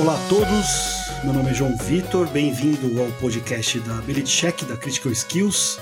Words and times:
Olá 0.00 0.14
a 0.14 0.28
todos, 0.30 1.22
meu 1.22 1.34
nome 1.34 1.50
é 1.50 1.54
João 1.54 1.76
Vitor, 1.76 2.26
bem-vindo 2.28 3.02
ao 3.02 3.12
podcast 3.20 3.78
da 3.80 3.98
Ability 3.98 4.30
Check 4.30 4.64
da 4.64 4.74
Critical 4.74 5.12
Skills. 5.12 5.78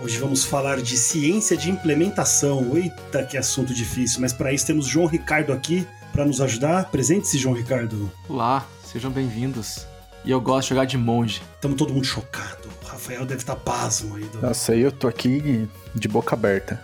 Hoje 0.00 0.16
vamos 0.16 0.42
falar 0.42 0.80
de 0.80 0.96
ciência 0.96 1.54
de 1.54 1.70
implementação. 1.70 2.74
Eita, 2.74 3.24
que 3.24 3.36
assunto 3.36 3.74
difícil, 3.74 4.22
mas 4.22 4.32
para 4.32 4.54
isso 4.54 4.66
temos 4.66 4.86
João 4.86 5.06
Ricardo 5.06 5.52
aqui 5.52 5.86
para 6.14 6.24
nos 6.24 6.40
ajudar. 6.40 6.90
Presente-se, 6.90 7.36
João 7.36 7.54
Ricardo. 7.54 8.10
Olá, 8.26 8.66
sejam 8.90 9.10
bem-vindos. 9.10 9.86
E 10.24 10.30
eu 10.30 10.40
gosto 10.40 10.68
de 10.68 10.70
jogar 10.70 10.86
de 10.86 10.96
monge. 10.96 11.42
Estamos 11.56 11.76
todo 11.76 11.92
mundo 11.92 12.06
chocado. 12.06 12.70
O 12.82 12.86
Rafael 12.86 13.26
deve 13.26 13.42
estar 13.42 13.54
tá 13.54 13.60
pasmo 13.60 14.16
aí. 14.16 14.24
Do... 14.24 14.40
Nossa, 14.40 14.74
eu 14.74 14.90
tô 14.90 15.06
aqui 15.06 15.68
de 15.94 16.08
boca 16.08 16.34
aberta. 16.34 16.82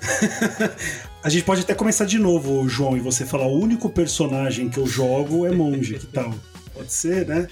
A 1.22 1.28
gente 1.28 1.44
pode 1.44 1.62
até 1.62 1.74
começar 1.74 2.04
de 2.04 2.18
novo, 2.18 2.68
João, 2.68 2.96
e 2.96 3.00
você 3.00 3.26
falar: 3.26 3.46
o 3.46 3.58
único 3.58 3.90
personagem 3.90 4.68
que 4.68 4.78
eu 4.78 4.86
jogo 4.86 5.46
é 5.46 5.50
monge, 5.50 5.98
que 5.98 6.06
tal? 6.06 6.32
Pode 6.72 6.92
ser, 6.92 7.26
né? 7.26 7.48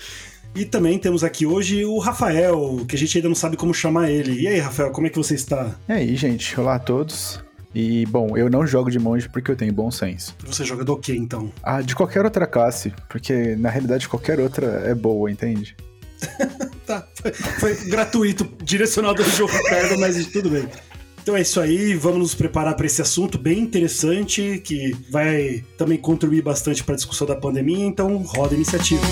E 0.54 0.64
também 0.64 0.98
temos 0.98 1.24
aqui 1.24 1.44
hoje 1.44 1.84
o 1.84 1.98
Rafael, 1.98 2.84
que 2.88 2.94
a 2.94 2.98
gente 2.98 3.18
ainda 3.18 3.28
não 3.28 3.34
sabe 3.34 3.56
como 3.56 3.74
chamar 3.74 4.08
ele. 4.08 4.40
E 4.40 4.46
aí, 4.46 4.58
Rafael, 4.58 4.90
como 4.92 5.06
é 5.08 5.10
que 5.10 5.18
você 5.18 5.34
está? 5.34 5.74
E 5.88 5.92
aí, 5.92 6.16
gente? 6.16 6.58
Olá 6.58 6.76
a 6.76 6.78
todos. 6.78 7.44
E, 7.74 8.06
bom, 8.06 8.36
eu 8.38 8.48
não 8.48 8.66
jogo 8.66 8.90
de 8.90 8.98
monge 8.98 9.28
porque 9.28 9.50
eu 9.50 9.56
tenho 9.56 9.72
bom 9.72 9.90
senso. 9.90 10.34
Você 10.46 10.64
joga 10.64 10.84
do 10.84 10.96
quê, 10.96 11.14
então? 11.14 11.52
Ah, 11.62 11.82
de 11.82 11.94
qualquer 11.94 12.24
outra 12.24 12.46
classe, 12.46 12.94
porque 13.06 13.54
na 13.56 13.68
realidade 13.68 14.08
qualquer 14.08 14.40
outra 14.40 14.66
é 14.86 14.94
boa, 14.94 15.30
entende? 15.30 15.76
tá, 16.86 17.06
foi, 17.14 17.32
foi 17.32 17.74
gratuito, 17.90 18.48
direcionado 18.62 19.22
ao 19.22 19.28
jogo 19.28 19.52
mas 20.00 20.24
tudo 20.28 20.48
bem. 20.48 20.66
Então 21.26 21.36
é 21.36 21.40
isso 21.40 21.60
aí, 21.60 21.92
vamos 21.92 22.20
nos 22.20 22.34
preparar 22.36 22.76
para 22.76 22.86
esse 22.86 23.02
assunto 23.02 23.36
bem 23.36 23.58
interessante 23.58 24.60
que 24.60 24.92
vai 25.10 25.64
também 25.76 25.98
contribuir 25.98 26.40
bastante 26.40 26.84
para 26.84 26.94
a 26.94 26.96
discussão 26.96 27.26
da 27.26 27.34
pandemia, 27.34 27.84
então 27.84 28.18
roda 28.18 28.54
a 28.54 28.54
iniciativa. 28.54 29.02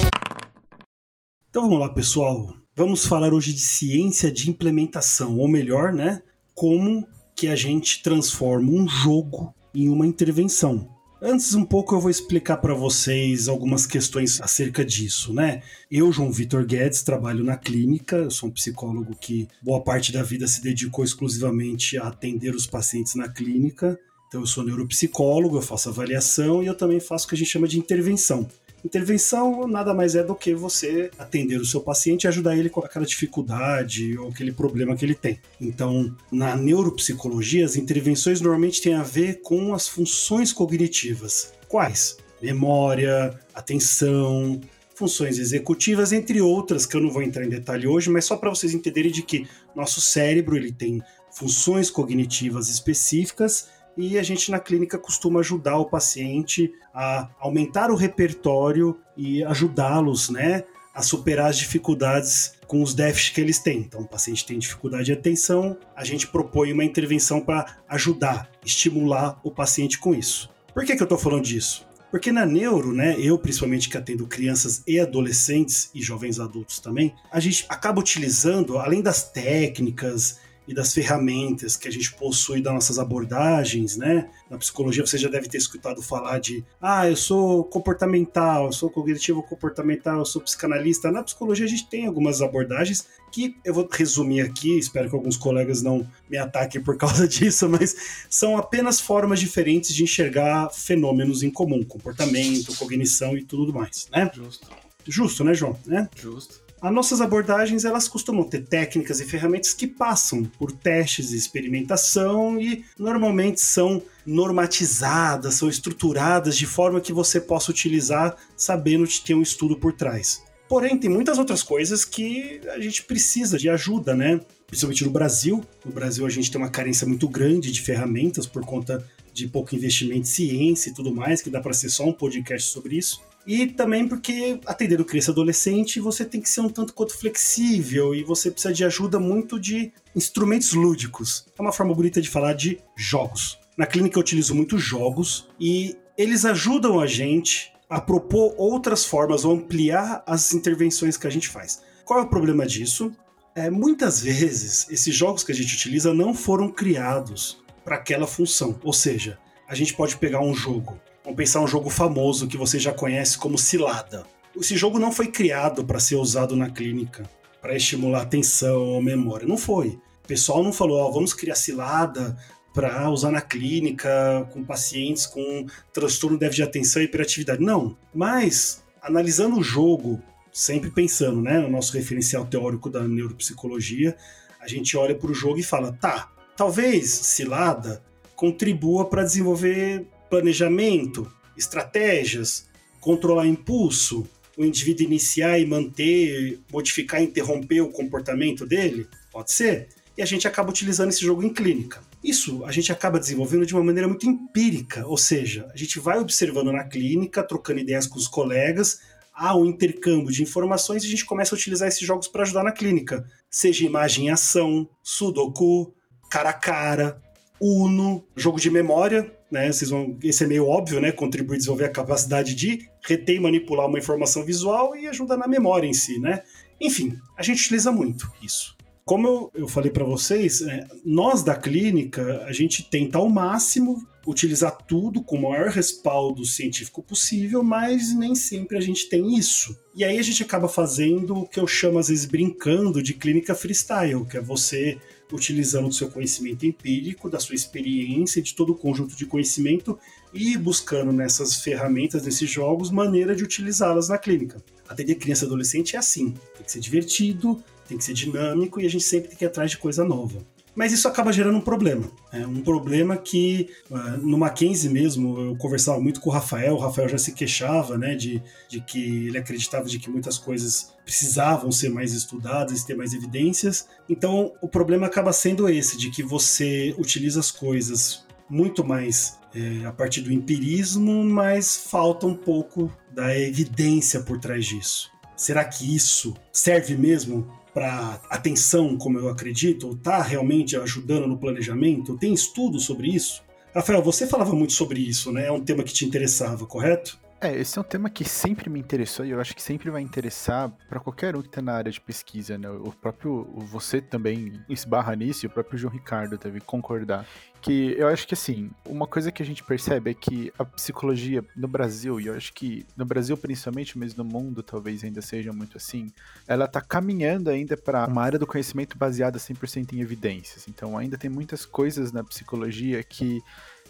Então 1.51 1.63
vamos 1.63 1.81
lá, 1.81 1.89
pessoal. 1.89 2.55
Vamos 2.77 3.05
falar 3.05 3.35
hoje 3.35 3.53
de 3.53 3.59
ciência 3.59 4.31
de 4.31 4.49
implementação, 4.49 5.37
ou 5.39 5.49
melhor, 5.49 5.93
né, 5.93 6.23
como 6.55 7.05
que 7.35 7.49
a 7.49 7.57
gente 7.57 8.01
transforma 8.01 8.71
um 8.71 8.87
jogo 8.87 9.53
em 9.75 9.89
uma 9.89 10.07
intervenção. 10.07 10.94
Antes 11.27 11.55
um 11.55 11.65
pouco 11.65 11.95
eu 11.95 12.01
vou 12.01 12.11
explicar 12.11 12.59
para 12.59 12.75
vocês 12.75 13.49
algumas 13.49 13.87
questões 13.87 14.43
acerca 14.43 14.85
disso, 14.85 15.33
né? 15.33 15.63
Eu, 15.91 16.13
João 16.13 16.31
Vitor 16.31 16.67
Guedes, 16.67 17.03
trabalho 17.03 17.43
na 17.43 17.57
clínica, 17.57 18.17
eu 18.17 18.31
sou 18.31 18.51
um 18.51 18.53
psicólogo 18.53 19.17
que 19.19 19.49
boa 19.63 19.83
parte 19.83 20.13
da 20.13 20.23
vida 20.23 20.47
se 20.47 20.63
dedicou 20.63 21.03
exclusivamente 21.03 21.97
a 21.97 22.09
atender 22.09 22.55
os 22.55 22.67
pacientes 22.67 23.15
na 23.15 23.27
clínica. 23.27 23.99
Então 24.29 24.43
eu 24.43 24.47
sou 24.47 24.63
neuropsicólogo, 24.65 25.57
eu 25.57 25.63
faço 25.63 25.89
avaliação 25.89 26.63
e 26.63 26.67
eu 26.67 26.75
também 26.75 27.01
faço 27.01 27.25
o 27.25 27.29
que 27.31 27.35
a 27.37 27.39
gente 27.39 27.51
chama 27.51 27.67
de 27.67 27.79
intervenção. 27.79 28.47
Intervenção 28.85 29.67
nada 29.67 29.95
mais 29.95 30.15
é 30.15 30.23
do 30.23 30.35
que 30.35 30.55
você 30.55 31.11
atender 31.19 31.59
o 31.59 31.65
seu 31.65 31.81
paciente 31.81 32.25
e 32.25 32.29
ajudar 32.29 32.55
ele 32.55 32.69
com 32.69 32.81
aquela 32.81 33.07
dificuldade 33.07 34.17
ou 34.19 34.29
aquele 34.29 34.53
problema 34.53 34.95
que 34.95 35.05
ele 35.05 35.15
tem. 35.15 35.41
Então, 35.59 36.15
na 36.31 36.55
neuropsicologia, 36.55 37.65
as 37.65 37.77
intervenções 37.77 38.43
normalmente 38.43 38.83
têm 38.83 38.95
a 38.95 39.03
ver 39.03 39.41
com 39.41 39.73
as 39.73 39.89
funções 39.89 40.53
cognitivas. 40.53 41.55
Quais? 41.67 42.19
Memória, 42.43 43.41
atenção, 43.55 44.61
funções 44.95 45.39
executivas, 45.39 46.13
entre 46.13 46.43
outras 46.43 46.85
que 46.85 46.95
eu 46.95 47.01
não 47.01 47.11
vou 47.11 47.23
entrar 47.23 47.45
em 47.45 47.49
detalhe 47.49 47.87
hoje, 47.87 48.11
mas 48.11 48.27
só 48.27 48.37
para 48.37 48.51
vocês 48.51 48.75
entenderem 48.75 49.11
de 49.11 49.23
que 49.23 49.47
nosso 49.75 50.01
cérebro 50.01 50.57
ele 50.57 50.71
tem 50.71 51.03
funções 51.33 51.91
cognitivas 51.91 52.69
específicas 52.69 53.69
e 53.97 54.19
a 54.19 54.23
gente 54.23 54.51
na 54.51 54.59
clínica 54.59 54.99
costuma 54.99 55.41
ajudar 55.41 55.79
o 55.79 55.87
paciente 55.87 56.73
a 56.93 57.29
aumentar 57.39 57.91
o 57.91 57.97
repertório 57.97 58.97
e 59.17 59.45
ajudá-los, 59.45 60.31
né, 60.31 60.65
a 60.95 61.03
superar 61.03 61.51
as 61.51 61.59
dificuldades 61.59 62.53
com 62.67 62.83
os 62.83 62.95
déficits 62.95 63.35
que 63.35 63.41
eles 63.41 63.59
têm. 63.59 63.79
Então, 63.79 64.03
o 64.03 64.09
paciente 64.09 64.47
tem 64.47 64.59
dificuldade 64.59 65.07
de 65.07 65.13
atenção, 65.13 65.77
a 65.97 66.05
gente 66.05 66.29
propõe 66.29 66.73
uma 66.73 66.85
intervenção 66.85 67.41
para 67.41 67.79
ajudar, 67.89 68.49
estimular 68.65 69.41
o 69.43 69.51
paciente 69.51 69.99
com 69.99 70.15
isso. 70.15 70.49
Por 70.73 70.85
que, 70.85 70.95
que 70.95 71.03
eu 71.03 71.05
estou 71.05 71.19
falando 71.19 71.45
disso? 71.45 71.87
Porque 72.15 72.31
na 72.31 72.47
neuro, 72.47 72.93
né, 72.93 73.17
eu 73.19 73.37
principalmente 73.37 73.89
que 73.89 73.97
atendo 73.97 74.25
crianças 74.29 74.85
e 74.87 75.01
adolescentes 75.01 75.91
e 75.93 76.01
jovens 76.01 76.39
adultos 76.39 76.79
também, 76.79 77.13
a 77.29 77.41
gente 77.41 77.67
acaba 77.69 77.99
utilizando, 77.99 78.79
além 78.79 79.03
das 79.03 79.33
técnicas 79.33 80.39
e 80.67 80.75
das 80.75 80.95
ferramentas 80.95 81.77
que 81.77 81.89
a 81.89 81.91
gente 81.91 82.13
possui 82.15 82.61
das 82.61 82.73
nossas 82.73 82.99
abordagens, 82.99 83.97
né? 83.97 84.29
Na 84.51 84.57
psicologia 84.57 85.05
você 85.05 85.19
já 85.19 85.29
deve 85.29 85.49
ter 85.49 85.59
escutado 85.59 86.03
falar 86.03 86.39
de, 86.39 86.65
ah, 86.81 87.09
eu 87.09 87.17
sou 87.17 87.65
comportamental, 87.65 88.67
eu 88.67 88.73
sou 88.73 88.89
cognitivo 88.91 89.43
comportamental, 89.43 90.19
eu 90.19 90.25
sou 90.25 90.41
psicanalista. 90.41 91.11
Na 91.11 91.23
psicologia 91.23 91.67
a 91.67 91.69
gente 91.69 91.89
tem 91.89 92.07
algumas 92.07 92.41
abordagens 92.41 93.07
que 93.31 93.57
eu 93.65 93.75
vou 93.75 93.89
resumir 93.91 94.41
aqui, 94.41 94.79
espero 94.79 95.11
que 95.11 95.17
alguns 95.17 95.37
colegas 95.37 95.83
não 95.83 96.09
me 96.31 96.39
ataquem 96.39 96.81
por 96.81 96.97
causa 96.99 97.27
disso, 97.29 97.69
mas 97.69 98.25
são 98.31 98.57
apenas 98.57 99.01
formas 99.01 99.41
diferentes 99.41 99.95
de 99.95 100.03
enxergar 100.03 100.71
fenômenos 100.71 101.43
em 101.43 101.51
comum, 101.51 101.85
comportamento, 101.85 102.75
cognição 102.77 103.37
e 103.37 103.45
tudo 103.45 103.73
mais, 103.73 104.09
né? 104.11 104.31
Justo. 104.33 104.69
Justo, 105.07 105.45
né, 105.45 105.53
João? 105.53 105.79
Né? 105.85 106.09
Justo. 106.17 106.64
As 106.85 106.93
nossas 106.93 107.23
abordagens 107.23 107.87
elas 107.87 108.07
costumam 108.07 108.45
ter 108.45 108.63
técnicas 108.67 109.19
e 109.19 109.25
ferramentas 109.25 109.73
que 109.73 109.87
passam 109.87 110.45
por 110.45 110.71
testes 110.71 111.33
e 111.33 111.37
experimentação 111.39 112.61
e 112.61 112.85
normalmente 112.99 113.59
são 113.63 114.03
normatizadas, 114.27 115.55
são 115.55 115.67
estruturadas 115.67 116.59
de 116.59 116.67
forma 116.67 117.01
que 117.01 117.11
você 117.11 117.41
possa 117.41 117.71
utilizar 117.71 118.37
sabendo 118.55 119.07
que 119.07 119.25
tem 119.25 119.35
um 119.35 119.41
estudo 119.41 119.79
por 119.79 119.95
trás. 119.95 120.43
Porém, 120.69 120.99
tem 120.99 121.09
muitas 121.09 121.39
outras 121.39 121.63
coisas 121.63 122.05
que 122.05 122.61
a 122.69 122.79
gente 122.79 123.03
precisa 123.05 123.57
de 123.57 123.71
ajuda, 123.71 124.15
né? 124.15 124.39
Principalmente 124.67 125.05
no 125.05 125.11
Brasil. 125.11 125.65
No 125.87 125.91
Brasil, 125.91 126.27
a 126.27 126.31
gente 126.31 126.51
tem 126.51 126.61
uma 126.61 126.69
carência 126.69 127.07
muito 127.07 127.27
grande 127.27 127.73
de 127.73 127.81
ferramentas 127.81 128.47
por 128.47 128.63
conta 128.63 129.03
de 129.33 129.49
pouco 129.49 129.75
investimento 129.75 130.21
em 130.21 130.25
ciência 130.25 130.91
e 130.91 130.95
tudo 130.95 131.15
mais, 131.15 131.41
que 131.41 131.49
dá 131.49 131.63
para 131.63 131.73
ser 131.73 131.89
só 131.89 132.05
um 132.05 132.13
podcast 132.13 132.71
sobre 132.71 132.99
isso. 132.99 133.23
E 133.47 133.67
também 133.67 134.09
porque, 134.09 134.59
atendendo 134.67 135.05
criança 135.05 135.31
e 135.31 135.33
adolescente, 135.33 136.01
você 136.01 136.25
tem 136.25 136.41
que 136.41 136.49
ser 136.49 136.61
um 136.61 136.69
tanto 136.69 136.95
quanto 136.95 137.17
flexível 137.17 138.15
e 138.15 138.25
você 138.25 138.51
precisa 138.51 138.73
de 138.73 138.85
ajuda 138.85 139.21
muito 139.21 139.61
de 139.61 139.93
instrumentos 140.17 140.73
lúdicos. 140.73 141.47
É 141.59 141.61
uma 141.61 141.73
forma 141.73 141.95
bonita 141.95 142.23
de 142.23 142.31
falar 142.31 142.55
de 142.55 142.79
jogos. 142.97 143.59
Na 143.77 143.87
clínica 143.87 144.17
eu 144.17 144.23
utilizo 144.23 144.55
muito 144.55 144.79
jogos 144.79 145.49
e 145.61 145.97
eles 146.17 146.45
ajudam 146.45 147.01
a 147.01 147.07
gente 147.07 147.73
a 147.89 148.01
propor 148.01 148.55
outras 148.57 149.05
formas 149.05 149.45
ou 149.45 149.53
ampliar 149.53 150.23
as 150.27 150.55
intervenções 150.55 151.17
que 151.17 151.27
a 151.27 151.31
gente 151.31 151.49
faz. 151.49 151.83
Qual 152.05 152.21
é 152.21 152.23
o 152.23 152.29
problema 152.29 152.67
disso? 152.67 153.13
É, 153.55 153.71
muitas 153.71 154.21
vezes, 154.21 154.87
esses 154.91 155.15
jogos 155.15 155.45
que 155.45 155.53
a 155.53 155.55
gente 155.55 155.75
utiliza 155.75 156.15
não 156.15 156.35
foram 156.35 156.71
criados 156.71 157.63
para 157.85 157.97
aquela 157.97 158.27
função. 158.27 158.79
Ou 158.83 158.93
seja, 158.93 159.39
a 159.69 159.75
gente 159.75 159.95
pode 159.95 160.17
pegar 160.17 160.41
um 160.41 160.55
jogo 160.55 161.01
Vamos 161.25 161.39
pensar 161.39 161.63
um 161.63 161.67
jogo 161.67 161.89
famoso 161.89 162.47
que 162.47 162.59
você 162.59 162.79
já 162.79 162.93
conhece 162.93 163.39
como 163.39 163.57
Cilada. 163.57 164.27
Esse 164.55 164.77
jogo 164.77 164.99
não 164.99 165.11
foi 165.11 165.29
criado 165.29 165.83
para 165.83 165.99
ser 165.99 166.17
usado 166.17 166.55
na 166.55 166.69
clínica, 166.69 167.29
para 167.63 167.75
estimular 167.75 168.21
atenção 168.21 168.83
ou 168.91 169.03
memória. 169.03 169.49
Não 169.49 169.57
foi. 169.57 169.99
O 170.23 170.29
pessoal 170.29 170.63
não 170.63 170.71
falou, 170.71 170.99
ó, 170.99 171.11
vamos 171.11 171.33
criar 171.33 171.55
Cilada 171.55 172.37
para 172.75 173.09
usar 173.09 173.31
na 173.31 173.41
clínica 173.41 174.47
com 174.53 174.63
pacientes 174.63 175.25
com 175.25 175.65
transtorno 175.95 176.39
de 176.39 176.63
atenção 176.63 177.01
e 177.01 177.07
hiperatividade. 177.07 177.63
Não. 177.63 177.97
Mas, 178.15 178.85
analisando 179.01 179.59
o 179.59 179.63
jogo, 179.63 180.23
sempre 180.53 180.91
pensando 180.91 181.41
né, 181.41 181.59
no 181.59 181.71
nosso 181.71 181.97
referencial 181.97 182.45
teórico 182.45 182.91
da 182.91 183.03
neuropsicologia, 183.03 184.15
a 184.61 184.69
gente 184.69 184.95
olha 184.95 185.15
para 185.15 185.31
o 185.31 185.35
jogo 185.35 185.59
e 185.59 185.63
fala, 185.63 185.91
tá, 185.91 186.31
talvez 186.55 187.09
Cilada 187.09 188.03
contribua 188.37 189.09
para 189.09 189.23
desenvolver 189.23 190.07
planejamento, 190.35 191.31
estratégias, 191.57 192.67
controlar 192.99 193.47
impulso, 193.47 194.27
o 194.57 194.65
indivíduo 194.65 195.07
iniciar 195.07 195.61
e 195.61 195.67
manter, 195.67 196.59
modificar 196.73 197.23
interromper 197.23 197.83
o 197.83 197.93
comportamento 197.93 198.67
dele? 198.67 199.07
Pode 199.31 199.53
ser. 199.53 199.89
E 200.19 200.23
a 200.23 200.27
gente 200.27 200.49
acaba 200.49 200.71
utilizando 200.71 201.11
esse 201.11 201.25
jogo 201.25 201.45
em 201.45 201.53
clínica. 201.53 202.03
Isso 202.23 202.65
a 202.65 202.73
gente 202.73 202.91
acaba 202.91 203.21
desenvolvendo 203.21 203.65
de 203.65 203.75
uma 203.75 203.85
maneira 203.85 204.09
muito 204.09 204.27
empírica, 204.27 205.07
ou 205.07 205.17
seja, 205.17 205.71
a 205.73 205.77
gente 205.77 206.01
vai 206.01 206.19
observando 206.19 206.73
na 206.73 206.83
clínica, 206.83 207.41
trocando 207.45 207.79
ideias 207.79 208.09
com 208.09 208.19
os 208.19 208.27
colegas, 208.27 209.03
há 209.33 209.57
um 209.57 209.67
intercâmbio 209.67 210.33
de 210.33 210.43
informações 210.43 211.05
e 211.05 211.07
a 211.07 211.11
gente 211.11 211.25
começa 211.25 211.55
a 211.55 211.59
utilizar 211.59 211.87
esses 211.87 212.05
jogos 212.05 212.27
para 212.27 212.43
ajudar 212.43 212.65
na 212.65 212.73
clínica. 212.73 213.25
Seja 213.49 213.87
imagem 213.87 214.27
e 214.27 214.31
ação, 214.31 214.89
sudoku, 215.01 215.95
cara 216.29 216.51
a 216.51 216.55
cara, 216.55 217.23
uno, 217.61 218.27
jogo 218.35 218.59
de 218.59 218.71
memória, 218.71 219.34
né? 219.51 219.71
Vocês 219.71 219.91
vão, 219.91 220.19
esse 220.23 220.45
é 220.45 220.47
meio 220.47 220.67
óbvio, 220.67 221.01
né? 221.01 221.13
Contribui 221.13 221.57
a 221.57 221.59
desenvolver 221.59 221.85
a 221.85 221.91
capacidade 221.91 222.55
de 222.55 222.89
reter 223.07 223.37
e 223.37 223.41
manipular 223.41 223.87
uma 223.87 223.99
informação 223.99 224.45
visual 224.45 224.97
e 224.97 225.07
ajuda 225.07 225.37
na 225.37 225.47
memória 225.47 225.87
em 225.87 225.95
si, 225.95 226.19
né? 226.19 226.43
Enfim, 226.81 227.17
a 227.37 227.43
gente 227.43 227.61
utiliza 227.61 227.93
muito 227.93 228.31
isso. 228.43 228.77
Como 229.05 229.29
eu, 229.29 229.51
eu 229.55 229.69
falei 229.69 229.91
para 229.91 230.05
vocês, 230.05 230.63
é, 230.63 230.87
nós 231.05 231.43
da 231.43 231.55
clínica, 231.55 232.43
a 232.47 232.53
gente 232.53 232.89
tenta 232.89 233.19
ao 233.19 233.29
máximo 233.29 234.03
utilizar 234.27 234.79
tudo 234.87 235.23
com 235.23 235.37
o 235.37 235.43
maior 235.43 235.69
respaldo 235.69 236.45
científico 236.47 237.03
possível, 237.03 237.63
mas 237.63 238.15
nem 238.15 238.35
sempre 238.35 238.79
a 238.79 238.81
gente 238.81 239.09
tem 239.09 239.37
isso. 239.37 239.79
E 239.95 240.03
aí 240.03 240.19
a 240.19 240.23
gente 240.23 240.43
acaba 240.43 240.69
fazendo 240.69 241.35
o 241.35 241.47
que 241.47 241.61
eu 241.61 241.67
chamo, 241.67 241.99
às 241.99 242.09
vezes, 242.09 242.25
brincando 242.25 243.03
de 243.03 243.13
clínica 243.13 243.55
freestyle, 243.55 244.25
que 244.25 244.39
é 244.39 244.41
você 244.41 244.99
utilizando 245.33 245.89
o 245.89 245.93
seu 245.93 246.09
conhecimento 246.11 246.67
empírico, 246.67 247.29
da 247.29 247.41
sua 247.41 247.55
experiência, 247.55 248.43
de 248.43 248.55
todo 248.55 248.73
o 248.73 248.77
conjunto 248.77 249.17
de 249.17 249.27
conhecimento 249.27 249.99
e 250.33 250.57
buscando 250.57 251.13
nessas 251.13 251.57
ferramentas, 251.57 252.25
nesses 252.25 252.51
jogos, 252.51 252.91
maneira 252.91 253.35
de 253.35 253.43
utilizá-las 253.43 254.09
na 254.09 254.19
clínica. 254.19 254.63
Atender 254.89 255.15
criança 255.17 255.45
e 255.45 255.47
adolescente 255.47 255.97
é 255.97 255.99
assim, 255.99 256.35
tem 256.55 256.65
que 256.65 256.73
ser 256.73 256.81
divertido, 256.81 257.63
tem 257.89 257.97
que 257.99 258.05
ser 258.05 258.15
dinâmico 258.15 258.81
e 258.81 258.87
a 258.87 258.91
gente 258.91 259.05
sempre 259.05 259.29
tem 259.29 259.39
que 259.39 259.45
ir 259.45 259.49
atrás 259.49 259.71
de 259.71 259.79
coisa 259.79 260.05
nova. 260.05 260.54
Mas 260.75 260.93
isso 260.93 261.07
acaba 261.07 261.33
gerando 261.33 261.57
um 261.57 261.61
problema. 261.61 262.11
É 262.33 262.47
um 262.47 262.61
problema 262.63 263.17
que 263.17 263.71
uh, 263.91 264.19
no 264.27 264.37
Mackenzie 264.37 264.91
mesmo, 264.91 265.39
eu 265.39 265.57
conversava 265.57 266.01
muito 266.01 266.21
com 266.21 266.31
o 266.31 266.33
Rafael, 266.33 266.75
o 266.75 266.79
Rafael 266.79 267.09
já 267.09 267.19
se 267.19 267.33
queixava, 267.33 267.97
né, 267.97 268.15
de, 268.15 268.43
de 268.69 268.81
que 268.81 269.29
ele 269.29 269.39
acreditava 269.39 269.85
de 269.85 269.99
que 269.99 270.11
muitas 270.11 270.37
coisas 270.37 270.93
precisavam 271.05 271.71
ser 271.71 271.91
mais 271.91 272.13
estudadas, 272.13 272.83
ter 272.83 272.97
mais 272.97 273.13
evidências. 273.13 273.89
Então, 274.09 274.53
o 274.61 274.69
problema 274.69 275.07
acaba 275.07 275.33
sendo 275.33 275.69
esse, 275.69 275.97
de 275.97 276.11
que 276.11 276.23
você 276.23 276.95
utiliza 276.99 277.41
as 277.41 277.51
coisas 277.51 278.25
muito 278.49 278.85
mais 278.85 279.39
é, 279.55 279.87
a 279.87 279.93
partir 279.93 280.21
do 280.21 280.33
empirismo, 280.33 281.25
mas 281.25 281.77
falta 281.77 282.27
um 282.27 282.35
pouco 282.35 282.93
da 283.13 283.39
evidência 283.39 284.21
por 284.21 284.39
trás 284.39 284.67
disso. 284.67 285.11
Será 285.37 285.65
que 285.65 285.95
isso 285.95 286.35
serve 286.53 286.97
mesmo 286.97 287.47
para 287.75 288.21
atenção, 288.31 288.97
como 288.97 289.19
eu 289.19 289.29
acredito? 289.29 289.91
Está 289.91 290.23
realmente 290.23 290.77
ajudando 290.77 291.27
no 291.27 291.37
planejamento? 291.37 292.17
Tem 292.17 292.33
estudo 292.33 292.79
sobre 292.79 293.09
isso? 293.09 293.43
Rafael, 293.75 294.01
você 294.01 294.27
falava 294.27 294.55
muito 294.55 294.73
sobre 294.73 295.01
isso, 295.01 295.33
né? 295.33 295.49
É 295.49 295.53
um 295.53 295.61
tema 295.61 295.83
que 295.83 295.93
te 295.93 296.07
interessava, 296.07 296.65
correto? 296.65 297.19
É, 297.45 297.55
esse 297.61 297.77
é 297.77 297.81
um 297.83 297.85
tema 297.85 298.09
que 298.09 298.25
sempre 298.25 298.71
me 298.71 298.81
interessou 298.81 299.23
e 299.23 299.31
eu 299.31 299.39
acho 299.39 299.55
que 299.55 299.61
sempre 299.61 299.91
vai 299.91 300.01
interessar 300.01 300.73
para 300.89 300.99
qualquer 300.99 301.37
um 301.37 301.43
que 301.43 301.49
está 301.49 301.61
na 301.61 301.75
área 301.75 301.93
de 301.93 302.01
pesquisa, 302.01 302.57
né? 302.57 302.71
O 302.71 302.91
próprio 302.91 303.45
você 303.59 304.01
também 304.01 304.63
esbarra 304.67 305.15
nisso 305.15 305.45
e 305.45 305.47
o 305.47 305.51
próprio 305.51 305.79
João 305.79 305.93
Ricardo 305.93 306.39
deve 306.39 306.59
concordar. 306.63 307.27
Que 307.61 307.95
eu 307.99 308.09
acho 308.09 308.27
que 308.27 308.33
assim, 308.33 308.71
uma 308.89 309.07
coisa 309.07 309.31
que 309.31 309.43
a 309.43 309.47
gente 309.47 309.63
percebe 309.63 310.11
é 310.11 310.15
que 310.15 310.51
a 310.59 310.65
psicologia 310.65 311.45
no 311.55 311.69
Brasil, 311.69 312.19
e 312.19 312.29
eu 312.29 312.35
acho 312.35 312.51
que 312.55 312.87
no 312.97 313.05
Brasil 313.05 313.37
principalmente, 313.37 313.99
mas 313.99 314.15
no 314.15 314.25
mundo 314.25 314.63
talvez 314.63 315.05
ainda 315.05 315.21
seja 315.21 315.53
muito 315.53 315.77
assim, 315.77 316.11
ela 316.49 316.65
está 316.65 316.81
caminhando 316.81 317.51
ainda 317.51 317.77
para 317.77 318.07
uma 318.07 318.23
área 318.23 318.39
do 318.39 318.47
conhecimento 318.47 318.97
baseada 318.97 319.39
100% 319.39 319.93
em 319.93 320.01
evidências. 320.01 320.67
Então 320.67 320.97
ainda 320.97 321.19
tem 321.19 321.29
muitas 321.29 321.67
coisas 321.67 322.11
na 322.11 322.25
psicologia 322.25 323.03
que 323.03 323.43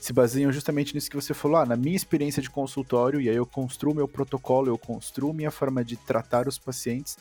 se 0.05 0.13
baseiam 0.13 0.53
justamente 0.53 0.95
nisso 0.95 1.09
que 1.09 1.17
você 1.17 1.33
falou, 1.33 1.57
ah, 1.57 1.65
na 1.65 1.77
minha 1.77 1.97
experiência 1.97 2.43
de 2.43 2.51
consultório, 2.51 3.23
e 3.23 3.31
aí 3.31 3.37
eu 3.37 3.47
construo 3.47 3.95
meu 3.95 4.07
protocolo, 4.07 4.69
eu 4.69 4.77
construo 4.77 5.33
minha 5.33 5.51
forma 5.51 5.83
de 5.83 5.97
tratar 5.97 6.47
os 6.47 6.59
pacientes 6.59 7.17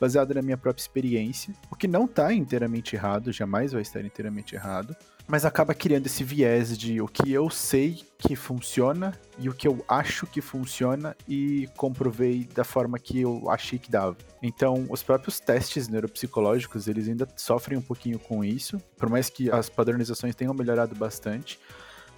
baseada 0.00 0.34
na 0.34 0.42
minha 0.42 0.56
própria 0.56 0.82
experiência, 0.82 1.54
o 1.70 1.76
que 1.76 1.86
não 1.86 2.06
está 2.06 2.34
inteiramente 2.34 2.96
errado, 2.96 3.30
jamais 3.30 3.70
vai 3.70 3.82
estar 3.82 4.04
inteiramente 4.04 4.56
errado, 4.56 4.96
mas 5.28 5.44
acaba 5.44 5.72
criando 5.74 6.06
esse 6.06 6.24
viés 6.24 6.76
de 6.76 7.00
o 7.00 7.06
que 7.06 7.32
eu 7.32 7.48
sei 7.48 8.02
que 8.18 8.34
funciona 8.34 9.16
e 9.38 9.48
o 9.48 9.54
que 9.54 9.68
eu 9.68 9.84
acho 9.86 10.26
que 10.26 10.40
funciona 10.40 11.16
e 11.28 11.68
comprovei 11.76 12.48
da 12.52 12.64
forma 12.64 12.98
que 12.98 13.20
eu 13.20 13.48
achei 13.48 13.78
que 13.78 13.92
dava. 13.92 14.16
Então, 14.42 14.86
os 14.90 15.04
próprios 15.04 15.38
testes 15.38 15.86
neuropsicológicos, 15.86 16.88
eles 16.88 17.08
ainda 17.08 17.28
sofrem 17.36 17.78
um 17.78 17.82
pouquinho 17.82 18.18
com 18.18 18.44
isso, 18.44 18.82
por 18.96 19.08
mais 19.08 19.30
que 19.30 19.48
as 19.52 19.68
padronizações 19.68 20.34
tenham 20.34 20.52
melhorado 20.52 20.96
bastante, 20.96 21.60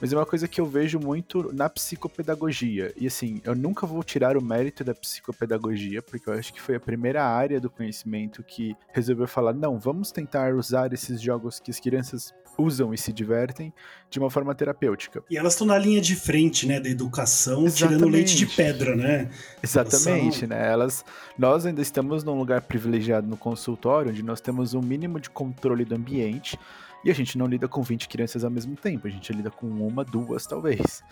mas 0.00 0.12
é 0.12 0.16
uma 0.16 0.26
coisa 0.26 0.46
que 0.46 0.60
eu 0.60 0.66
vejo 0.66 0.98
muito 0.98 1.52
na 1.52 1.69
psicopedagogia. 1.69 2.93
E 2.96 3.06
assim, 3.06 3.40
eu 3.44 3.54
nunca 3.54 3.87
vou 3.87 4.02
tirar 4.02 4.37
o 4.37 4.43
mérito 4.43 4.84
da 4.84 4.94
psicopedagogia, 4.94 6.02
porque 6.02 6.28
eu 6.28 6.34
acho 6.34 6.52
que 6.52 6.60
foi 6.60 6.76
a 6.76 6.81
primeira 6.81 7.25
área 7.25 7.60
do 7.60 7.70
conhecimento 7.70 8.43
que 8.43 8.76
resolveu 8.93 9.26
falar: 9.26 9.52
não, 9.52 9.78
vamos 9.78 10.10
tentar 10.10 10.54
usar 10.54 10.93
esses 10.93 11.20
jogos 11.20 11.58
que 11.60 11.70
as 11.70 11.81
crianças 11.81 12.34
usam 12.58 12.94
e 12.94 12.98
se 12.98 13.12
divertem 13.12 13.72
de 14.08 14.19
uma 14.19 14.31
forma 14.31 14.54
terapêutica. 14.54 15.22
E 15.31 15.37
elas 15.37 15.52
estão 15.52 15.66
na 15.66 15.78
linha 15.78 16.00
de 16.00 16.16
frente, 16.16 16.66
né, 16.66 16.81
da 16.81 16.88
educação, 16.88 17.66
Exatamente. 17.66 17.98
tirando 17.98 18.10
leite 18.10 18.37
de 18.37 18.46
pedra, 18.46 18.96
né? 18.96 19.31
Exatamente, 19.62 20.40
são... 20.40 20.48
né? 20.48 20.72
Elas, 20.72 21.04
nós 21.38 21.66
ainda 21.66 21.82
estamos 21.82 22.25
num 22.25 22.38
lugar 22.38 22.62
privilegiado 22.62 23.26
no 23.26 23.37
consultório, 23.37 24.10
onde 24.10 24.22
nós 24.22 24.40
temos 24.40 24.75
um 24.75 24.81
mínimo 24.81 25.20
de 25.20 25.28
controle 25.28 25.84
do 25.84 25.94
ambiente 25.94 26.58
e 27.06 27.11
a 27.11 27.14
gente 27.14 27.38
não 27.38 27.47
lida 27.47 27.69
com 27.69 27.82
20 27.82 28.08
crianças 28.08 28.43
ao 28.43 28.50
mesmo 28.50 28.75
tempo, 28.75 29.06
a 29.06 29.11
gente 29.11 29.32
lida 29.32 29.49
com 29.49 29.69
uma, 29.69 30.05
duas, 30.05 30.44
talvez. 30.44 31.05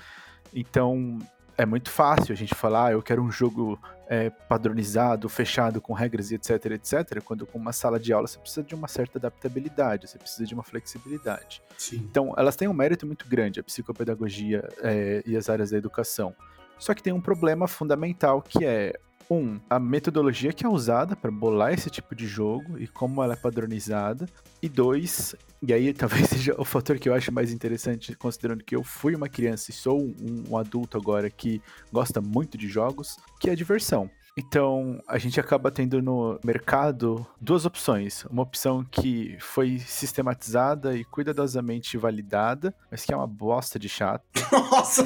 Então, 0.53 1.21
é 1.57 1.65
muito 1.65 1.89
fácil 1.89 2.33
a 2.33 2.37
gente 2.37 2.53
falar, 2.53 2.87
ah, 2.87 2.93
eu 2.93 3.01
quero 3.01 3.23
um 3.23 3.31
jogo 3.31 3.79
é, 4.09 4.29
padronizado, 4.29 5.29
fechado, 5.29 5.81
com 5.81 5.93
regras 5.93 6.33
e 6.33 6.35
etc, 6.35 6.51
etc, 6.73 7.23
quando 7.23 7.47
com 7.47 7.61
uma 7.61 7.73
sala 7.73 8.01
de 8.01 8.13
aula 8.13 8.27
você 8.27 8.41
precisa 8.41 8.65
de 8.65 8.75
uma 8.75 8.89
certa 8.89 9.19
adaptabilidade, 9.19 10.09
você 10.09 10.19
precisa 10.19 10.45
de 10.45 10.53
uma 10.53 10.65
flexibilidade. 10.65 11.63
Sim. 11.79 11.99
Então, 12.11 12.35
elas 12.37 12.57
têm 12.57 12.67
um 12.67 12.75
mérito 12.75 13.07
muito 13.07 13.29
grande, 13.29 13.61
a 13.61 13.63
psicopedagogia 13.63 14.69
é, 14.83 15.23
e 15.25 15.37
as 15.37 15.49
áreas 15.49 15.71
da 15.71 15.79
educação. 15.79 16.35
Só 16.77 16.93
que 16.93 17.05
tem 17.05 17.13
um 17.13 17.21
problema 17.21 17.69
fundamental 17.69 18.43
que 18.43 18.65
é 18.65 18.99
um, 19.31 19.59
a 19.69 19.79
metodologia 19.79 20.53
que 20.53 20.65
é 20.65 20.69
usada 20.69 21.17
para 21.17 21.31
bolar 21.31 21.73
esse 21.73 21.91
tipo 21.91 22.15
de 22.15 22.27
jogo 22.27 22.79
e 22.79 22.87
como 22.87 23.23
ela 23.23 23.35
é 23.35 23.37
padronizada. 23.37 24.27
E 24.63 24.69
dois, 24.69 25.35
e 25.63 25.73
aí 25.73 25.93
talvez 25.95 26.29
seja 26.29 26.55
o 26.59 26.65
fator 26.65 26.99
que 26.99 27.09
eu 27.09 27.15
acho 27.15 27.33
mais 27.33 27.53
interessante, 27.53 28.15
considerando 28.17 28.65
que 28.65 28.75
eu 28.75 28.83
fui 28.83 29.15
uma 29.15 29.29
criança 29.29 29.71
e 29.71 29.75
sou 29.75 30.01
um, 30.01 30.45
um 30.51 30.57
adulto 30.57 30.97
agora 30.97 31.29
que 31.31 31.61
gosta 31.93 32.21
muito 32.21 32.57
de 32.57 32.69
jogos, 32.69 33.17
que 33.41 33.49
é 33.49 33.53
a 33.53 33.57
diversão. 33.57 34.11
Então, 34.37 35.01
a 35.07 35.17
gente 35.17 35.39
acaba 35.39 35.71
tendo 35.71 36.03
no 36.03 36.41
mercado 36.45 37.25
duas 37.41 37.65
opções. 37.65 38.25
Uma 38.25 38.43
opção 38.43 38.85
que 38.85 39.37
foi 39.39 39.79
sistematizada 39.79 40.97
e 40.97 41.05
cuidadosamente 41.05 41.97
validada, 41.97 42.75
mas 42.91 43.05
que 43.05 43.15
é 43.15 43.17
uma 43.17 43.29
bosta 43.29 43.79
de 43.79 43.89
chato. 43.89 44.25
Nossa! 44.51 45.05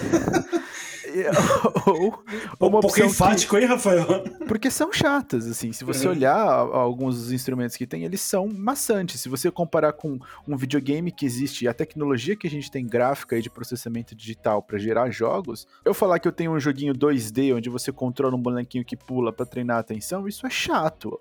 Ou, 1.87 2.23
ou 2.59 2.69
uma 2.69 2.79
um 2.79 2.81
pouco 2.81 3.01
enfático, 3.01 3.57
que... 3.57 3.63
hein, 3.63 3.69
Rafael? 3.69 4.25
Porque 4.47 4.71
são 4.71 4.93
chatas, 4.93 5.47
assim. 5.47 5.73
Se 5.73 5.85
você 5.85 6.07
é. 6.07 6.11
olhar 6.11 6.39
alguns 6.39 7.17
dos 7.17 7.33
instrumentos 7.33 7.77
que 7.77 7.87
tem, 7.87 8.05
eles 8.05 8.21
são 8.21 8.49
maçantes. 8.49 9.21
Se 9.21 9.29
você 9.29 9.51
comparar 9.51 9.93
com 9.93 10.19
um 10.47 10.57
videogame 10.57 11.11
que 11.11 11.27
existe 11.27 11.65
e 11.65 11.69
a 11.69 11.75
tecnologia 11.75 12.37
que 12.37 12.47
a 12.47 12.51
gente 12.51 12.71
tem 12.71 12.87
gráfica 12.87 13.37
e 13.37 13.43
de 13.43 13.51
processamento 13.51 14.15
digital 14.15 14.63
para 14.63 14.79
gerar 14.79 15.11
jogos, 15.11 15.67
eu 15.85 15.95
falar 15.95 16.19
que 16.19 16.29
eu 16.29 16.33
tenho 16.33 16.53
um 16.53 16.61
joguinho 16.61 16.95
2D 16.95 17.57
onde 17.57 17.69
você 17.69 17.93
controla 17.93 18.35
um 18.35 18.43
bonequinho 18.43 18.85
que 18.85 18.97
pula 18.97 19.33
para 19.33 19.47
treinar 19.47 19.77
a 19.79 19.81
atenção, 19.81 20.27
isso 20.29 20.47
é 20.47 20.51
chato. 20.51 21.19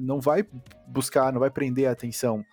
Não 0.00 0.20
vai 0.20 0.44
buscar, 0.86 1.32
não 1.32 1.40
vai 1.40 1.50
prender 1.50 1.88
a 1.88 1.92
atenção 1.92 2.44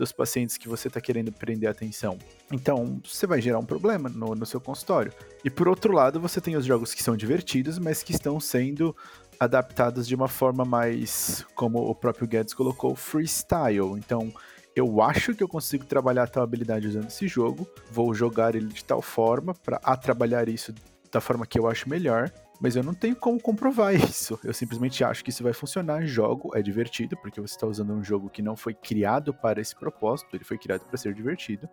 dos 0.00 0.12
pacientes 0.12 0.56
que 0.56 0.66
você 0.66 0.88
está 0.88 0.98
querendo 0.98 1.30
prender 1.30 1.68
atenção. 1.68 2.18
Então, 2.50 2.98
você 3.04 3.26
vai 3.26 3.38
gerar 3.38 3.58
um 3.58 3.66
problema 3.66 4.08
no, 4.08 4.34
no 4.34 4.46
seu 4.46 4.58
consultório. 4.58 5.12
E 5.44 5.50
por 5.50 5.68
outro 5.68 5.92
lado, 5.92 6.18
você 6.18 6.40
tem 6.40 6.56
os 6.56 6.64
jogos 6.64 6.94
que 6.94 7.02
são 7.02 7.14
divertidos, 7.14 7.78
mas 7.78 8.02
que 8.02 8.12
estão 8.12 8.40
sendo 8.40 8.96
adaptados 9.38 10.08
de 10.08 10.14
uma 10.14 10.26
forma 10.26 10.64
mais, 10.64 11.44
como 11.54 11.78
o 11.80 11.94
próprio 11.94 12.26
Guedes 12.26 12.54
colocou, 12.54 12.96
freestyle. 12.96 13.92
Então, 13.98 14.32
eu 14.74 15.02
acho 15.02 15.34
que 15.34 15.42
eu 15.42 15.48
consigo 15.48 15.84
trabalhar 15.84 16.30
tal 16.30 16.42
habilidade 16.42 16.88
usando 16.88 17.08
esse 17.08 17.28
jogo, 17.28 17.68
vou 17.92 18.14
jogar 18.14 18.54
ele 18.54 18.68
de 18.68 18.82
tal 18.82 19.02
forma 19.02 19.52
para 19.52 19.78
trabalhar 19.98 20.48
isso 20.48 20.74
da 21.12 21.20
forma 21.20 21.44
que 21.44 21.58
eu 21.58 21.68
acho 21.68 21.90
melhor, 21.90 22.32
mas 22.60 22.76
eu 22.76 22.82
não 22.82 22.92
tenho 22.92 23.16
como 23.16 23.40
comprovar 23.40 23.94
isso. 23.96 24.38
Eu 24.44 24.52
simplesmente 24.52 25.02
acho 25.02 25.24
que 25.24 25.30
isso 25.30 25.42
vai 25.42 25.52
funcionar, 25.52 26.04
jogo, 26.06 26.50
é 26.54 26.62
divertido, 26.62 27.16
porque 27.16 27.40
você 27.40 27.54
está 27.54 27.66
usando 27.66 27.92
um 27.92 28.04
jogo 28.04 28.28
que 28.28 28.42
não 28.42 28.56
foi 28.56 28.74
criado 28.74 29.32
para 29.32 29.60
esse 29.60 29.74
propósito, 29.74 30.36
ele 30.36 30.44
foi 30.44 30.58
criado 30.58 30.82
para 30.82 30.96
ser 30.98 31.14
divertido, 31.14 31.68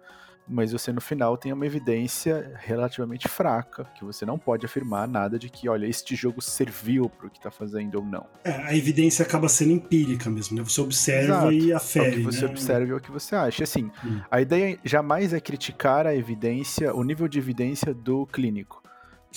mas 0.47 0.71
você 0.71 0.93
no 0.93 1.01
final 1.01 1.35
tem 1.35 1.51
uma 1.51 1.65
evidência 1.65 2.53
relativamente 2.59 3.27
fraca, 3.27 3.83
que 3.95 4.05
você 4.05 4.25
não 4.25 4.39
pode 4.39 4.65
afirmar 4.65 5.05
nada 5.07 5.37
de 5.37 5.49
que, 5.49 5.67
olha, 5.67 5.85
este 5.85 6.15
jogo 6.15 6.41
serviu 6.41 7.09
para 7.09 7.27
o 7.27 7.29
que 7.29 7.37
está 7.37 7.51
fazendo 7.51 7.95
ou 7.95 8.05
não. 8.05 8.25
É, 8.45 8.51
a 8.51 8.75
evidência 8.75 9.25
acaba 9.25 9.49
sendo 9.49 9.73
empírica 9.73 10.29
mesmo, 10.29 10.57
né? 10.57 10.63
Você 10.63 10.79
observa 10.79 11.33
Exato. 11.33 11.51
e 11.51 11.73
afere. 11.73 12.05
É 12.05 12.09
o 12.09 12.13
que 12.13 12.21
você 12.21 12.45
né? 12.45 12.51
observa 12.51 12.87
e 12.87 12.91
é 12.91 12.95
o 12.95 13.01
que 13.01 13.11
você 13.11 13.35
acha. 13.35 13.63
Assim, 13.63 13.91
hum. 14.05 14.21
a 14.31 14.39
ideia 14.39 14.79
jamais 14.85 15.33
é 15.33 15.39
criticar 15.41 16.07
a 16.07 16.15
evidência, 16.15 16.95
o 16.95 17.03
nível 17.03 17.27
de 17.27 17.37
evidência 17.39 17.93
do 17.93 18.25
clínico. 18.25 18.86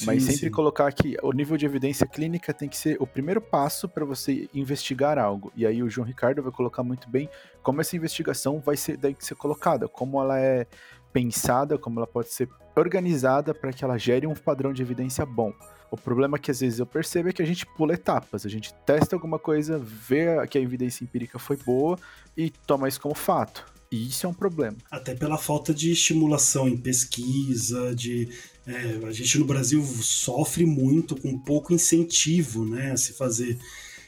Mas 0.06 0.22
sempre 0.24 0.40
sim. 0.40 0.50
colocar 0.50 0.92
que 0.92 1.16
o 1.22 1.32
nível 1.32 1.56
de 1.56 1.66
evidência 1.66 2.06
clínica 2.06 2.52
tem 2.52 2.68
que 2.68 2.76
ser 2.76 2.96
o 3.00 3.06
primeiro 3.06 3.40
passo 3.40 3.88
para 3.88 4.04
você 4.04 4.48
investigar 4.54 5.18
algo. 5.18 5.52
E 5.56 5.66
aí 5.66 5.82
o 5.82 5.90
João 5.90 6.06
Ricardo 6.06 6.42
vai 6.42 6.52
colocar 6.52 6.82
muito 6.82 7.08
bem 7.08 7.28
como 7.62 7.80
essa 7.80 7.96
investigação 7.96 8.60
vai 8.60 8.76
ser, 8.76 8.96
deve 8.96 9.16
ser 9.20 9.34
colocada, 9.34 9.88
como 9.88 10.20
ela 10.20 10.38
é 10.38 10.66
pensada, 11.12 11.76
como 11.78 11.98
ela 11.98 12.06
pode 12.06 12.32
ser 12.32 12.48
organizada 12.76 13.52
para 13.52 13.72
que 13.72 13.84
ela 13.84 13.98
gere 13.98 14.26
um 14.26 14.34
padrão 14.34 14.72
de 14.72 14.82
evidência 14.82 15.26
bom. 15.26 15.52
O 15.90 15.96
problema 15.96 16.38
que 16.38 16.50
às 16.50 16.60
vezes 16.60 16.78
eu 16.78 16.86
percebo 16.86 17.28
é 17.28 17.32
que 17.32 17.42
a 17.42 17.46
gente 17.46 17.66
pula 17.66 17.94
etapas, 17.94 18.46
a 18.46 18.48
gente 18.48 18.72
testa 18.86 19.16
alguma 19.16 19.38
coisa, 19.38 19.78
vê 19.78 20.46
que 20.46 20.56
a 20.56 20.60
evidência 20.60 21.02
empírica 21.02 21.38
foi 21.38 21.56
boa 21.56 21.98
e 22.36 22.50
toma 22.50 22.88
isso 22.88 23.00
como 23.00 23.14
fato. 23.14 23.66
E 23.90 24.06
isso 24.06 24.24
é 24.24 24.28
um 24.28 24.34
problema. 24.34 24.76
Até 24.88 25.16
pela 25.16 25.36
falta 25.36 25.74
de 25.74 25.90
estimulação 25.90 26.68
em 26.68 26.76
pesquisa, 26.76 27.92
de 27.92 28.28
é, 28.70 29.06
a 29.06 29.12
gente 29.12 29.38
no 29.38 29.44
Brasil 29.44 29.82
sofre 30.00 30.64
muito 30.64 31.16
com 31.16 31.36
pouco 31.38 31.72
incentivo, 31.72 32.64
né, 32.64 32.92
a 32.92 32.96
se 32.96 33.12
fazer. 33.12 33.58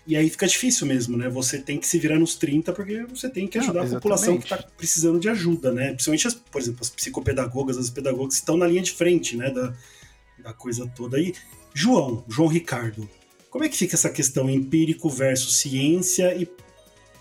E 0.07 0.17
aí 0.17 0.29
fica 0.29 0.47
difícil 0.47 0.87
mesmo, 0.87 1.17
né? 1.17 1.29
Você 1.29 1.61
tem 1.61 1.79
que 1.79 1.87
se 1.87 1.97
virar 1.97 2.19
nos 2.19 2.35
30 2.35 2.73
porque 2.73 3.05
você 3.05 3.29
tem 3.29 3.47
que 3.47 3.57
ajudar 3.59 3.85
Não, 3.85 3.93
a 3.93 3.95
população 3.95 4.37
que 4.37 4.45
está 4.45 4.57
precisando 4.77 5.21
de 5.21 5.29
ajuda, 5.29 5.71
né? 5.71 5.93
Principalmente, 5.93 6.27
as, 6.27 6.35
por 6.35 6.61
exemplo, 6.61 6.81
as 6.81 6.91
psicopedagogas, 6.91 7.79
as 7.79 7.89
pedagogas 7.89 8.35
estão 8.35 8.57
na 8.57 8.67
linha 8.67 8.83
de 8.83 8.91
frente, 8.91 9.37
né? 9.37 9.51
Da, 9.51 9.73
da 10.43 10.53
coisa 10.53 10.89
toda. 10.89 11.17
aí. 11.17 11.33
João, 11.73 12.25
João 12.29 12.49
Ricardo, 12.49 13.09
como 13.49 13.65
é 13.65 13.69
que 13.69 13.77
fica 13.77 13.95
essa 13.95 14.11
questão 14.11 14.51
empírico 14.51 15.09
versus 15.09 15.59
ciência 15.59 16.35
e 16.35 16.49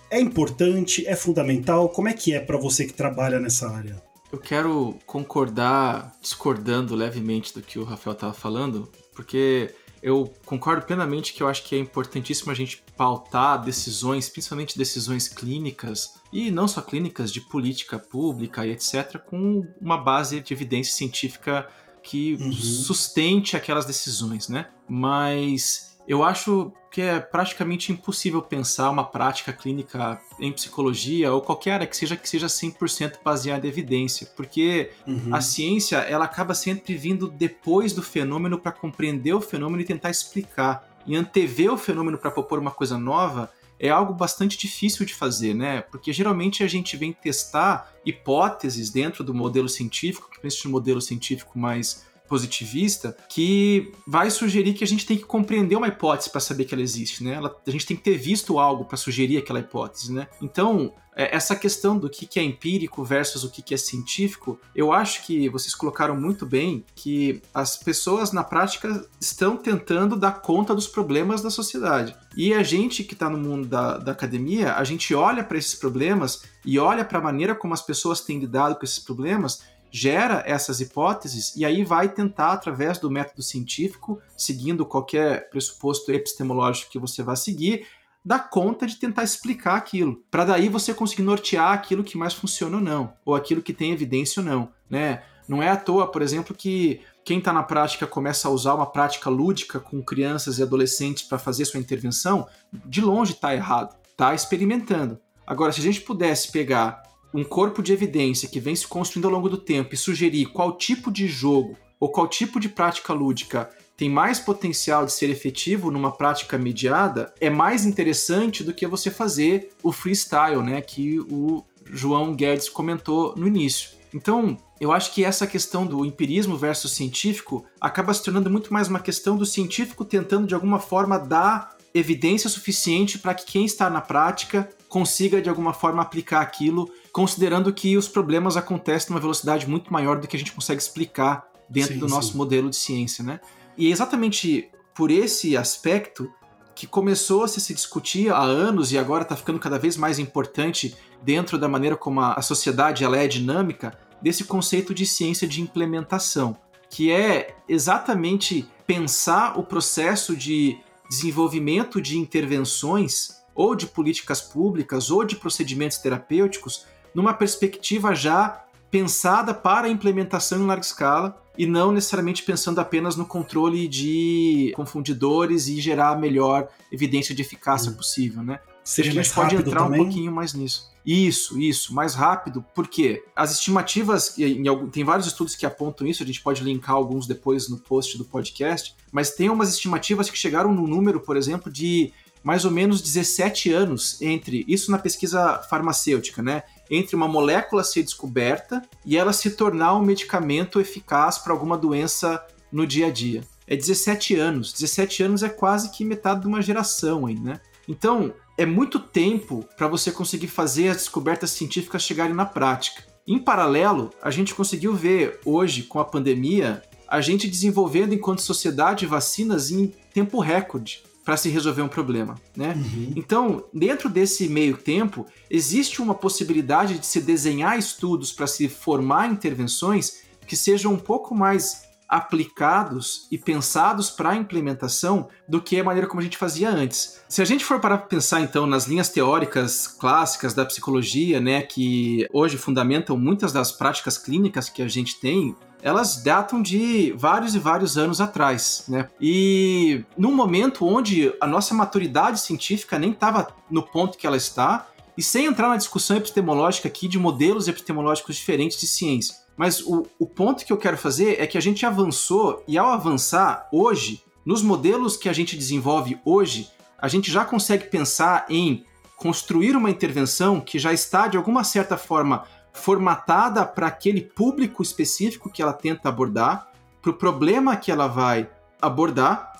é 0.09 0.19
importante, 0.19 1.05
é 1.07 1.15
fundamental? 1.15 1.87
Como 1.87 2.07
é 2.07 2.13
que 2.13 2.33
é 2.33 2.39
para 2.39 2.57
você 2.57 2.85
que 2.85 2.93
trabalha 2.93 3.39
nessa 3.39 3.69
área? 3.69 4.01
Eu 4.31 4.39
quero 4.39 4.97
concordar, 5.05 6.15
discordando 6.21 6.95
levemente 6.95 7.53
do 7.53 7.61
que 7.61 7.77
o 7.77 7.83
Rafael 7.83 8.13
estava 8.13 8.33
falando, 8.33 8.89
porque 9.13 9.75
eu 10.01 10.33
concordo 10.45 10.85
plenamente 10.85 11.33
que 11.33 11.43
eu 11.43 11.47
acho 11.47 11.63
que 11.63 11.75
é 11.75 11.79
importantíssimo 11.79 12.51
a 12.51 12.55
gente 12.55 12.83
pautar 12.97 13.61
decisões, 13.61 14.29
principalmente 14.29 14.77
decisões 14.77 15.27
clínicas, 15.27 16.15
e 16.31 16.49
não 16.49 16.67
só 16.67 16.81
clínicas, 16.81 17.31
de 17.31 17.41
política 17.41 17.99
pública 17.99 18.65
e 18.65 18.71
etc., 18.71 19.19
com 19.19 19.67
uma 19.79 19.97
base 19.97 20.39
de 20.39 20.53
evidência 20.53 20.95
científica 20.95 21.67
que 22.01 22.35
uhum. 22.35 22.51
sustente 22.51 23.55
aquelas 23.55 23.85
decisões, 23.85 24.47
né? 24.47 24.69
Mas 24.89 25.90
eu 26.11 26.25
acho 26.25 26.73
que 26.91 27.01
é 27.01 27.21
praticamente 27.21 27.89
impossível 27.89 28.41
pensar 28.41 28.89
uma 28.89 29.05
prática 29.05 29.53
clínica 29.53 30.19
em 30.41 30.51
psicologia 30.51 31.31
ou 31.31 31.41
qualquer 31.41 31.71
área 31.71 31.87
que 31.87 31.95
seja 31.95 32.17
que 32.17 32.27
seja 32.27 32.47
100% 32.47 33.19
baseada 33.23 33.65
em 33.65 33.69
evidência, 33.69 34.27
porque 34.35 34.91
uhum. 35.07 35.33
a 35.33 35.39
ciência 35.39 35.99
ela 35.99 36.25
acaba 36.25 36.53
sempre 36.53 36.95
vindo 36.95 37.29
depois 37.29 37.93
do 37.93 38.03
fenômeno 38.03 38.59
para 38.59 38.73
compreender 38.73 39.33
o 39.33 39.39
fenômeno 39.39 39.81
e 39.81 39.85
tentar 39.85 40.09
explicar. 40.09 40.85
E 41.07 41.15
antever 41.15 41.71
o 41.71 41.77
fenômeno 41.77 42.17
para 42.17 42.29
propor 42.29 42.59
uma 42.59 42.71
coisa 42.71 42.97
nova 42.97 43.49
é 43.79 43.87
algo 43.87 44.13
bastante 44.13 44.57
difícil 44.57 45.05
de 45.05 45.15
fazer, 45.15 45.53
né? 45.53 45.81
Porque 45.81 46.11
geralmente 46.11 46.61
a 46.61 46.67
gente 46.67 46.97
vem 46.97 47.13
testar 47.13 47.89
hipóteses 48.05 48.89
dentro 48.89 49.23
do 49.23 49.33
modelo 49.33 49.69
científico, 49.69 50.29
que 50.29 50.41
pensa 50.41 50.57
no 50.65 50.71
modelo 50.71 50.99
científico 50.99 51.57
mais 51.57 52.05
positivista 52.31 53.13
que 53.27 53.91
vai 54.07 54.31
sugerir 54.31 54.73
que 54.73 54.85
a 54.85 54.87
gente 54.87 55.05
tem 55.05 55.17
que 55.17 55.25
compreender 55.25 55.75
uma 55.75 55.89
hipótese 55.89 56.29
para 56.29 56.39
saber 56.39 56.63
que 56.63 56.73
ela 56.73 56.81
existe, 56.81 57.25
né? 57.25 57.33
Ela, 57.33 57.53
a 57.67 57.69
gente 57.69 57.85
tem 57.85 57.97
que 57.97 58.03
ter 58.03 58.17
visto 58.17 58.57
algo 58.57 58.85
para 58.85 58.95
sugerir 58.95 59.37
aquela 59.37 59.59
hipótese, 59.59 60.13
né? 60.13 60.29
Então, 60.41 60.93
é, 61.13 61.35
essa 61.35 61.57
questão 61.57 61.97
do 61.97 62.09
que 62.09 62.39
é 62.39 62.43
empírico 62.43 63.03
versus 63.03 63.43
o 63.43 63.51
que 63.51 63.73
é 63.73 63.77
científico, 63.77 64.57
eu 64.73 64.93
acho 64.93 65.25
que 65.25 65.49
vocês 65.49 65.75
colocaram 65.75 66.15
muito 66.15 66.45
bem 66.45 66.85
que 66.95 67.41
as 67.53 67.75
pessoas 67.75 68.31
na 68.31 68.45
prática 68.45 69.05
estão 69.19 69.57
tentando 69.57 70.15
dar 70.15 70.41
conta 70.41 70.73
dos 70.73 70.87
problemas 70.87 71.41
da 71.41 71.49
sociedade. 71.49 72.15
E 72.37 72.53
a 72.53 72.63
gente 72.63 73.03
que 73.03 73.13
está 73.13 73.29
no 73.29 73.37
mundo 73.37 73.67
da, 73.67 73.97
da 73.97 74.13
academia, 74.13 74.75
a 74.75 74.85
gente 74.85 75.13
olha 75.13 75.43
para 75.43 75.57
esses 75.57 75.75
problemas 75.75 76.43
e 76.65 76.79
olha 76.79 77.03
para 77.03 77.19
a 77.19 77.21
maneira 77.21 77.53
como 77.53 77.73
as 77.73 77.81
pessoas 77.81 78.21
têm 78.21 78.39
lidado 78.39 78.75
com 78.75 78.85
esses 78.85 78.99
problemas 78.99 79.69
gera 79.91 80.41
essas 80.45 80.79
hipóteses 80.79 81.55
e 81.55 81.65
aí 81.65 81.83
vai 81.83 82.07
tentar, 82.09 82.53
através 82.53 82.97
do 82.97 83.11
método 83.11 83.43
científico, 83.43 84.19
seguindo 84.37 84.85
qualquer 84.85 85.49
pressuposto 85.49 86.11
epistemológico 86.11 86.91
que 86.91 86.97
você 86.97 87.21
vá 87.21 87.35
seguir, 87.35 87.85
dar 88.23 88.49
conta 88.49 88.87
de 88.87 88.95
tentar 88.95 89.23
explicar 89.23 89.75
aquilo, 89.75 90.23
para 90.31 90.45
daí 90.45 90.69
você 90.69 90.93
conseguir 90.93 91.23
nortear 91.23 91.73
aquilo 91.73 92.03
que 92.03 92.17
mais 92.17 92.33
funciona 92.33 92.77
ou 92.77 92.83
não, 92.83 93.13
ou 93.25 93.35
aquilo 93.35 93.61
que 93.61 93.73
tem 93.73 93.91
evidência 93.91 94.39
ou 94.39 94.45
não, 94.45 94.69
né? 94.89 95.23
Não 95.47 95.61
é 95.61 95.69
à 95.69 95.75
toa, 95.75 96.09
por 96.09 96.21
exemplo, 96.21 96.55
que 96.55 97.01
quem 97.25 97.39
está 97.39 97.51
na 97.51 97.63
prática 97.63 98.07
começa 98.07 98.47
a 98.47 98.51
usar 98.51 98.73
uma 98.73 98.85
prática 98.85 99.29
lúdica 99.29 99.79
com 99.79 100.01
crianças 100.01 100.59
e 100.59 100.63
adolescentes 100.63 101.23
para 101.23 101.37
fazer 101.37 101.65
sua 101.65 101.79
intervenção, 101.79 102.47
de 102.71 103.01
longe 103.01 103.33
está 103.33 103.53
errado, 103.53 103.95
está 104.09 104.33
experimentando. 104.33 105.19
Agora, 105.45 105.71
se 105.71 105.81
a 105.81 105.83
gente 105.83 106.01
pudesse 106.01 106.51
pegar 106.51 107.03
um 107.33 107.43
corpo 107.43 107.81
de 107.81 107.93
evidência 107.93 108.49
que 108.49 108.59
vem 108.59 108.75
se 108.75 108.87
construindo 108.87 109.25
ao 109.25 109.31
longo 109.31 109.49
do 109.49 109.57
tempo 109.57 109.93
e 109.93 109.97
sugerir 109.97 110.47
qual 110.47 110.77
tipo 110.77 111.11
de 111.11 111.27
jogo 111.27 111.77
ou 111.99 112.09
qual 112.09 112.27
tipo 112.27 112.59
de 112.59 112.67
prática 112.67 113.13
lúdica 113.13 113.69
tem 113.95 114.09
mais 114.09 114.39
potencial 114.39 115.05
de 115.05 115.13
ser 115.13 115.29
efetivo 115.29 115.91
numa 115.91 116.11
prática 116.11 116.57
mediada, 116.57 117.31
é 117.39 117.51
mais 117.51 117.85
interessante 117.85 118.63
do 118.63 118.73
que 118.73 118.87
você 118.87 119.11
fazer 119.11 119.69
o 119.83 119.91
freestyle, 119.91 120.63
né, 120.63 120.81
que 120.81 121.19
o 121.19 121.63
João 121.85 122.33
Guedes 122.35 122.67
comentou 122.67 123.35
no 123.37 123.47
início. 123.47 123.91
Então, 124.11 124.57
eu 124.79 124.91
acho 124.91 125.13
que 125.13 125.23
essa 125.23 125.45
questão 125.45 125.85
do 125.85 126.03
empirismo 126.03 126.57
versus 126.57 126.93
científico 126.93 127.63
acaba 127.79 128.13
se 128.13 128.23
tornando 128.23 128.49
muito 128.49 128.73
mais 128.73 128.87
uma 128.87 128.99
questão 128.99 129.37
do 129.37 129.45
científico 129.45 130.03
tentando 130.03 130.47
de 130.47 130.55
alguma 130.55 130.79
forma 130.79 131.19
dar 131.19 131.77
evidência 131.93 132.49
suficiente 132.49 133.19
para 133.19 133.35
que 133.35 133.45
quem 133.45 133.65
está 133.65 133.89
na 133.89 134.01
prática 134.01 134.67
consiga 134.91 135.41
de 135.41 135.47
alguma 135.47 135.71
forma 135.71 136.01
aplicar 136.01 136.41
aquilo, 136.41 136.91
considerando 137.13 137.71
que 137.73 137.95
os 137.95 138.09
problemas 138.09 138.57
acontecem 138.57 139.09
numa 139.09 139.21
velocidade 139.21 139.65
muito 139.65 139.91
maior 139.91 140.19
do 140.19 140.27
que 140.27 140.35
a 140.35 140.39
gente 140.39 140.51
consegue 140.51 140.81
explicar 140.81 141.49
dentro 141.69 141.93
sim, 141.93 141.99
do 141.99 142.09
nosso 142.09 142.33
sim. 142.33 142.37
modelo 142.37 142.69
de 142.69 142.75
ciência, 142.75 143.23
né? 143.23 143.39
E 143.77 143.87
é 143.87 143.89
exatamente 143.89 144.69
por 144.93 145.09
esse 145.09 145.55
aspecto 145.55 146.29
que 146.75 146.85
começou 146.85 147.45
a 147.45 147.47
se 147.47 147.73
discutir 147.73 148.33
há 148.33 148.41
anos 148.41 148.91
e 148.91 148.97
agora 148.97 149.23
está 149.23 149.33
ficando 149.33 149.59
cada 149.59 149.79
vez 149.79 149.95
mais 149.95 150.19
importante 150.19 150.93
dentro 151.23 151.57
da 151.57 151.69
maneira 151.69 151.95
como 151.95 152.19
a 152.19 152.41
sociedade 152.41 153.05
ela 153.05 153.17
é 153.17 153.29
dinâmica, 153.29 153.97
desse 154.21 154.43
conceito 154.43 154.93
de 154.93 155.05
ciência 155.05 155.47
de 155.47 155.61
implementação, 155.61 156.57
que 156.89 157.09
é 157.09 157.55
exatamente 157.65 158.67
pensar 158.85 159.57
o 159.57 159.63
processo 159.63 160.35
de 160.35 160.77
desenvolvimento 161.09 162.01
de 162.01 162.17
intervenções 162.17 163.40
ou 163.53 163.75
de 163.75 163.87
políticas 163.87 164.41
públicas 164.41 165.11
ou 165.11 165.23
de 165.23 165.35
procedimentos 165.35 165.97
terapêuticos 165.97 166.85
numa 167.13 167.33
perspectiva 167.33 168.15
já 168.15 168.65
pensada 168.89 169.53
para 169.53 169.87
a 169.87 169.89
implementação 169.89 170.59
em 170.61 170.65
larga 170.65 170.83
escala 170.83 171.41
e 171.57 171.65
não 171.65 171.91
necessariamente 171.91 172.43
pensando 172.43 172.79
apenas 172.79 173.15
no 173.15 173.25
controle 173.25 173.87
de 173.87 174.73
confundidores 174.75 175.67
e 175.67 175.79
gerar 175.79 176.09
a 176.09 176.15
melhor 176.15 176.67
evidência 176.91 177.33
de 177.33 177.41
eficácia 177.41 177.91
hum. 177.91 177.95
possível, 177.95 178.43
né? 178.43 178.59
Seja 178.83 179.11
a 179.11 179.13
gente 179.13 179.33
pode 179.33 179.55
entrar 179.55 179.83
também? 179.83 180.01
um 180.01 180.03
pouquinho 180.05 180.31
mais 180.31 180.53
nisso. 180.53 180.91
Isso, 181.05 181.59
isso, 181.59 181.93
mais 181.93 182.13
rápido, 182.13 182.63
porque 182.75 183.23
as 183.35 183.51
estimativas, 183.51 184.37
em, 184.37 184.63
tem 184.89 185.03
vários 185.03 185.27
estudos 185.27 185.55
que 185.55 185.65
apontam 185.65 186.05
isso, 186.05 186.21
a 186.21 186.25
gente 186.25 186.41
pode 186.41 186.63
linkar 186.63 186.95
alguns 186.95 187.25
depois 187.27 187.69
no 187.69 187.77
post 187.77 188.17
do 188.17 188.25
podcast, 188.25 188.95
mas 189.11 189.31
tem 189.31 189.49
umas 189.49 189.69
estimativas 189.69 190.29
que 190.29 190.37
chegaram 190.37 190.73
no 190.73 190.87
número, 190.87 191.19
por 191.19 191.37
exemplo, 191.37 191.71
de 191.71 192.13
mais 192.43 192.65
ou 192.65 192.71
menos 192.71 193.01
17 193.01 193.71
anos 193.71 194.21
entre 194.21 194.65
isso 194.67 194.91
na 194.91 194.97
pesquisa 194.97 195.59
farmacêutica, 195.69 196.41
né? 196.41 196.63
Entre 196.89 197.15
uma 197.15 197.27
molécula 197.27 197.83
ser 197.83 198.03
descoberta 198.03 198.81
e 199.05 199.17
ela 199.17 199.33
se 199.33 199.51
tornar 199.51 199.95
um 199.95 200.01
medicamento 200.01 200.79
eficaz 200.79 201.37
para 201.37 201.53
alguma 201.53 201.77
doença 201.77 202.43
no 202.71 202.85
dia 202.85 203.07
a 203.07 203.11
dia. 203.11 203.43
É 203.67 203.75
17 203.75 204.35
anos. 204.35 204.73
17 204.73 205.23
anos 205.23 205.43
é 205.43 205.49
quase 205.49 205.91
que 205.91 206.03
metade 206.03 206.41
de 206.41 206.47
uma 206.47 206.61
geração 206.61 207.25
aí, 207.25 207.39
né? 207.39 207.59
Então, 207.87 208.33
é 208.57 208.65
muito 208.65 208.99
tempo 208.99 209.65
para 209.77 209.87
você 209.87 210.11
conseguir 210.11 210.47
fazer 210.47 210.89
as 210.89 210.97
descobertas 210.97 211.51
científicas 211.51 212.03
chegarem 212.03 212.33
na 212.33 212.45
prática. 212.45 213.03
Em 213.27 213.39
paralelo, 213.39 214.09
a 214.21 214.31
gente 214.31 214.53
conseguiu 214.53 214.93
ver 214.93 215.39
hoje, 215.45 215.83
com 215.83 215.99
a 215.99 216.05
pandemia, 216.05 216.81
a 217.07 217.21
gente 217.21 217.47
desenvolvendo 217.47 218.13
enquanto 218.13 218.41
sociedade 218.41 219.05
vacinas 219.05 219.71
em 219.71 219.93
tempo 220.13 220.39
recorde 220.39 221.03
para 221.23 221.37
se 221.37 221.49
resolver 221.49 221.81
um 221.81 221.87
problema, 221.87 222.35
né? 222.55 222.73
Uhum. 222.75 223.13
Então, 223.15 223.63
dentro 223.73 224.09
desse 224.09 224.47
meio 224.47 224.77
tempo, 224.77 225.25
existe 225.49 226.01
uma 226.01 226.15
possibilidade 226.15 226.97
de 226.97 227.05
se 227.05 227.21
desenhar 227.21 227.77
estudos 227.77 228.31
para 228.31 228.47
se 228.47 228.67
formar 228.67 229.31
intervenções 229.31 230.23
que 230.47 230.55
sejam 230.55 230.93
um 230.93 230.97
pouco 230.97 231.35
mais 231.35 231.91
aplicados 232.11 233.25
e 233.31 233.37
pensados 233.37 234.09
para 234.09 234.31
a 234.31 234.35
implementação 234.35 235.29
do 235.47 235.61
que 235.61 235.79
a 235.79 235.83
maneira 235.83 236.05
como 236.05 236.19
a 236.19 236.23
gente 236.23 236.37
fazia 236.37 236.69
antes. 236.69 237.21
Se 237.29 237.41
a 237.41 237.45
gente 237.45 237.63
for 237.63 237.79
para 237.79 237.97
pensar 237.97 238.41
então 238.41 238.67
nas 238.67 238.85
linhas 238.85 239.07
teóricas 239.07 239.87
clássicas 239.87 240.53
da 240.53 240.65
psicologia, 240.65 241.39
né, 241.39 241.61
que 241.61 242.27
hoje 242.33 242.57
fundamentam 242.57 243.17
muitas 243.17 243.53
das 243.53 243.71
práticas 243.71 244.17
clínicas 244.17 244.67
que 244.67 244.81
a 244.81 244.89
gente 244.89 245.21
tem, 245.21 245.55
elas 245.81 246.21
datam 246.23 246.61
de 246.61 247.13
vários 247.17 247.55
e 247.55 247.59
vários 247.59 247.97
anos 247.97 248.21
atrás, 248.21 248.83
né? 248.87 249.09
E 249.19 250.03
num 250.17 250.33
momento 250.33 250.85
onde 250.85 251.33
a 251.41 251.47
nossa 251.47 251.73
maturidade 251.73 252.39
científica 252.39 252.99
nem 252.99 253.11
estava 253.11 253.47
no 253.69 253.83
ponto 253.83 254.17
que 254.17 254.27
ela 254.27 254.37
está, 254.37 254.87
e 255.17 255.21
sem 255.23 255.45
entrar 255.45 255.67
na 255.69 255.77
discussão 255.77 256.17
epistemológica 256.17 256.87
aqui 256.87 257.07
de 257.07 257.19
modelos 257.19 257.67
epistemológicos 257.67 258.35
diferentes 258.35 258.79
de 258.79 258.87
ciência. 258.87 259.35
Mas 259.57 259.81
o, 259.81 260.05
o 260.17 260.25
ponto 260.25 260.65
que 260.65 260.71
eu 260.71 260.77
quero 260.77 260.97
fazer 260.97 261.39
é 261.39 261.45
que 261.45 261.57
a 261.57 261.61
gente 261.61 261.85
avançou, 261.85 262.63
e 262.67 262.77
ao 262.77 262.87
avançar, 262.87 263.67
hoje, 263.71 264.23
Nos 264.45 264.63
modelos 264.63 265.15
que 265.17 265.29
a 265.29 265.33
gente 265.33 265.55
desenvolve 265.55 266.19
hoje, 266.25 266.69
a 266.97 267.07
gente 267.07 267.31
já 267.31 267.45
consegue 267.45 267.85
pensar 267.85 268.45
em 268.49 268.83
construir 269.15 269.75
uma 269.75 269.89
intervenção 269.89 270.59
que 270.59 270.79
já 270.79 270.91
está, 270.91 271.27
de 271.27 271.37
alguma 271.37 271.63
certa 271.63 271.95
forma, 271.95 272.43
formatada 272.73 273.65
para 273.65 273.87
aquele 273.87 274.21
público 274.21 274.81
específico 274.81 275.49
que 275.49 275.61
ela 275.61 275.73
tenta 275.73 276.09
abordar, 276.09 276.71
para 277.01 277.11
o 277.11 277.15
problema 277.15 277.75
que 277.75 277.91
ela 277.91 278.07
vai 278.07 278.49
abordar, 278.81 279.53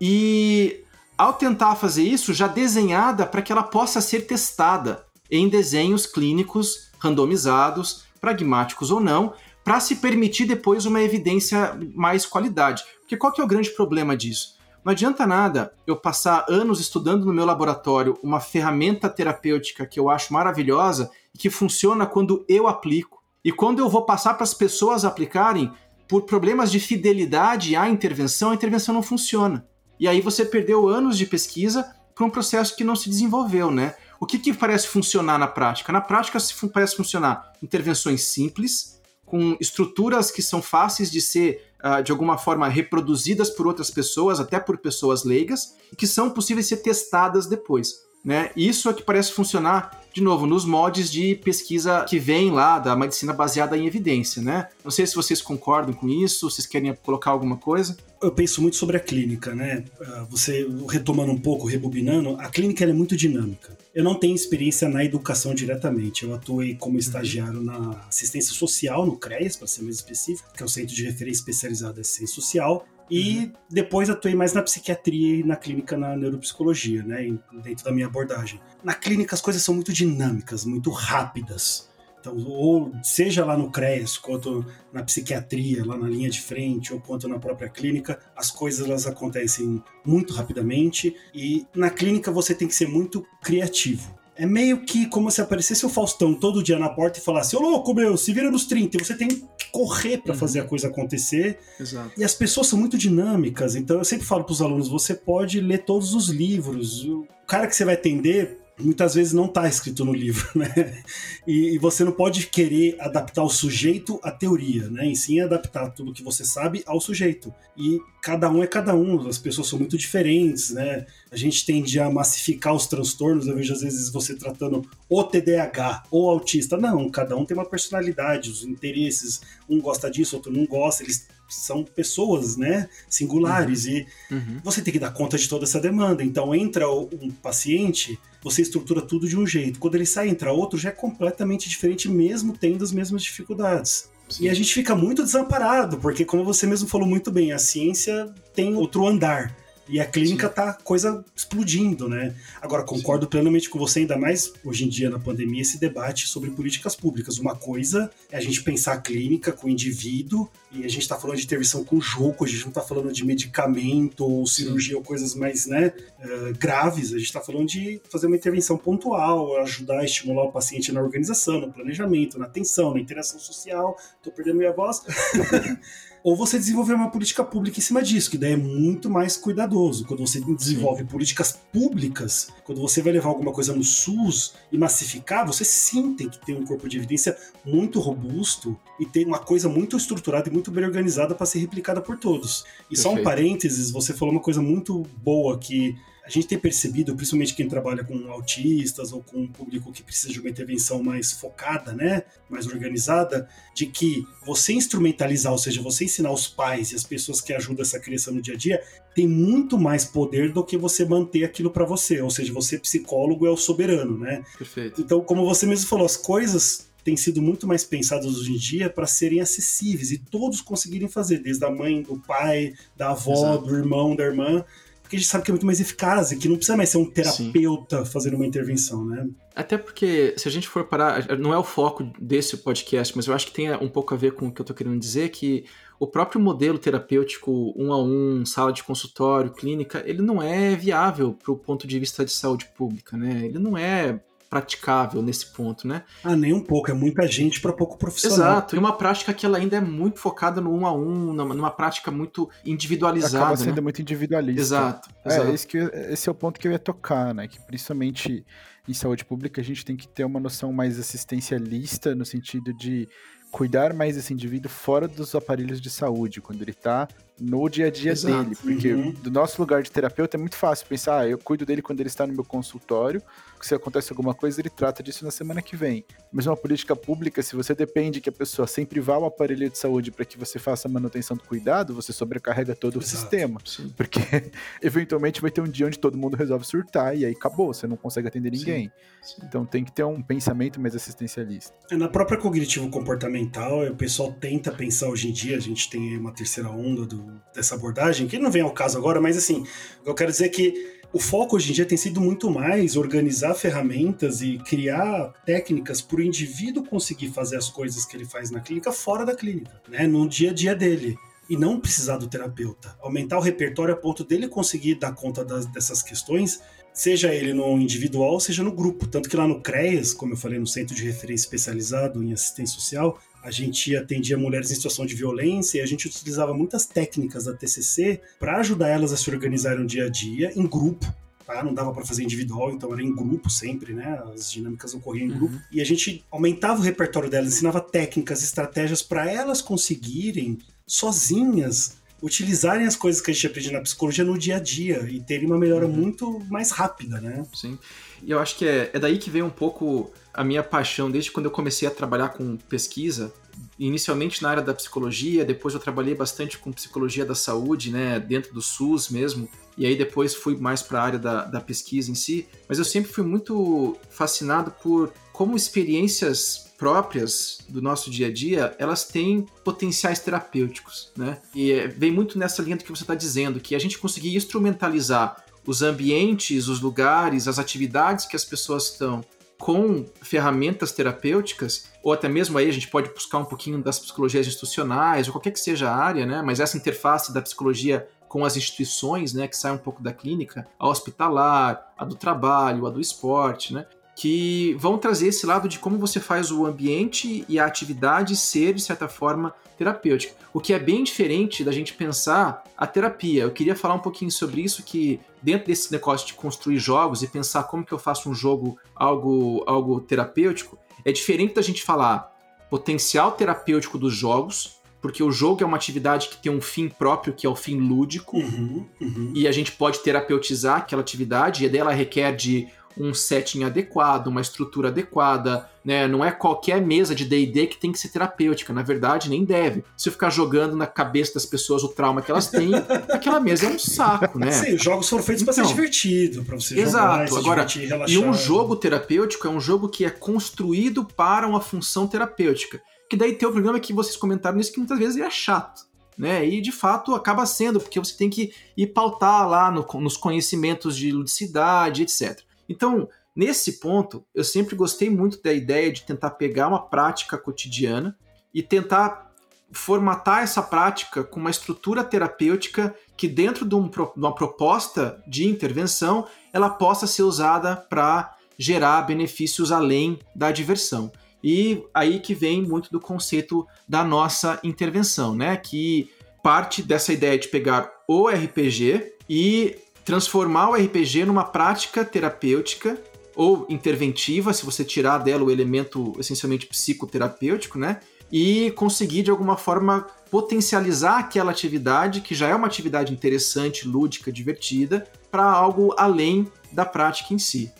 e 0.00 0.84
ao 1.16 1.34
tentar 1.34 1.76
fazer 1.76 2.02
isso, 2.02 2.32
já 2.32 2.46
desenhada 2.46 3.26
para 3.26 3.42
que 3.42 3.52
ela 3.52 3.62
possa 3.62 4.00
ser 4.00 4.26
testada 4.26 5.04
em 5.30 5.48
desenhos 5.48 6.06
clínicos 6.06 6.90
randomizados, 6.98 8.04
pragmáticos 8.20 8.90
ou 8.90 9.00
não, 9.00 9.34
para 9.62 9.80
se 9.80 9.96
permitir 9.96 10.46
depois 10.46 10.86
uma 10.86 11.02
evidência 11.02 11.78
mais 11.94 12.24
qualidade. 12.24 12.82
Porque 13.00 13.16
qual 13.16 13.32
que 13.32 13.40
é 13.40 13.44
o 13.44 13.48
grande 13.48 13.70
problema 13.70 14.16
disso? 14.16 14.59
Não 14.84 14.92
adianta 14.92 15.26
nada 15.26 15.74
eu 15.86 15.96
passar 15.96 16.46
anos 16.48 16.80
estudando 16.80 17.26
no 17.26 17.34
meu 17.34 17.44
laboratório 17.44 18.18
uma 18.22 18.40
ferramenta 18.40 19.08
terapêutica 19.08 19.86
que 19.86 20.00
eu 20.00 20.08
acho 20.08 20.32
maravilhosa 20.32 21.10
e 21.34 21.38
que 21.38 21.50
funciona 21.50 22.06
quando 22.06 22.44
eu 22.48 22.66
aplico. 22.66 23.22
E 23.44 23.52
quando 23.52 23.78
eu 23.80 23.88
vou 23.88 24.04
passar 24.04 24.34
para 24.34 24.44
as 24.44 24.54
pessoas 24.54 25.04
aplicarem, 25.04 25.70
por 26.08 26.22
problemas 26.22 26.72
de 26.72 26.80
fidelidade 26.80 27.76
à 27.76 27.88
intervenção, 27.88 28.50
a 28.50 28.54
intervenção 28.54 28.94
não 28.94 29.02
funciona. 29.02 29.64
E 29.98 30.08
aí 30.08 30.20
você 30.20 30.44
perdeu 30.44 30.88
anos 30.88 31.16
de 31.16 31.24
pesquisa 31.24 31.94
para 32.14 32.24
um 32.24 32.30
processo 32.30 32.74
que 32.74 32.82
não 32.82 32.96
se 32.96 33.08
desenvolveu, 33.08 33.70
né? 33.70 33.94
O 34.18 34.26
que, 34.26 34.38
que 34.38 34.52
parece 34.52 34.88
funcionar 34.88 35.38
na 35.38 35.46
prática? 35.46 35.92
Na 35.92 36.00
prática 36.00 36.38
parece 36.72 36.96
funcionar 36.96 37.52
intervenções 37.62 38.24
simples, 38.24 39.00
com 39.24 39.56
estruturas 39.60 40.30
que 40.30 40.42
são 40.42 40.60
fáceis 40.60 41.10
de 41.10 41.20
ser, 41.20 41.69
uh, 41.84 42.02
de 42.02 42.12
alguma 42.12 42.38
forma, 42.38 42.68
reproduzidas 42.68 43.50
por 43.50 43.66
outras 43.66 43.90
pessoas, 43.90 44.40
até 44.40 44.58
por 44.58 44.78
pessoas 44.78 45.24
leigas, 45.24 45.74
e 45.92 45.96
que 45.96 46.06
são 46.06 46.30
possíveis 46.30 46.66
ser 46.66 46.78
testadas 46.78 47.46
depois. 47.46 48.08
Né? 48.24 48.50
Isso 48.54 48.88
é 48.88 48.92
que 48.92 49.02
parece 49.02 49.32
funcionar, 49.32 50.02
de 50.12 50.22
novo, 50.22 50.46
nos 50.46 50.64
mods 50.64 51.10
de 51.10 51.34
pesquisa 51.36 52.04
que 52.04 52.18
vem 52.18 52.50
lá 52.50 52.78
da 52.78 52.94
medicina 52.94 53.32
baseada 53.32 53.76
em 53.76 53.86
evidência. 53.86 54.42
Né? 54.42 54.68
Não 54.84 54.90
sei 54.90 55.06
se 55.06 55.14
vocês 55.14 55.40
concordam 55.40 55.94
com 55.94 56.08
isso, 56.08 56.50
vocês 56.50 56.66
querem 56.66 56.94
colocar 56.94 57.30
alguma 57.30 57.56
coisa 57.56 57.96
eu 58.22 58.30
penso 58.30 58.60
muito 58.60 58.76
sobre 58.76 58.96
a 58.96 59.00
clínica, 59.00 59.54
né? 59.54 59.84
Ah, 60.00 60.26
você 60.28 60.68
retomando 60.88 61.32
um 61.32 61.38
pouco, 61.38 61.66
rebobinando, 61.66 62.36
a 62.38 62.48
clínica 62.48 62.84
é 62.84 62.92
muito 62.92 63.16
dinâmica. 63.16 63.76
Eu 63.94 64.04
não 64.04 64.14
tenho 64.14 64.34
experiência 64.34 64.88
na 64.88 65.04
educação 65.04 65.54
diretamente. 65.54 66.24
Eu 66.24 66.34
atuei 66.34 66.76
como 66.76 66.94
uhum. 66.94 67.00
estagiário 67.00 67.60
na 67.60 68.04
assistência 68.08 68.52
social, 68.54 69.04
no 69.04 69.16
CREAS, 69.16 69.56
para 69.56 69.66
ser 69.66 69.82
mais 69.82 69.96
específico, 69.96 70.52
que 70.54 70.62
é 70.62 70.66
o 70.66 70.68
Centro 70.68 70.94
de 70.94 71.04
Referência 71.04 71.40
Especializado 71.40 71.98
em 71.98 72.02
Assistência 72.02 72.34
Social. 72.34 72.86
E 73.10 73.38
uhum. 73.38 73.52
depois 73.68 74.08
atuei 74.08 74.36
mais 74.36 74.52
na 74.52 74.62
psiquiatria 74.62 75.40
e 75.40 75.42
na 75.42 75.56
clínica 75.56 75.96
na 75.96 76.16
neuropsicologia, 76.16 77.02
né? 77.02 77.36
Dentro 77.64 77.84
da 77.84 77.90
minha 77.90 78.06
abordagem. 78.06 78.60
Na 78.84 78.94
clínica 78.94 79.34
as 79.34 79.40
coisas 79.40 79.62
são 79.62 79.74
muito 79.74 79.92
dinâmicas, 79.92 80.64
muito 80.64 80.90
rápidas. 80.90 81.89
Então, 82.20 82.36
ou 82.46 82.92
seja 83.02 83.44
lá 83.44 83.56
no 83.56 83.70
CREAS, 83.70 84.18
quanto 84.18 84.64
na 84.92 85.02
psiquiatria, 85.02 85.84
lá 85.84 85.96
na 85.96 86.08
linha 86.08 86.28
de 86.28 86.40
frente, 86.40 86.92
ou 86.92 87.00
quanto 87.00 87.26
na 87.26 87.38
própria 87.38 87.68
clínica, 87.68 88.20
as 88.36 88.50
coisas 88.50 88.86
elas 88.86 89.06
acontecem 89.06 89.82
muito 90.04 90.34
rapidamente 90.34 91.16
e 91.34 91.66
na 91.74 91.88
clínica 91.88 92.30
você 92.30 92.54
tem 92.54 92.68
que 92.68 92.74
ser 92.74 92.88
muito 92.88 93.26
criativo. 93.42 94.20
É 94.36 94.46
meio 94.46 94.82
que 94.84 95.06
como 95.06 95.30
se 95.30 95.40
aparecesse 95.40 95.84
o 95.84 95.88
Faustão 95.88 96.32
todo 96.32 96.62
dia 96.62 96.78
na 96.78 96.88
porta 96.88 97.18
e 97.18 97.22
falasse: 97.22 97.54
Ô 97.54 97.60
louco, 97.60 97.92
meu, 97.92 98.16
se 98.16 98.32
vira 98.32 98.50
nos 98.50 98.64
30. 98.64 98.96
E 98.96 99.04
você 99.04 99.14
tem 99.14 99.28
que 99.28 99.44
correr 99.70 100.16
para 100.16 100.32
uhum. 100.32 100.38
fazer 100.38 100.60
a 100.60 100.64
coisa 100.64 100.88
acontecer. 100.88 101.58
Exato. 101.78 102.12
E 102.16 102.24
as 102.24 102.34
pessoas 102.34 102.66
são 102.66 102.78
muito 102.78 102.96
dinâmicas. 102.96 103.76
Então 103.76 103.98
eu 103.98 104.04
sempre 104.04 104.26
falo 104.26 104.44
para 104.44 104.52
os 104.52 104.62
alunos: 104.62 104.88
você 104.88 105.14
pode 105.14 105.60
ler 105.60 105.84
todos 105.84 106.14
os 106.14 106.30
livros. 106.30 107.04
O 107.04 107.26
cara 107.46 107.66
que 107.66 107.76
você 107.76 107.84
vai 107.84 107.94
atender 107.94 108.59
muitas 108.80 109.14
vezes 109.14 109.32
não 109.32 109.46
está 109.46 109.68
escrito 109.68 110.04
no 110.04 110.12
livro, 110.12 110.48
né? 110.58 111.02
E, 111.46 111.74
e, 111.74 111.78
você 111.78 112.04
não 112.04 112.12
pode 112.12 112.46
querer 112.46 112.96
adaptar 113.00 113.42
o 113.42 113.48
sujeito 113.48 114.18
à 114.22 114.30
teoria, 114.30 114.88
né? 114.88 115.06
E 115.10 115.16
sim 115.16 115.40
adaptar 115.40 115.90
tudo 115.90 116.12
que 116.12 116.22
você 116.22 116.44
sabe 116.44 116.82
ao 116.86 117.00
sujeito. 117.00 117.52
E 117.76 117.98
cada 118.22 118.50
um 118.50 118.62
é 118.62 118.66
cada 118.66 118.94
um, 118.94 119.26
as 119.28 119.38
pessoas 119.38 119.68
são 119.68 119.78
muito 119.78 119.96
diferentes, 119.96 120.70
né? 120.70 121.06
A 121.30 121.36
gente 121.36 121.64
tende 121.64 121.98
a 121.98 122.10
massificar 122.10 122.74
os 122.74 122.86
transtornos, 122.86 123.46
eu 123.46 123.56
vejo 123.56 123.72
às 123.72 123.80
vezes 123.80 124.10
você 124.10 124.34
tratando 124.34 124.88
o 125.08 125.24
TDAH 125.24 126.04
ou 126.10 126.30
autista. 126.30 126.76
Não, 126.76 127.08
cada 127.10 127.36
um 127.36 127.44
tem 127.44 127.56
uma 127.56 127.68
personalidade, 127.68 128.50
os 128.50 128.64
interesses, 128.64 129.40
um 129.68 129.80
gosta 129.80 130.10
disso, 130.10 130.36
outro 130.36 130.52
não 130.52 130.66
gosta, 130.66 131.02
eles 131.02 131.26
são 131.50 131.84
pessoas, 131.84 132.56
né, 132.56 132.88
singulares 133.08 133.84
uhum. 133.84 133.92
e 133.92 134.06
uhum. 134.30 134.60
você 134.62 134.80
tem 134.80 134.92
que 134.92 134.98
dar 134.98 135.12
conta 135.12 135.36
de 135.36 135.48
toda 135.48 135.64
essa 135.64 135.80
demanda. 135.80 136.22
Então 136.22 136.54
entra 136.54 136.90
um 136.90 137.30
paciente, 137.42 138.18
você 138.42 138.62
estrutura 138.62 139.02
tudo 139.02 139.28
de 139.28 139.36
um 139.36 139.46
jeito. 139.46 139.78
Quando 139.78 139.94
ele 139.96 140.06
sai 140.06 140.28
entra 140.28 140.52
outro, 140.52 140.78
já 140.78 140.90
é 140.90 140.92
completamente 140.92 141.68
diferente, 141.68 142.08
mesmo 142.08 142.56
tendo 142.56 142.84
as 142.84 142.92
mesmas 142.92 143.22
dificuldades. 143.22 144.08
Sim. 144.28 144.44
E 144.44 144.48
a 144.48 144.54
gente 144.54 144.72
fica 144.72 144.94
muito 144.94 145.24
desamparado, 145.24 145.98
porque 145.98 146.24
como 146.24 146.44
você 146.44 146.66
mesmo 146.66 146.88
falou 146.88 147.06
muito 147.06 147.30
bem, 147.32 147.52
a 147.52 147.58
ciência 147.58 148.32
tem 148.54 148.74
outro 148.76 149.06
andar. 149.06 149.56
E 149.90 149.98
a 149.98 150.06
clínica 150.06 150.46
Sim. 150.48 150.54
tá 150.54 150.72
coisa 150.72 151.24
explodindo, 151.34 152.08
né? 152.08 152.32
Agora, 152.62 152.84
concordo 152.84 153.24
Sim. 153.24 153.30
plenamente 153.30 153.68
com 153.68 153.76
você, 153.76 154.00
ainda 154.00 154.16
mais 154.16 154.52
hoje 154.64 154.84
em 154.84 154.88
dia 154.88 155.10
na 155.10 155.18
pandemia, 155.18 155.62
esse 155.62 155.80
debate 155.80 156.28
sobre 156.28 156.50
políticas 156.50 156.94
públicas. 156.94 157.38
Uma 157.38 157.56
coisa 157.56 158.08
é 158.30 158.36
a 158.36 158.40
gente 158.40 158.62
pensar 158.62 158.92
a 158.92 158.98
clínica 158.98 159.50
com 159.50 159.66
o 159.66 159.70
indivíduo, 159.70 160.48
e 160.70 160.84
a 160.84 160.88
gente 160.88 161.08
tá 161.08 161.16
falando 161.16 161.38
de 161.38 161.44
intervenção 161.44 161.84
com 161.84 162.00
jogo, 162.00 162.44
a 162.44 162.48
gente 162.48 162.64
não 162.64 162.72
tá 162.72 162.80
falando 162.80 163.12
de 163.12 163.26
medicamento 163.26 164.24
ou 164.24 164.46
cirurgia 164.46 164.92
Sim. 164.92 164.98
ou 164.98 165.02
coisas 165.02 165.34
mais, 165.34 165.66
né, 165.66 165.92
uh, 166.20 166.56
graves. 166.56 167.12
A 167.12 167.18
gente 167.18 167.32
tá 167.32 167.40
falando 167.40 167.66
de 167.66 168.00
fazer 168.08 168.28
uma 168.28 168.36
intervenção 168.36 168.78
pontual, 168.78 169.56
ajudar 169.62 169.98
a 169.98 170.04
estimular 170.04 170.44
o 170.44 170.52
paciente 170.52 170.92
na 170.92 171.02
organização, 171.02 171.60
no 171.60 171.72
planejamento, 171.72 172.38
na 172.38 172.46
atenção, 172.46 172.94
na 172.94 173.00
interação 173.00 173.40
social. 173.40 173.96
Tô 174.22 174.30
perdendo 174.30 174.58
minha 174.58 174.72
voz. 174.72 175.02
ou 176.22 176.36
você 176.36 176.58
desenvolver 176.58 176.94
uma 176.94 177.10
política 177.10 177.42
pública 177.42 177.78
em 177.78 177.82
cima 177.82 178.02
disso, 178.02 178.30
que 178.30 178.38
daí 178.38 178.52
é 178.52 178.56
muito 178.56 179.08
mais 179.08 179.36
cuidadoso. 179.36 180.04
Quando 180.04 180.26
você 180.26 180.40
desenvolve 180.40 181.02
sim. 181.02 181.06
políticas 181.06 181.58
públicas, 181.72 182.48
quando 182.64 182.80
você 182.80 183.00
vai 183.00 183.12
levar 183.12 183.28
alguma 183.28 183.52
coisa 183.52 183.74
no 183.74 183.82
SUS 183.82 184.54
e 184.70 184.76
massificar, 184.76 185.46
você 185.46 185.64
sim 185.64 186.14
tem 186.14 186.28
que 186.28 186.44
ter 186.44 186.54
um 186.54 186.64
corpo 186.64 186.88
de 186.88 186.98
evidência 186.98 187.36
muito 187.64 188.00
robusto 188.00 188.76
e 188.98 189.06
ter 189.06 189.26
uma 189.26 189.38
coisa 189.38 189.68
muito 189.68 189.96
estruturada 189.96 190.48
e 190.48 190.52
muito 190.52 190.70
bem 190.70 190.84
organizada 190.84 191.34
para 191.34 191.46
ser 191.46 191.58
replicada 191.60 192.00
por 192.00 192.18
todos. 192.18 192.64
E 192.90 192.94
Perfeito. 192.94 193.02
só 193.02 193.14
um 193.14 193.22
parênteses, 193.22 193.90
você 193.90 194.12
falou 194.12 194.34
uma 194.34 194.42
coisa 194.42 194.60
muito 194.60 195.06
boa 195.22 195.58
que 195.58 195.96
a 196.30 196.32
gente 196.32 196.46
tem 196.46 196.58
percebido, 196.58 197.14
principalmente 197.16 197.54
quem 197.54 197.68
trabalha 197.68 198.04
com 198.04 198.30
autistas 198.30 199.12
ou 199.12 199.20
com 199.20 199.42
um 199.42 199.48
público 199.48 199.90
que 199.90 200.00
precisa 200.00 200.32
de 200.32 200.38
uma 200.38 200.48
intervenção 200.48 201.02
mais 201.02 201.32
focada, 201.32 201.92
né, 201.92 202.22
mais 202.48 202.66
organizada, 202.68 203.48
de 203.74 203.86
que 203.86 204.24
você 204.46 204.72
instrumentalizar, 204.72 205.50
ou 205.50 205.58
seja, 205.58 205.82
você 205.82 206.04
ensinar 206.04 206.30
os 206.30 206.46
pais 206.46 206.92
e 206.92 206.94
as 206.94 207.02
pessoas 207.02 207.40
que 207.40 207.52
ajudam 207.52 207.82
essa 207.82 207.98
criança 207.98 208.30
no 208.30 208.40
dia 208.40 208.54
a 208.54 208.56
dia, 208.56 208.80
tem 209.12 209.26
muito 209.26 209.76
mais 209.76 210.04
poder 210.04 210.52
do 210.52 210.62
que 210.62 210.76
você 210.76 211.04
manter 211.04 211.42
aquilo 211.42 211.70
para 211.70 211.84
você, 211.84 212.20
ou 212.22 212.30
seja, 212.30 212.52
você 212.52 212.78
psicólogo 212.78 213.44
é 213.44 213.50
o 213.50 213.56
soberano, 213.56 214.16
né? 214.16 214.44
Perfeito. 214.56 215.00
Então, 215.00 215.20
como 215.22 215.44
você 215.44 215.66
mesmo 215.66 215.88
falou, 215.88 216.06
as 216.06 216.16
coisas 216.16 216.88
têm 217.02 217.16
sido 217.16 217.42
muito 217.42 217.66
mais 217.66 217.82
pensadas 217.82 218.36
hoje 218.36 218.52
em 218.52 218.56
dia 218.56 218.88
para 218.88 219.06
serem 219.06 219.40
acessíveis 219.40 220.12
e 220.12 220.18
todos 220.18 220.60
conseguirem 220.60 221.08
fazer, 221.08 221.38
desde 221.38 221.64
a 221.64 221.70
mãe, 221.70 222.02
do 222.02 222.18
pai, 222.20 222.74
da 222.96 223.10
avó, 223.10 223.32
Exato. 223.32 223.66
do 223.66 223.74
irmão, 223.74 224.14
da 224.14 224.24
irmã 224.24 224.64
porque 225.10 225.16
a 225.16 225.18
gente 225.18 225.28
sabe 225.28 225.44
que 225.44 225.50
é 225.50 225.54
muito 225.54 225.66
mais 225.66 225.80
eficaz 225.80 226.30
e 226.30 226.36
que 226.36 226.48
não 226.48 226.54
precisa 226.54 226.76
mais 226.76 226.88
ser 226.88 226.98
um 226.98 227.04
terapeuta 227.04 228.04
Sim. 228.04 228.12
fazendo 228.12 228.36
uma 228.36 228.46
intervenção, 228.46 229.04
né? 229.04 229.26
Até 229.56 229.76
porque, 229.76 230.34
se 230.36 230.46
a 230.46 230.50
gente 230.52 230.68
for 230.68 230.84
parar, 230.84 231.36
não 231.36 231.52
é 231.52 231.58
o 231.58 231.64
foco 231.64 232.12
desse 232.16 232.56
podcast, 232.58 233.16
mas 233.16 233.26
eu 233.26 233.34
acho 233.34 233.48
que 233.48 233.52
tem 233.52 233.74
um 233.74 233.88
pouco 233.88 234.14
a 234.14 234.16
ver 234.16 234.34
com 234.34 234.46
o 234.46 234.52
que 234.52 234.60
eu 234.60 234.64
tô 234.64 234.72
querendo 234.72 235.00
dizer, 235.00 235.30
que 235.30 235.64
o 235.98 236.06
próprio 236.06 236.40
modelo 236.40 236.78
terapêutico 236.78 237.74
um 237.76 237.92
a 237.92 238.00
um, 238.00 238.46
sala 238.46 238.72
de 238.72 238.84
consultório, 238.84 239.52
clínica, 239.52 240.00
ele 240.06 240.22
não 240.22 240.40
é 240.40 240.76
viável 240.76 241.32
para 241.32 241.52
o 241.52 241.56
ponto 241.56 241.88
de 241.88 241.98
vista 241.98 242.24
de 242.24 242.30
saúde 242.30 242.66
pública, 242.76 243.16
né? 243.16 243.46
Ele 243.46 243.58
não 243.58 243.76
é 243.76 244.20
praticável 244.50 245.22
nesse 245.22 245.46
ponto, 245.46 245.86
né? 245.86 246.02
Ah, 246.24 246.34
nem 246.34 246.52
um 246.52 246.60
pouco, 246.60 246.90
é 246.90 246.94
muita 246.94 247.26
gente 247.28 247.60
para 247.60 247.72
pouco 247.72 247.96
profissional. 247.96 248.50
Exato, 248.50 248.74
e 248.74 248.78
uma 248.78 248.92
prática 248.98 249.32
que 249.32 249.46
ela 249.46 249.56
ainda 249.56 249.76
é 249.76 249.80
muito 249.80 250.18
focada 250.18 250.60
no 250.60 250.74
um 250.74 250.84
a 250.84 250.92
um, 250.92 251.32
numa 251.32 251.70
prática 251.70 252.10
muito 252.10 252.50
individualizada. 252.66 253.38
Acaba 253.38 253.56
sendo 253.56 253.76
né? 253.76 253.80
muito 253.80 254.02
individualista. 254.02 254.60
Exato. 254.60 255.08
É, 255.24 255.28
exato. 255.28 255.50
Esse, 255.52 255.66
que, 255.66 255.78
esse 255.78 256.28
é 256.28 256.32
o 256.32 256.34
ponto 256.34 256.58
que 256.58 256.66
eu 256.66 256.72
ia 256.72 256.80
tocar, 256.80 257.32
né? 257.32 257.46
Que 257.46 257.60
principalmente 257.60 258.44
em 258.88 258.92
saúde 258.92 259.24
pública 259.24 259.60
a 259.60 259.64
gente 259.64 259.84
tem 259.84 259.96
que 259.96 260.08
ter 260.08 260.24
uma 260.24 260.40
noção 260.40 260.72
mais 260.72 260.98
assistencialista, 260.98 262.12
no 262.12 262.24
sentido 262.24 262.74
de 262.74 263.08
cuidar 263.52 263.92
mais 263.92 264.16
desse 264.16 264.32
indivíduo 264.32 264.70
fora 264.70 265.06
dos 265.06 265.34
aparelhos 265.34 265.80
de 265.80 265.90
saúde, 265.90 266.40
quando 266.40 266.62
ele 266.62 266.72
tá 266.72 267.08
no 267.38 267.68
dia 267.68 267.86
a 267.86 267.90
dia 267.90 268.12
Exato. 268.12 268.44
dele. 268.44 268.56
Porque 268.56 268.92
Uhum. 268.92 269.12
do 269.12 269.30
nosso 269.30 269.60
lugar 269.60 269.82
de 269.82 269.90
terapeuta 269.90 270.36
é 270.36 270.40
muito 270.40 270.56
fácil 270.56 270.86
pensar, 270.86 271.20
ah, 271.20 271.28
eu 271.28 271.38
cuido 271.38 271.64
dele 271.64 271.82
quando 271.82 272.00
ele 272.00 272.08
está 272.08 272.26
no 272.26 272.32
meu 272.32 272.44
consultório, 272.44 273.22
se 273.66 273.74
acontece 273.74 274.12
alguma 274.12 274.34
coisa, 274.34 274.60
ele 274.60 274.70
trata 274.70 275.02
disso 275.02 275.24
na 275.24 275.30
semana 275.30 275.60
que 275.62 275.76
vem. 275.76 276.04
Mas 276.32 276.46
uma 276.46 276.56
política 276.56 276.94
pública, 276.96 277.42
se 277.42 277.54
você 277.56 277.74
depende 277.74 278.20
que 278.20 278.28
a 278.28 278.32
pessoa 278.32 278.66
sempre 278.66 279.00
vá 279.00 279.14
ao 279.14 279.24
aparelho 279.26 279.68
de 279.68 279.76
saúde 279.78 280.10
para 280.10 280.24
que 280.24 280.38
você 280.38 280.58
faça 280.58 280.88
a 280.88 280.90
manutenção 280.90 281.36
do 281.36 281.42
cuidado, 281.44 281.94
você 281.94 282.12
sobrecarrega 282.12 282.74
todo 282.74 282.96
o 282.96 282.98
Exato. 283.02 283.08
sistema. 283.18 283.60
Sim. 283.64 283.92
Porque 283.96 284.20
eventualmente 284.82 285.40
vai 285.40 285.50
ter 285.50 285.60
um 285.60 285.68
dia 285.68 285.86
onde 285.86 285.98
todo 285.98 286.16
mundo 286.16 286.36
resolve 286.36 286.64
surtar 286.66 287.16
e 287.16 287.24
aí 287.24 287.32
acabou, 287.32 287.72
você 287.72 287.86
não 287.86 287.96
consegue 287.96 288.28
atender 288.28 288.50
ninguém. 288.50 288.90
Sim. 289.22 289.42
Então 289.44 289.64
tem 289.66 289.84
que 289.84 289.92
ter 289.92 290.04
um 290.04 290.22
pensamento 290.22 290.80
mais 290.80 290.94
assistencialista. 290.94 291.74
É, 291.90 291.96
Na 291.96 292.08
própria 292.08 292.38
cognitivo 292.38 292.88
comportamental, 292.90 293.86
o 293.86 293.94
pessoal 293.96 294.32
tenta 294.32 294.72
pensar 294.72 295.08
hoje 295.08 295.28
em 295.28 295.32
dia, 295.32 295.56
a 295.56 295.60
gente 295.60 295.90
tem 295.90 296.16
uma 296.16 296.32
terceira 296.32 296.70
onda 296.70 297.04
do- 297.04 297.40
dessa 297.54 297.74
abordagem, 297.74 298.26
que 298.26 298.38
não 298.38 298.50
vem 298.50 298.62
ao 298.62 298.72
caso 298.72 298.96
agora, 298.98 299.20
mas 299.20 299.36
assim, 299.36 299.64
o 300.04 300.10
eu 300.10 300.14
quero 300.14 300.30
dizer 300.30 300.46
é 300.46 300.48
que 300.48 300.99
o 301.12 301.18
foco 301.18 301.56
hoje 301.56 301.70
em 301.70 301.74
dia 301.74 301.84
tem 301.84 301.98
sido 301.98 302.20
muito 302.20 302.50
mais 302.50 302.96
organizar 302.96 303.54
ferramentas 303.54 304.40
e 304.42 304.58
criar 304.58 305.32
técnicas 305.44 306.00
para 306.00 306.18
o 306.18 306.22
indivíduo 306.22 306.84
conseguir 306.84 307.28
fazer 307.30 307.56
as 307.56 307.68
coisas 307.68 308.04
que 308.04 308.16
ele 308.16 308.24
faz 308.24 308.50
na 308.50 308.60
clínica 308.60 308.92
fora 308.92 309.26
da 309.26 309.34
clínica, 309.34 309.80
né? 309.88 310.06
No 310.06 310.28
dia 310.28 310.50
a 310.50 310.54
dia 310.54 310.74
dele. 310.74 311.16
E 311.48 311.56
não 311.56 311.80
precisar 311.80 312.16
do 312.16 312.28
terapeuta. 312.28 312.96
Aumentar 313.00 313.36
o 313.36 313.40
repertório 313.42 313.92
a 313.92 313.96
ponto 313.96 314.22
dele 314.22 314.46
conseguir 314.46 314.94
dar 314.94 315.12
conta 315.12 315.44
das- 315.44 315.66
dessas 315.66 316.00
questões 316.00 316.60
seja 316.92 317.34
ele 317.34 317.52
no 317.52 317.76
individual, 317.80 318.38
seja 318.38 318.62
no 318.62 318.70
grupo. 318.70 319.06
Tanto 319.08 319.28
que 319.28 319.36
lá 319.36 319.48
no 319.48 319.60
CREAS, 319.60 320.14
como 320.14 320.34
eu 320.34 320.36
falei, 320.36 320.60
no 320.60 320.66
Centro 320.66 320.94
de 320.94 321.02
Referência 321.04 321.44
Especializado 321.46 322.22
em 322.22 322.32
Assistência 322.32 322.76
Social, 322.78 323.18
a 323.42 323.50
gente 323.50 323.96
atendia 323.96 324.36
mulheres 324.36 324.70
em 324.70 324.74
situação 324.74 325.06
de 325.06 325.14
violência 325.14 325.78
e 325.78 325.80
a 325.80 325.86
gente 325.86 326.06
utilizava 326.06 326.52
muitas 326.52 326.86
técnicas 326.86 327.44
da 327.44 327.54
TCC 327.54 328.20
para 328.38 328.58
ajudar 328.58 328.88
elas 328.88 329.12
a 329.12 329.16
se 329.16 329.30
organizarem 329.30 329.80
no 329.80 329.86
dia 329.86 330.06
a 330.06 330.08
dia, 330.08 330.52
em 330.54 330.66
grupo. 330.66 331.06
Tá? 331.46 331.64
Não 331.64 331.74
dava 331.74 331.92
para 331.92 332.04
fazer 332.04 332.22
individual, 332.22 332.70
então 332.70 332.92
era 332.92 333.02
em 333.02 333.12
grupo 333.14 333.50
sempre, 333.50 333.92
né? 333.92 334.22
As 334.32 334.52
dinâmicas 334.52 334.94
ocorriam 334.94 335.26
em 335.26 335.30
grupo. 335.30 335.58
E 335.72 335.80
a 335.80 335.84
gente 335.84 336.24
aumentava 336.30 336.78
o 336.80 336.82
repertório 336.82 337.28
delas, 337.28 337.54
ensinava 337.54 337.80
técnicas, 337.80 338.42
estratégias 338.42 339.02
para 339.02 339.28
elas 339.28 339.60
conseguirem, 339.60 340.58
sozinhas, 340.86 341.96
utilizarem 342.22 342.86
as 342.86 342.94
coisas 342.94 343.20
que 343.20 343.30
a 343.30 343.34
gente 343.34 343.46
aprende 343.46 343.72
na 343.72 343.80
psicologia 343.80 344.24
no 344.24 344.38
dia 344.38 344.56
a 344.56 344.60
dia 344.60 345.08
e 345.10 345.20
terem 345.20 345.46
uma 345.46 345.58
melhora 345.58 345.88
muito 345.88 346.40
mais 346.50 346.70
rápida, 346.70 347.20
né? 347.20 347.44
Sim. 347.54 347.78
E 348.22 348.30
eu 348.30 348.38
acho 348.38 348.56
que 348.56 348.66
é, 348.66 348.90
é 348.92 348.98
daí 348.98 349.18
que 349.18 349.30
vem 349.30 349.42
um 349.42 349.50
pouco 349.50 350.10
a 350.32 350.44
minha 350.44 350.62
paixão, 350.62 351.10
desde 351.10 351.30
quando 351.30 351.46
eu 351.46 351.50
comecei 351.50 351.86
a 351.88 351.90
trabalhar 351.90 352.30
com 352.30 352.56
pesquisa, 352.56 353.32
inicialmente 353.78 354.42
na 354.42 354.50
área 354.50 354.62
da 354.62 354.74
psicologia, 354.74 355.44
depois 355.44 355.74
eu 355.74 355.80
trabalhei 355.80 356.14
bastante 356.14 356.58
com 356.58 356.72
psicologia 356.72 357.24
da 357.24 357.34
saúde, 357.34 357.90
né, 357.90 358.20
dentro 358.20 358.52
do 358.52 358.62
SUS 358.62 359.08
mesmo, 359.08 359.48
e 359.76 359.86
aí 359.86 359.96
depois 359.96 360.34
fui 360.34 360.56
mais 360.56 360.82
para 360.82 361.00
a 361.00 361.04
área 361.04 361.18
da, 361.18 361.44
da 361.44 361.60
pesquisa 361.60 362.10
em 362.10 362.14
si, 362.14 362.46
mas 362.68 362.78
eu 362.78 362.84
sempre 362.84 363.10
fui 363.10 363.24
muito 363.24 363.96
fascinado 364.10 364.70
por 364.82 365.12
como 365.32 365.56
experiências 365.56 366.70
próprias 366.76 367.58
do 367.68 367.80
nosso 367.80 368.10
dia 368.10 368.26
a 368.28 368.32
dia, 368.32 368.74
elas 368.78 369.04
têm 369.04 369.46
potenciais 369.64 370.18
terapêuticos, 370.18 371.12
né? 371.16 371.38
E 371.54 371.72
é, 371.72 371.88
vem 371.88 372.10
muito 372.10 372.38
nessa 372.38 372.62
linha 372.62 372.76
do 372.76 372.84
que 372.84 372.90
você 372.90 373.02
está 373.02 373.14
dizendo, 373.14 373.60
que 373.60 373.74
a 373.74 373.78
gente 373.78 373.98
conseguir 373.98 374.34
instrumentalizar 374.34 375.44
os 375.70 375.82
ambientes, 375.82 376.66
os 376.66 376.80
lugares, 376.80 377.46
as 377.46 377.56
atividades 377.56 378.26
que 378.26 378.34
as 378.34 378.44
pessoas 378.44 378.86
estão 378.86 379.20
com 379.56 380.04
ferramentas 380.20 380.90
terapêuticas, 380.90 381.84
ou 382.02 382.12
até 382.12 382.28
mesmo 382.28 382.58
aí 382.58 382.68
a 382.68 382.72
gente 382.72 382.88
pode 382.88 383.08
buscar 383.10 383.38
um 383.38 383.44
pouquinho 383.44 383.80
das 383.80 383.96
psicologias 384.00 384.48
institucionais, 384.48 385.28
ou 385.28 385.32
qualquer 385.32 385.52
que 385.52 385.60
seja 385.60 385.88
a 385.88 385.94
área, 385.94 386.26
né? 386.26 386.42
Mas 386.42 386.58
essa 386.58 386.76
interface 386.76 387.32
da 387.32 387.40
psicologia 387.40 388.08
com 388.26 388.44
as 388.44 388.56
instituições, 388.56 389.32
né, 389.32 389.46
que 389.46 389.56
sai 389.56 389.70
um 389.70 389.78
pouco 389.78 390.02
da 390.02 390.12
clínica, 390.12 390.66
a 390.76 390.88
hospitalar, 390.88 391.92
a 391.96 392.04
do 392.04 392.16
trabalho, 392.16 392.84
a 392.84 392.90
do 392.90 393.00
esporte, 393.00 393.72
né? 393.72 393.86
Que 394.20 394.76
vão 394.78 394.98
trazer 394.98 395.28
esse 395.28 395.46
lado 395.46 395.66
de 395.66 395.78
como 395.78 395.96
você 395.96 396.20
faz 396.20 396.50
o 396.50 396.66
ambiente 396.66 397.42
e 397.48 397.58
a 397.58 397.64
atividade 397.64 398.36
ser, 398.36 398.74
de 398.74 398.82
certa 398.82 399.08
forma, 399.08 399.54
terapêutica. 399.78 400.34
O 400.52 400.60
que 400.60 400.74
é 400.74 400.78
bem 400.78 401.02
diferente 401.02 401.64
da 401.64 401.72
gente 401.72 401.94
pensar 401.94 402.62
a 402.76 402.86
terapia. 402.86 403.44
Eu 403.44 403.50
queria 403.50 403.74
falar 403.74 403.94
um 403.94 404.00
pouquinho 404.00 404.30
sobre 404.30 404.60
isso, 404.60 404.82
que 404.82 405.18
dentro 405.42 405.68
desse 405.68 405.90
negócio 405.90 406.26
de 406.26 406.34
construir 406.34 406.76
jogos 406.76 407.22
e 407.22 407.28
pensar 407.28 407.62
como 407.62 407.82
que 407.82 407.92
eu 407.92 407.98
faço 407.98 408.28
um 408.28 408.34
jogo 408.34 408.78
algo, 408.94 409.64
algo 409.66 410.02
terapêutico, 410.02 410.78
é 411.02 411.10
diferente 411.10 411.54
da 411.54 411.62
gente 411.62 411.82
falar 411.82 412.30
potencial 412.68 413.32
terapêutico 413.32 413.96
dos 413.96 414.12
jogos, 414.12 414.80
porque 415.00 415.22
o 415.22 415.30
jogo 415.30 415.62
é 415.62 415.66
uma 415.66 415.78
atividade 415.78 416.28
que 416.28 416.36
tem 416.36 416.52
um 416.52 416.60
fim 416.60 416.90
próprio, 416.90 417.32
que 417.32 417.46
é 417.46 417.48
o 417.48 417.56
fim 417.56 417.78
lúdico, 417.78 418.36
Uhum, 418.36 418.86
uhum. 419.00 419.32
e 419.34 419.48
a 419.48 419.52
gente 419.52 419.72
pode 419.72 420.00
terapeutizar 420.00 420.76
aquela 420.76 421.00
atividade, 421.00 421.64
e 421.64 421.68
daí 421.70 421.80
ela 421.80 421.90
requer 421.90 422.36
de 422.36 422.68
um 422.98 423.14
setting 423.14 423.62
adequado, 423.64 424.26
uma 424.26 424.40
estrutura 424.40 424.88
adequada, 424.88 425.68
né? 425.84 426.06
Não 426.08 426.24
é 426.24 426.30
qualquer 426.30 426.80
mesa 426.80 427.14
de 427.14 427.24
D&D 427.24 427.66
que 427.68 427.78
tem 427.78 427.92
que 427.92 427.98
ser 427.98 428.08
terapêutica, 428.08 428.72
na 428.72 428.82
verdade 428.82 429.30
nem 429.30 429.44
deve. 429.44 429.84
Se 429.96 430.08
eu 430.08 430.12
ficar 430.12 430.28
jogando 430.30 430.76
na 430.76 430.86
cabeça 430.86 431.34
das 431.34 431.46
pessoas 431.46 431.82
o 431.82 431.88
trauma 431.88 432.20
que 432.20 432.30
elas 432.30 432.48
têm, 432.48 432.70
aquela 433.10 433.40
mesa 433.40 433.66
é 433.66 433.70
um 433.70 433.78
saco, 433.78 434.38
né? 434.38 434.50
Sim, 434.50 434.74
os 434.74 434.82
jogos 434.82 435.08
foram 435.08 435.22
feitos 435.22 435.44
para 435.44 435.52
ser 435.54 435.60
Então. 435.62 435.72
divertido, 435.74 436.44
para 436.44 436.56
você 436.60 436.74
jogar, 436.74 436.88
Exato. 436.88 437.32
se 437.32 437.38
Agora, 437.38 437.64
divertir, 437.64 437.88
relaxar. 437.88 438.14
E 438.16 438.18
um 438.18 438.32
jogo 438.32 438.76
terapêutico 438.76 439.46
é 439.46 439.50
um 439.50 439.60
jogo 439.60 439.88
que 439.88 440.04
é 440.04 440.10
construído 440.10 441.04
para 441.04 441.46
uma 441.48 441.60
função 441.60 442.06
terapêutica. 442.06 442.80
Que 443.08 443.16
daí 443.16 443.32
tem 443.34 443.48
o 443.48 443.52
problema 443.52 443.80
que 443.80 443.92
vocês 443.92 444.16
comentaram 444.16 444.56
nisso 444.56 444.72
que 444.72 444.78
muitas 444.78 444.98
vezes 444.98 445.16
é 445.20 445.30
chato. 445.30 445.82
Né? 446.18 446.46
E 446.46 446.60
de 446.60 446.70
fato 446.70 447.14
acaba 447.14 447.46
sendo, 447.46 447.80
porque 447.80 447.98
você 447.98 448.14
tem 448.14 448.28
que 448.28 448.52
ir 448.76 448.88
pautar 448.88 449.48
lá 449.48 449.70
no- 449.70 449.86
nos 450.00 450.18
conhecimentos 450.18 450.94
de 450.94 451.10
ludicidade, 451.10 452.02
etc. 452.02 452.40
Então, 452.70 453.08
nesse 453.34 453.80
ponto, 453.80 454.24
eu 454.32 454.44
sempre 454.44 454.76
gostei 454.76 455.10
muito 455.10 455.42
da 455.42 455.52
ideia 455.52 455.92
de 455.92 456.02
tentar 456.02 456.30
pegar 456.30 456.68
uma 456.68 456.80
prática 456.80 457.36
cotidiana 457.36 458.16
e 458.54 458.62
tentar 458.62 459.28
formatar 459.72 460.44
essa 460.44 460.62
prática 460.62 461.24
com 461.24 461.40
uma 461.40 461.50
estrutura 461.50 462.04
terapêutica 462.04 462.94
que, 463.16 463.26
dentro 463.26 463.66
de, 463.66 463.74
um 463.74 463.88
de 463.88 463.98
uma 464.16 464.34
proposta 464.34 465.20
de 465.26 465.48
intervenção, 465.48 466.28
ela 466.52 466.70
possa 466.70 467.08
ser 467.08 467.24
usada 467.24 467.74
para 467.74 468.36
gerar 468.56 469.02
benefícios 469.02 469.72
além 469.72 470.20
da 470.34 470.52
diversão. 470.52 471.10
E 471.42 471.82
aí 471.92 472.20
que 472.20 472.34
vem 472.34 472.62
muito 472.62 472.90
do 472.92 473.00
conceito 473.00 473.66
da 473.88 474.04
nossa 474.04 474.60
intervenção, 474.62 475.34
né? 475.34 475.56
Que 475.56 476.08
parte 476.42 476.82
dessa 476.82 477.12
ideia 477.12 477.38
de 477.38 477.48
pegar 477.48 477.90
o 478.06 478.28
RPG 478.28 479.14
e 479.28 479.76
transformar 480.04 480.70
o 480.70 480.74
RPG 480.74 481.24
numa 481.24 481.44
prática 481.44 482.04
terapêutica 482.04 482.98
ou 483.34 483.66
interventiva, 483.68 484.52
se 484.52 484.64
você 484.64 484.84
tirar 484.84 485.18
dela 485.18 485.44
o 485.44 485.50
elemento 485.50 486.14
essencialmente 486.18 486.66
psicoterapêutico, 486.66 487.78
né? 487.78 488.00
E 488.30 488.70
conseguir 488.72 489.22
de 489.22 489.30
alguma 489.30 489.56
forma 489.56 490.06
potencializar 490.30 491.18
aquela 491.18 491.50
atividade, 491.50 492.20
que 492.20 492.34
já 492.34 492.48
é 492.48 492.54
uma 492.54 492.66
atividade 492.66 493.12
interessante, 493.12 493.88
lúdica, 493.88 494.32
divertida, 494.32 495.06
para 495.30 495.44
algo 495.44 495.94
além 495.96 496.46
da 496.72 496.84
prática 496.84 497.34
em 497.34 497.38
si. 497.38 497.72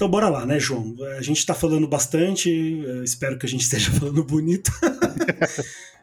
Então 0.00 0.08
bora 0.08 0.30
lá, 0.30 0.46
né, 0.46 0.58
João? 0.58 0.94
A 1.18 1.22
gente 1.22 1.44
tá 1.44 1.52
falando 1.52 1.86
bastante, 1.86 2.50
eh, 2.50 3.04
espero 3.04 3.38
que 3.38 3.44
a 3.44 3.48
gente 3.48 3.62
esteja 3.62 3.90
falando 4.00 4.24
bonito. 4.24 4.70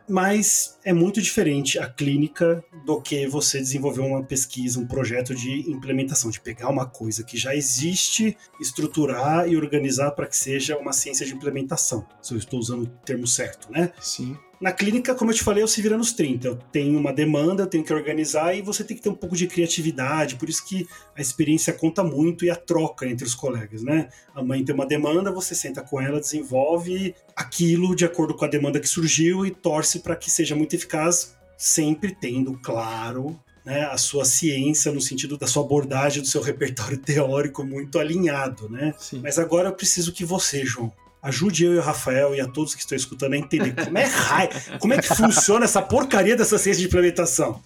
Mas 0.09 0.77
é 0.85 0.93
muito 0.93 1.21
diferente 1.21 1.77
a 1.77 1.89
clínica 1.89 2.63
do 2.85 3.01
que 3.01 3.27
você 3.27 3.59
desenvolver 3.59 4.01
uma 4.01 4.23
pesquisa, 4.23 4.79
um 4.79 4.87
projeto 4.87 5.35
de 5.35 5.69
implementação, 5.69 6.31
de 6.31 6.39
pegar 6.39 6.69
uma 6.69 6.85
coisa 6.85 7.23
que 7.23 7.37
já 7.37 7.53
existe, 7.55 8.37
estruturar 8.59 9.49
e 9.49 9.57
organizar 9.57 10.11
para 10.11 10.27
que 10.27 10.37
seja 10.37 10.77
uma 10.77 10.93
ciência 10.93 11.25
de 11.25 11.33
implementação. 11.33 12.07
Se 12.21 12.33
eu 12.33 12.37
estou 12.37 12.59
usando 12.59 12.83
o 12.83 12.87
termo 13.05 13.27
certo, 13.27 13.71
né? 13.71 13.91
Sim. 13.99 14.37
Na 14.59 14.71
clínica, 14.71 15.13
como 15.13 15.29
eu 15.29 15.35
te 15.35 15.43
falei, 15.43 15.61
eu 15.61 15.67
se 15.67 15.81
vira 15.83 15.97
nos 15.97 16.11
30. 16.13 16.47
Eu 16.47 16.55
tenho 16.71 16.99
uma 16.99 17.13
demanda, 17.13 17.63
eu 17.63 17.67
tenho 17.67 17.83
que 17.83 17.93
organizar 17.93 18.55
e 18.55 18.61
você 18.61 18.83
tem 18.83 18.97
que 18.97 19.03
ter 19.03 19.09
um 19.09 19.15
pouco 19.15 19.35
de 19.35 19.45
criatividade. 19.45 20.35
Por 20.35 20.49
isso 20.49 20.65
que 20.65 20.87
a 21.15 21.21
experiência 21.21 21.71
conta 21.71 22.03
muito 22.03 22.43
e 22.43 22.49
a 22.49 22.55
troca 22.55 23.05
entre 23.05 23.23
os 23.23 23.35
colegas, 23.35 23.83
né? 23.83 24.09
A 24.33 24.41
mãe 24.41 24.65
tem 24.65 24.73
uma 24.73 24.85
demanda, 24.85 25.31
você 25.31 25.53
senta 25.53 25.81
com 25.83 26.01
ela, 26.01 26.19
desenvolve 26.19 27.13
aquilo 27.35 27.95
de 27.95 28.03
acordo 28.03 28.33
com 28.33 28.45
a 28.45 28.47
demanda 28.47 28.79
que 28.79 28.87
surgiu 28.87 29.45
e 29.45 29.51
torce 29.51 29.99
para 29.99 30.15
que 30.15 30.31
seja 30.31 30.55
muito 30.55 30.75
eficaz, 30.75 31.35
sempre 31.55 32.15
tendo, 32.19 32.57
claro, 32.57 33.39
né, 33.63 33.83
a 33.83 33.97
sua 33.97 34.25
ciência 34.25 34.91
no 34.91 35.01
sentido 35.01 35.37
da 35.37 35.45
sua 35.45 35.61
abordagem, 35.61 36.21
do 36.21 36.27
seu 36.27 36.41
repertório 36.41 36.97
teórico 37.03 37.63
muito 37.63 37.99
alinhado, 37.99 38.67
né? 38.69 38.95
Sim. 38.97 39.19
Mas 39.21 39.37
agora 39.37 39.69
eu 39.69 39.73
preciso 39.73 40.13
que 40.13 40.25
você, 40.25 40.65
João, 40.65 40.91
ajude 41.27 41.65
eu 41.65 41.73
e 41.73 41.77
o 41.77 41.81
Rafael 41.81 42.33
e 42.33 42.39
a 42.39 42.47
todos 42.47 42.73
que 42.73 42.81
estão 42.81 42.95
escutando 42.95 43.33
a 43.33 43.37
entender 43.37 43.73
como 43.83 43.97
é, 43.97 44.05
raio, 44.05 44.49
como 44.79 44.93
é 44.93 45.01
que 45.01 45.13
funciona 45.13 45.65
essa 45.65 45.81
porcaria 45.81 46.35
dessa 46.35 46.57
ciência 46.57 46.81
de 46.81 46.87
implementação. 46.87 47.61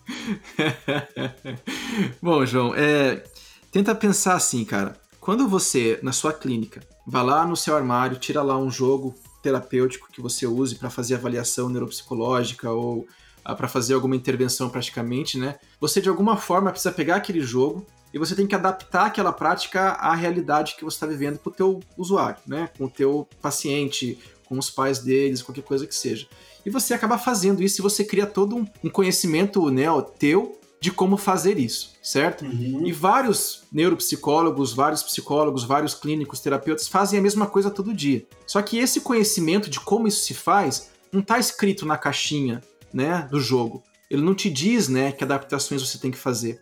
Bom, 2.22 2.46
João, 2.46 2.74
é, 2.76 3.24
tenta 3.72 3.94
pensar 3.94 4.36
assim, 4.36 4.66
cara. 4.66 5.00
Quando 5.20 5.48
você, 5.48 6.00
na 6.02 6.12
sua 6.12 6.34
clínica, 6.34 6.82
vai 7.06 7.24
lá 7.24 7.46
no 7.46 7.56
seu 7.56 7.76
armário, 7.76 8.18
tira 8.18 8.42
lá 8.42 8.58
um 8.58 8.72
jogo 8.72 9.14
terapêutico 9.44 10.12
que 10.12 10.22
você 10.22 10.48
use 10.48 10.76
para 10.76 10.90
fazer 10.90 11.16
avaliação 11.16 11.70
neuropsicológica 11.70 12.72
ou 12.72 13.08
ah, 13.46 13.54
para 13.56 13.68
fazer 13.68 13.94
alguma 13.94 14.16
intervenção 14.16 14.70
praticamente, 14.70 15.38
né? 15.38 15.56
Você 15.80 16.02
de 16.02 16.10
alguma 16.10 16.38
forma 16.38 16.72
precisa 16.72 16.92
pegar 16.92 17.18
aquele 17.18 17.42
jogo 17.42 17.86
e 18.14 18.20
você 18.20 18.36
tem 18.36 18.48
que 18.48 18.56
adaptar 18.56 19.06
aquela 19.06 19.32
prática 19.32 19.92
à 19.92 20.14
realidade 20.14 20.76
que 20.76 20.84
você 20.84 20.96
está 20.96 21.08
vivendo 21.08 21.40
com 21.40 21.50
o 21.50 21.54
teu 21.54 21.80
usuário, 21.98 22.38
né? 22.46 22.70
Com 22.78 22.86
o 22.86 22.90
teu 22.90 23.28
paciente, 23.42 24.20
com 24.46 24.58
os 24.58 24.70
pais 24.70 25.00
deles, 25.00 25.42
qualquer 25.42 25.64
coisa 25.64 25.88
que 25.88 25.96
seja. 25.96 26.28
E 26.66 26.70
você 26.70 26.94
acaba 26.94 27.18
fazendo 27.18 27.64
isso 27.64 27.82
e 27.82 27.84
você 27.84 28.04
cria 28.04 28.26
todo 28.26 28.68
um 28.84 28.90
conhecimento 28.90 29.70
né, 29.72 29.86
teu 30.20 30.60
de 30.80 30.92
como 30.92 31.16
fazer 31.16 31.60
isso, 31.60 31.92
certo? 32.02 32.44
Uhum. 32.44 32.86
E 32.86 32.92
vários 32.92 33.64
neuropsicólogos, 33.72 34.74
vários 34.74 35.04
psicólogos, 35.04 35.64
vários 35.64 35.94
clínicos, 35.94 36.40
terapeutas 36.40 36.88
fazem 36.88 37.20
a 37.20 37.22
mesma 37.22 37.46
coisa 37.46 37.70
todo 37.70 37.94
dia. 37.94 38.26
Só 38.48 38.62
que 38.64 38.80
esse 38.80 39.02
conhecimento 39.02 39.70
de 39.70 39.80
como 39.80 40.08
isso 40.08 40.26
se 40.26 40.34
faz 40.34 40.90
não 41.12 41.22
está 41.22 41.38
escrito 41.38 41.86
na 41.86 41.98
caixinha 41.98 42.62
né, 42.92 43.28
do 43.30 43.40
jogo. 43.40 43.84
Ele 44.10 44.24
não 44.24 44.34
te 44.34 44.50
diz 44.50 44.88
né, 44.88 45.12
que 45.12 45.24
adaptações 45.24 45.82
você 45.82 46.00
tem 46.00 46.10
que 46.10 46.18
fazer. 46.18 46.60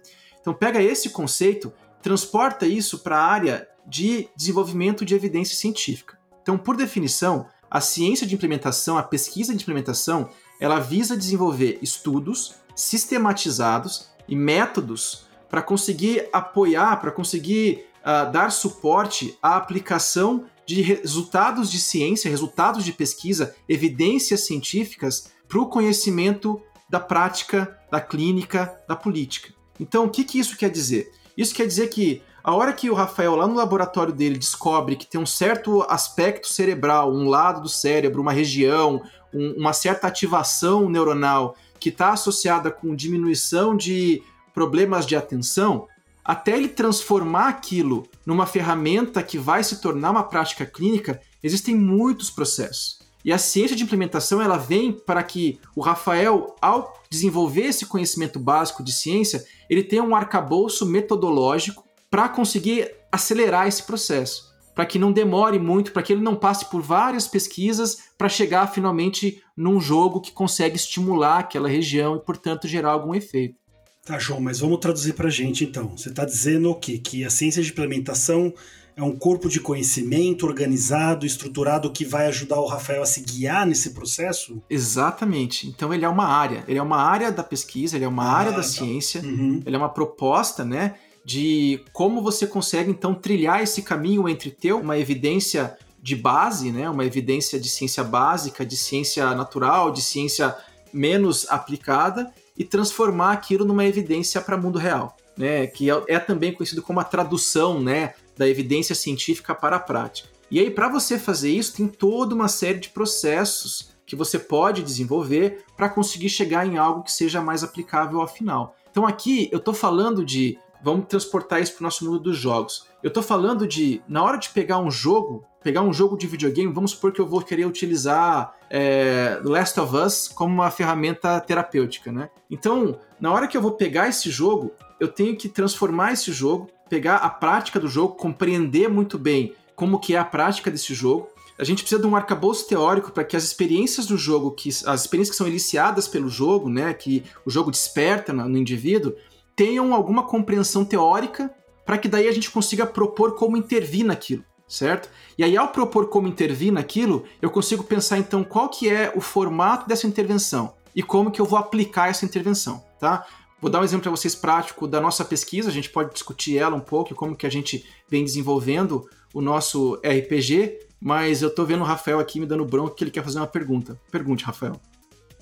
Então 0.50 0.58
pega 0.58 0.82
esse 0.82 1.12
conceito, 1.12 1.72
transporta 2.02 2.66
isso 2.66 3.00
para 3.00 3.20
a 3.20 3.24
área 3.24 3.68
de 3.86 4.28
desenvolvimento 4.36 5.06
de 5.06 5.14
evidência 5.14 5.56
científica. 5.56 6.18
Então, 6.42 6.58
por 6.58 6.76
definição, 6.76 7.46
a 7.70 7.80
ciência 7.80 8.26
de 8.26 8.34
implementação, 8.34 8.98
a 8.98 9.04
pesquisa 9.04 9.54
de 9.54 9.62
implementação, 9.62 10.28
ela 10.60 10.80
visa 10.80 11.16
desenvolver 11.16 11.78
estudos 11.84 12.56
sistematizados 12.76 14.10
e 14.28 14.36
métodos 14.36 15.28
para 15.48 15.62
conseguir 15.62 16.28
apoiar, 16.34 17.00
para 17.00 17.12
conseguir 17.12 17.86
uh, 18.00 18.32
dar 18.32 18.52
suporte 18.52 19.38
à 19.44 19.56
aplicação 19.56 20.46
de 20.66 20.82
resultados 20.82 21.70
de 21.70 21.80
ciência, 21.80 22.28
resultados 22.28 22.84
de 22.84 22.92
pesquisa, 22.92 23.56
evidências 23.68 24.48
científicas 24.48 25.32
para 25.48 25.60
o 25.60 25.68
conhecimento 25.68 26.60
da 26.90 27.00
prática, 27.00 27.80
da 27.92 28.02
clínica, 28.02 28.76
da 28.88 28.96
política. 28.96 29.59
Então, 29.80 30.06
o 30.06 30.10
que, 30.10 30.24
que 30.24 30.40
isso 30.40 30.58
quer 30.58 30.70
dizer? 30.70 31.12
Isso 31.38 31.56
quer 31.56 31.66
dizer 31.66 31.88
que 31.88 32.22
a 32.44 32.54
hora 32.54 32.74
que 32.74 32.90
o 32.90 32.94
Rafael, 32.94 33.36
lá 33.36 33.48
no 33.48 33.56
laboratório 33.56 34.14
dele, 34.14 34.38
descobre 34.38 34.96
que 34.96 35.06
tem 35.06 35.20
um 35.20 35.26
certo 35.26 35.84
aspecto 35.84 36.48
cerebral, 36.48 37.14
um 37.14 37.28
lado 37.28 37.62
do 37.62 37.70
cérebro, 37.70 38.22
uma 38.22 38.32
região, 38.32 39.02
um, 39.34 39.54
uma 39.58 39.74
certa 39.74 40.08
ativação 40.08 40.90
neuronal 40.90 41.56
que 41.80 41.90
está 41.90 42.12
associada 42.12 42.72
com 42.72 42.96
diminuição 42.96 43.76
de 43.76 44.22
problemas 44.54 45.06
de 45.06 45.16
atenção, 45.16 45.88
até 46.24 46.58
ele 46.58 46.68
transformar 46.68 47.48
aquilo 47.48 48.06
numa 48.26 48.46
ferramenta 48.46 49.24
que 49.24 49.38
vai 49.38 49.64
se 49.64 49.80
tornar 49.82 50.12
uma 50.12 50.24
prática 50.24 50.66
clínica, 50.66 51.22
existem 51.42 51.76
muitos 51.76 52.30
processos. 52.30 53.00
E 53.24 53.34
a 53.34 53.38
ciência 53.38 53.76
de 53.76 53.84
implementação 53.84 54.42
ela 54.42 54.58
vem 54.58 54.92
para 54.92 55.22
que 55.24 55.60
o 55.76 55.82
Rafael, 55.82 56.56
ao 56.62 56.94
desenvolver 57.10 57.64
esse 57.64 57.86
conhecimento 57.86 58.40
básico 58.40 58.84
de 58.84 58.94
ciência, 58.94 59.44
ele 59.70 59.84
tenha 59.84 60.04
um 60.04 60.16
arcabouço 60.16 60.86
metodológico 60.86 61.84
para 62.10 62.30
conseguir 62.30 62.92
acelerar 63.12 63.68
esse 63.68 63.84
processo, 63.84 64.54
para 64.74 64.86
que 64.86 64.98
não 64.98 65.12
demore 65.12 65.60
muito, 65.60 65.92
para 65.92 66.02
que 66.02 66.14
ele 66.14 66.22
não 66.22 66.36
passe 66.36 66.70
por 66.70 66.82
várias 66.82 67.28
pesquisas 67.28 67.98
para 68.18 68.30
chegar 68.30 68.68
finalmente 68.68 69.42
num 69.56 69.80
jogo 69.82 70.22
que 70.22 70.32
consegue 70.32 70.76
estimular 70.76 71.40
aquela 71.40 71.68
região 71.68 72.16
e, 72.16 72.20
portanto, 72.20 72.68
gerar 72.68 72.92
algum 72.92 73.14
efeito. 73.14 73.60
Tá, 74.06 74.18
João, 74.18 74.40
mas 74.42 74.60
vamos 74.60 74.80
traduzir 74.80 75.14
para 75.14 75.28
a 75.28 75.32
gente 75.32 75.64
então. 75.64 75.90
Você 75.96 76.10
está 76.10 76.26
dizendo 76.26 76.72
o 76.72 76.76
quê? 76.76 76.98
Que 76.98 77.26
a 77.26 77.30
ciência 77.30 77.62
de 77.62 77.70
implementação 77.70 78.54
é 79.00 79.04
um 79.04 79.16
corpo 79.16 79.48
de 79.48 79.62
conhecimento 79.62 80.46
organizado, 80.46 81.26
estruturado 81.26 81.90
que 81.90 82.04
vai 82.04 82.28
ajudar 82.28 82.60
o 82.60 82.66
Rafael 82.66 83.02
a 83.02 83.06
se 83.06 83.22
guiar 83.22 83.66
nesse 83.66 83.92
processo? 83.92 84.62
Exatamente. 84.70 85.68
Então 85.68 85.94
ele 85.94 86.04
é 86.04 86.10
uma 86.10 86.26
área, 86.26 86.66
ele 86.68 86.78
é 86.78 86.82
uma 86.82 86.98
área 86.98 87.32
da 87.32 87.42
pesquisa, 87.42 87.96
ele 87.96 88.04
é 88.04 88.08
uma 88.08 88.26
ah, 88.26 88.38
área 88.38 88.52
da 88.52 88.58
tá. 88.58 88.64
ciência, 88.64 89.22
uhum. 89.22 89.64
ele 89.66 89.74
é 89.76 89.80
uma 89.80 89.88
proposta, 89.88 90.66
né, 90.66 90.96
de 91.24 91.82
como 91.94 92.22
você 92.22 92.46
consegue 92.46 92.92
então 92.92 93.14
trilhar 93.16 93.64
esse 93.64 93.82
caminho 93.82 94.28
entre 94.28 94.52
ter 94.52 94.74
uma 94.74 94.98
evidência 94.98 95.78
de 96.02 96.16
base, 96.18 96.70
né, 96.70 96.90
uma 96.90 97.06
evidência 97.06 97.58
de 97.58 97.70
ciência 97.70 98.04
básica, 98.04 98.66
de 98.66 98.76
ciência 98.76 99.34
natural, 99.34 99.94
de 99.94 100.02
ciência 100.02 100.54
menos 100.92 101.50
aplicada 101.50 102.34
e 102.58 102.66
transformar 102.66 103.32
aquilo 103.32 103.64
numa 103.64 103.86
evidência 103.86 104.42
para 104.42 104.58
o 104.58 104.62
mundo 104.62 104.78
real. 104.78 105.16
Né, 105.38 105.68
que 105.68 105.90
é, 105.90 106.04
é, 106.10 106.20
também 106.20 106.52
conhecido 106.52 106.82
como 106.82 107.00
a 107.00 107.04
tradução 107.06 107.80
né, 107.80 108.14
da 108.40 108.48
evidência 108.48 108.96
científica 108.96 109.54
para 109.54 109.76
a 109.76 109.80
prática. 109.82 110.30
E 110.50 110.62
aí, 110.62 110.72
para 110.72 110.88
você 110.88 111.20
fazer 111.20 111.52
isso, 111.52 111.76
tem 111.76 111.90
toda 111.90 112.34
uma 112.34 112.48
série 112.48 112.80
de 112.80 112.88
processos 112.88 113.92
que 114.06 114.16
você 114.16 114.40
pode 114.40 114.82
desenvolver 114.82 115.66
para 115.76 115.90
conseguir 115.90 116.30
chegar 116.30 116.66
em 116.66 116.78
algo 116.78 117.04
que 117.04 117.12
seja 117.12 117.42
mais 117.42 117.66
aplicável 117.66 118.22
ao 118.22 118.28
final. 118.28 118.78
Então, 118.90 119.06
aqui 119.06 119.50
eu 119.52 119.58
estou 119.58 119.74
falando 119.74 120.24
de. 120.24 120.58
Vamos 120.82 121.08
transportar 121.08 121.62
isso 121.62 121.74
para 121.74 121.82
o 121.82 121.84
nosso 121.84 122.06
mundo 122.06 122.20
dos 122.20 122.38
jogos. 122.38 122.88
Eu 123.04 123.10
estou 123.10 123.22
falando 123.22 123.68
de, 123.68 124.02
na 124.08 124.24
hora 124.24 124.38
de 124.38 124.50
pegar 124.50 124.80
um 124.80 124.90
jogo, 124.90 125.44
pegar 125.62 125.82
um 125.82 125.92
jogo 125.92 126.18
de 126.18 126.26
videogame, 126.26 126.72
vamos 126.72 126.92
supor 126.92 127.12
que 127.12 127.20
eu 127.20 127.28
vou 127.28 127.42
querer 127.42 127.66
utilizar 127.66 128.56
é, 128.70 129.42
Last 129.44 129.78
of 129.78 129.94
Us 129.94 130.30
como 130.30 130.54
uma 130.54 130.72
ferramenta 130.72 131.38
terapêutica, 131.42 132.14
né? 132.14 132.30
Então, 132.50 132.98
na 133.20 133.34
hora 133.34 133.46
que 133.46 133.58
eu 133.58 133.62
vou 133.62 133.74
pegar 133.74 134.08
esse 134.08 134.32
jogo, 134.32 134.72
eu 135.02 135.10
tenho 135.10 135.36
que 135.36 135.50
transformar 135.50 136.14
esse 136.14 136.32
jogo 136.32 136.70
pegar 136.90 137.18
a 137.18 137.30
prática 137.30 137.80
do 137.80 137.88
jogo, 137.88 138.16
compreender 138.16 138.90
muito 138.90 139.18
bem 139.18 139.54
como 139.76 140.00
que 140.00 140.16
é 140.16 140.18
a 140.18 140.26
prática 140.26 140.70
desse 140.70 140.94
jogo. 140.94 141.30
A 141.58 141.64
gente 141.64 141.84
precisa 141.84 142.02
de 142.02 142.08
um 142.08 142.16
arcabouço 142.16 142.68
teórico 142.68 143.12
para 143.12 143.24
que 143.24 143.36
as 143.36 143.44
experiências 143.44 144.06
do 144.06 144.18
jogo, 144.18 144.52
que 144.52 144.70
as 144.70 145.02
experiências 145.02 145.32
que 145.32 145.38
são 145.38 145.48
iniciadas 145.48 146.08
pelo 146.08 146.30
jogo, 146.30 146.70
né, 146.70 146.94
que 146.94 147.24
o 147.46 147.50
jogo 147.50 147.70
desperta 147.70 148.34
no, 148.34 148.58
indivíduo, 148.58 149.14
tenham 149.56 149.94
alguma 149.94 150.24
compreensão 150.24 150.84
teórica 150.84 151.54
para 151.86 151.98
que 151.98 152.08
daí 152.08 152.28
a 152.28 152.32
gente 152.32 152.50
consiga 152.50 152.86
propor 152.86 153.36
como 153.36 153.58
intervir 153.58 154.06
naquilo, 154.06 154.44
certo? 154.68 155.10
E 155.38 155.44
aí 155.44 155.58
ao 155.58 155.70
propor 155.70 156.08
como 156.08 156.28
intervir 156.28 156.72
naquilo, 156.72 157.26
eu 157.42 157.50
consigo 157.50 157.84
pensar 157.84 158.18
então 158.18 158.44
qual 158.44 158.70
que 158.70 158.90
é 158.90 159.12
o 159.16 159.22
formato 159.22 159.88
dessa 159.88 160.08
intervenção 160.08 160.74
e 160.96 161.04
como 161.04 161.32
que 161.32 161.42
eu 161.42 161.46
vou 161.46 161.60
aplicar 161.60 162.10
essa 162.10 162.26
intervenção, 162.26 162.84
tá? 163.00 163.26
Vou 163.62 163.70
dar 163.70 163.82
um 163.82 163.84
exemplo 163.84 164.04
para 164.04 164.12
vocês 164.12 164.36
prático 164.36 164.88
da 164.88 165.02
nossa 165.02 165.26
pesquisa, 165.26 165.70
a 165.70 165.74
gente 165.74 165.90
pode 165.90 166.14
discutir 166.14 166.58
ela 166.58 166.76
um 166.76 166.80
pouco, 166.80 167.14
como 167.14 167.36
que 167.36 167.46
a 167.46 167.52
gente 167.52 167.86
vem 168.08 168.24
desenvolvendo 168.24 169.10
o 169.34 169.42
nosso 169.42 169.96
RPG, 169.96 170.80
mas 171.00 171.42
eu 171.42 171.54
tô 171.54 171.66
vendo 171.66 171.82
o 171.82 171.86
Rafael 171.86 172.20
aqui 172.20 172.40
me 172.40 172.46
dando 172.46 172.66
bronca 172.66 172.96
que 172.96 173.04
ele 173.04 173.12
quer 173.12 173.24
fazer 173.24 173.40
uma 173.40 173.48
pergunta. 173.48 174.00
Pergunte, 174.12 174.46
Rafael. 174.46 174.80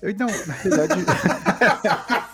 Eu, 0.02 0.14
não, 0.16 0.26
na 0.26 0.54
verdade... 0.54 0.94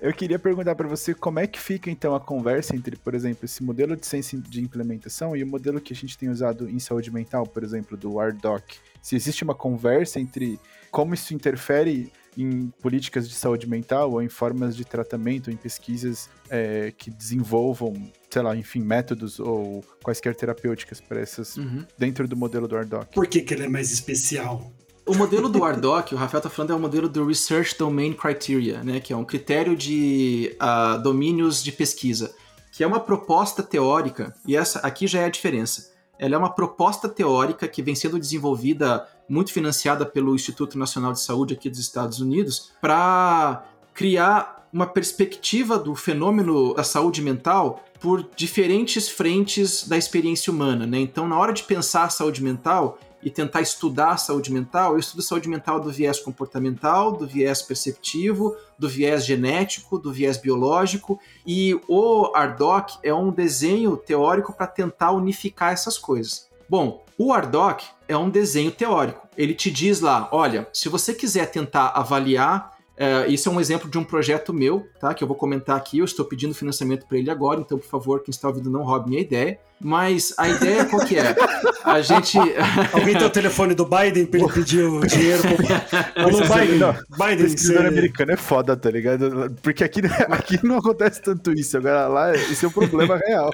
eu 0.00 0.12
queria 0.12 0.38
perguntar 0.38 0.74
para 0.74 0.88
você 0.88 1.12
como 1.12 1.38
é 1.38 1.46
que 1.46 1.60
fica 1.60 1.90
então 1.90 2.14
a 2.14 2.20
conversa 2.20 2.74
entre, 2.74 2.96
por 2.96 3.14
exemplo, 3.14 3.44
esse 3.44 3.62
modelo 3.62 3.96
de 3.96 4.36
de 4.48 4.60
implementação 4.60 5.36
e 5.36 5.42
o 5.42 5.46
modelo 5.46 5.80
que 5.80 5.92
a 5.92 5.96
gente 5.96 6.16
tem 6.16 6.28
usado 6.28 6.68
em 6.68 6.78
saúde 6.78 7.10
mental, 7.10 7.46
por 7.46 7.62
exemplo, 7.62 7.96
do 7.96 8.18
ARDOC. 8.18 8.78
Se 9.02 9.16
existe 9.16 9.44
uma 9.44 9.54
conversa 9.54 10.20
entre 10.20 10.58
como 10.90 11.14
isso 11.14 11.34
interfere 11.34 12.12
em 12.36 12.72
políticas 12.80 13.28
de 13.28 13.34
saúde 13.34 13.68
mental 13.68 14.12
ou 14.12 14.22
em 14.22 14.28
formas 14.28 14.76
de 14.76 14.84
tratamento, 14.84 15.50
em 15.50 15.56
pesquisas 15.56 16.28
é, 16.48 16.92
que 16.96 17.10
desenvolvam, 17.10 18.10
sei 18.30 18.42
lá, 18.42 18.56
enfim, 18.56 18.80
métodos 18.80 19.40
ou 19.40 19.84
quaisquer 20.02 20.34
terapêuticas 20.34 21.00
para 21.00 21.20
essas 21.20 21.56
uhum. 21.56 21.84
dentro 21.98 22.26
do 22.28 22.36
modelo 22.36 22.68
do 22.68 22.76
ARDOC. 22.76 23.14
Por 23.14 23.26
que, 23.26 23.40
que 23.40 23.54
ele 23.54 23.64
é 23.64 23.68
mais 23.68 23.92
especial? 23.92 24.72
O 25.06 25.14
modelo 25.14 25.48
do 25.48 25.64
ARDOC, 25.64 26.14
o 26.14 26.16
Rafael 26.16 26.38
está 26.38 26.50
falando, 26.50 26.72
é 26.72 26.76
o 26.76 26.78
modelo 26.78 27.08
do 27.08 27.26
Research 27.26 27.76
Domain 27.76 28.12
Criteria, 28.12 28.84
né, 28.84 29.00
que 29.00 29.12
é 29.12 29.16
um 29.16 29.24
critério 29.24 29.74
de 29.74 30.56
uh, 30.62 31.02
domínios 31.02 31.64
de 31.64 31.72
pesquisa, 31.72 32.32
que 32.70 32.84
é 32.84 32.86
uma 32.86 33.00
proposta 33.00 33.62
teórica, 33.62 34.32
e 34.46 34.56
essa 34.56 34.78
aqui 34.80 35.06
já 35.06 35.22
é 35.22 35.24
a 35.24 35.28
diferença. 35.28 35.90
Ela 36.20 36.34
é 36.34 36.38
uma 36.38 36.52
proposta 36.52 37.08
teórica 37.08 37.66
que 37.66 37.80
vem 37.80 37.94
sendo 37.94 38.18
desenvolvida 38.18 39.08
muito 39.26 39.50
financiada 39.50 40.04
pelo 40.04 40.34
Instituto 40.34 40.78
Nacional 40.78 41.14
de 41.14 41.20
Saúde 41.22 41.54
aqui 41.54 41.70
dos 41.70 41.78
Estados 41.78 42.20
Unidos, 42.20 42.72
para 42.78 43.64
criar 43.94 44.68
uma 44.70 44.86
perspectiva 44.86 45.78
do 45.78 45.94
fenômeno 45.94 46.74
da 46.74 46.84
saúde 46.84 47.22
mental 47.22 47.82
por 47.98 48.28
diferentes 48.36 49.08
frentes 49.08 49.88
da 49.88 49.96
experiência 49.96 50.52
humana. 50.52 50.86
Né? 50.86 50.98
Então, 51.00 51.26
na 51.26 51.38
hora 51.38 51.54
de 51.54 51.62
pensar 51.62 52.04
a 52.04 52.10
saúde 52.10 52.42
mental 52.42 52.98
e 53.22 53.30
tentar 53.30 53.60
estudar 53.60 54.12
a 54.12 54.16
saúde 54.16 54.52
mental, 54.52 54.92
eu 54.92 54.98
estudo 54.98 55.22
saúde 55.22 55.48
mental 55.48 55.80
do 55.80 55.90
viés 55.90 56.18
comportamental, 56.20 57.12
do 57.12 57.26
viés 57.26 57.62
perceptivo, 57.62 58.56
do 58.78 58.88
viés 58.88 59.24
genético, 59.24 59.98
do 59.98 60.12
viés 60.12 60.36
biológico, 60.36 61.20
e 61.46 61.78
o 61.86 62.32
ARDOC 62.34 62.98
é 63.02 63.12
um 63.12 63.30
desenho 63.30 63.96
teórico 63.96 64.52
para 64.52 64.66
tentar 64.66 65.12
unificar 65.12 65.72
essas 65.72 65.98
coisas. 65.98 66.48
Bom, 66.68 67.04
o 67.18 67.32
ARDOC 67.32 67.84
é 68.08 68.16
um 68.16 68.30
desenho 68.30 68.70
teórico. 68.70 69.28
Ele 69.36 69.54
te 69.54 69.70
diz 69.70 70.00
lá, 70.00 70.28
olha, 70.32 70.68
se 70.72 70.88
você 70.88 71.12
quiser 71.12 71.50
tentar 71.50 71.88
avaliar 71.88 72.69
é, 73.00 73.26
isso 73.28 73.48
é 73.48 73.52
um 73.52 73.58
exemplo 73.58 73.90
de 73.90 73.96
um 73.96 74.04
projeto 74.04 74.52
meu, 74.52 74.86
tá? 75.00 75.14
Que 75.14 75.24
eu 75.24 75.28
vou 75.28 75.34
comentar 75.34 75.74
aqui. 75.74 76.00
Eu 76.00 76.04
estou 76.04 76.22
pedindo 76.22 76.54
financiamento 76.54 77.06
para 77.06 77.16
ele 77.16 77.30
agora, 77.30 77.58
então, 77.58 77.78
por 77.78 77.88
favor, 77.88 78.22
quem 78.22 78.30
está 78.30 78.46
ouvindo 78.46 78.68
não 78.68 78.82
roube 78.82 79.08
minha 79.08 79.22
ideia. 79.22 79.58
Mas 79.82 80.34
a 80.36 80.46
ideia 80.46 80.84
qual 80.84 81.06
que 81.06 81.16
é? 81.16 81.34
A 81.82 82.02
gente. 82.02 82.36
Alguém 82.92 83.16
tem 83.16 83.26
o 83.26 83.30
telefone 83.30 83.74
do 83.74 83.86
Biden 83.86 84.26
para 84.26 84.40
ele 84.40 84.52
pedir 84.52 84.84
o 84.84 85.00
dinheiro? 85.06 85.40
Pro... 85.40 85.66
Alô, 86.22 86.40
Biden. 86.40 86.78
Não, 86.78 86.94
Biden, 87.18 87.48
você... 87.48 87.78
americano 87.78 88.32
é 88.32 88.36
foda, 88.36 88.76
tá 88.76 88.90
ligado? 88.90 89.56
Porque 89.62 89.82
aqui, 89.82 90.02
aqui 90.28 90.60
não 90.62 90.76
acontece 90.76 91.22
tanto 91.22 91.50
isso. 91.52 91.78
Agora 91.78 92.06
lá, 92.06 92.36
isso 92.36 92.66
é 92.66 92.68
um 92.68 92.72
problema 92.72 93.18
real. 93.26 93.50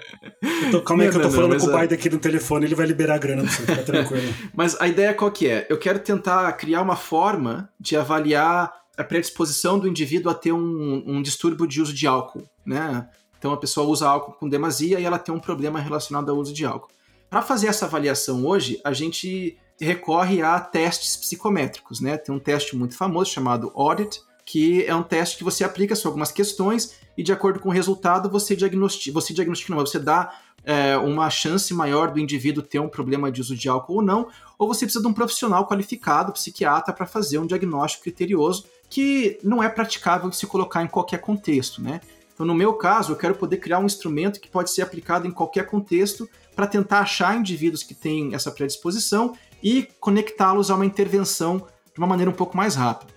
Então, 0.66 0.80
calma 0.80 1.04
aí 1.04 1.10
que 1.10 1.18
eu 1.18 1.22
tô 1.22 1.30
falando 1.30 1.56
com 1.60 1.66
o 1.66 1.78
Biden 1.78 1.96
aqui 1.96 2.10
no 2.10 2.18
telefone, 2.18 2.66
ele 2.66 2.74
vai 2.74 2.86
liberar 2.86 3.14
a 3.14 3.18
grana 3.18 3.42
pra 3.44 3.52
você, 3.52 3.62
fica 3.62 3.82
tranquilo. 3.84 4.34
Mas 4.52 4.76
a 4.80 4.88
ideia 4.88 5.14
qual 5.14 5.30
que 5.30 5.48
é? 5.48 5.68
Eu 5.70 5.78
quero 5.78 6.00
tentar 6.00 6.52
criar 6.54 6.82
uma 6.82 6.96
forma 6.96 7.70
de 7.78 7.96
avaliar 7.96 8.72
a 8.96 9.04
predisposição 9.04 9.78
do 9.78 9.88
indivíduo 9.88 10.30
a 10.30 10.34
ter 10.34 10.52
um, 10.52 11.02
um 11.06 11.22
distúrbio 11.22 11.66
de 11.66 11.80
uso 11.80 11.92
de 11.92 12.06
álcool, 12.06 12.48
né? 12.64 13.08
Então 13.38 13.52
a 13.52 13.56
pessoa 13.56 13.86
usa 13.86 14.08
álcool 14.08 14.32
com 14.32 14.48
demasia 14.48 14.98
e 14.98 15.04
ela 15.04 15.18
tem 15.18 15.34
um 15.34 15.38
problema 15.38 15.78
relacionado 15.78 16.30
ao 16.30 16.38
uso 16.38 16.52
de 16.52 16.64
álcool. 16.64 16.88
Para 17.28 17.42
fazer 17.42 17.66
essa 17.66 17.86
avaliação 17.86 18.46
hoje, 18.46 18.80
a 18.84 18.92
gente 18.92 19.58
recorre 19.78 20.40
a 20.42 20.58
testes 20.58 21.16
psicométricos, 21.16 22.00
né? 22.00 22.16
Tem 22.16 22.34
um 22.34 22.38
teste 22.38 22.74
muito 22.76 22.96
famoso 22.96 23.30
chamado 23.30 23.70
Audit, 23.74 24.20
que 24.44 24.84
é 24.84 24.94
um 24.94 25.02
teste 25.02 25.36
que 25.36 25.44
você 25.44 25.64
aplica 25.64 25.94
sobre 25.94 26.10
algumas 26.10 26.32
questões 26.32 26.94
e 27.16 27.22
de 27.22 27.32
acordo 27.32 27.58
com 27.58 27.68
o 27.68 27.72
resultado 27.72 28.30
você 28.30 28.54
diagnostica, 28.54 29.12
você 29.12 29.34
diagnostica 29.34 29.74
não, 29.74 29.84
você 29.84 29.98
dá 29.98 30.32
é, 30.64 30.96
uma 30.96 31.28
chance 31.30 31.72
maior 31.74 32.12
do 32.12 32.20
indivíduo 32.20 32.62
ter 32.62 32.78
um 32.78 32.88
problema 32.88 33.30
de 33.30 33.40
uso 33.40 33.56
de 33.56 33.68
álcool 33.68 33.96
ou 33.96 34.02
não, 34.02 34.28
ou 34.58 34.66
você 34.66 34.84
precisa 34.84 35.02
de 35.02 35.08
um 35.08 35.12
profissional 35.12 35.66
qualificado, 35.66 36.32
psiquiatra, 36.32 36.92
para 36.92 37.06
fazer 37.06 37.38
um 37.38 37.46
diagnóstico 37.46 38.04
criterioso 38.04 38.64
que 38.88 39.38
não 39.42 39.62
é 39.62 39.68
praticável 39.68 40.30
de 40.30 40.36
se 40.36 40.46
colocar 40.46 40.82
em 40.82 40.86
qualquer 40.86 41.20
contexto, 41.20 41.82
né? 41.82 42.00
Então, 42.32 42.44
no 42.44 42.54
meu 42.54 42.74
caso, 42.74 43.12
eu 43.12 43.16
quero 43.16 43.34
poder 43.34 43.56
criar 43.56 43.78
um 43.78 43.86
instrumento 43.86 44.40
que 44.40 44.48
pode 44.48 44.70
ser 44.70 44.82
aplicado 44.82 45.26
em 45.26 45.30
qualquer 45.30 45.66
contexto 45.66 46.28
para 46.54 46.66
tentar 46.66 47.00
achar 47.00 47.36
indivíduos 47.36 47.82
que 47.82 47.94
têm 47.94 48.34
essa 48.34 48.50
predisposição 48.50 49.34
e 49.62 49.88
conectá-los 49.98 50.70
a 50.70 50.74
uma 50.74 50.84
intervenção 50.84 51.66
de 51.92 51.98
uma 51.98 52.06
maneira 52.06 52.30
um 52.30 52.34
pouco 52.34 52.54
mais 52.54 52.74
rápida. 52.74 53.10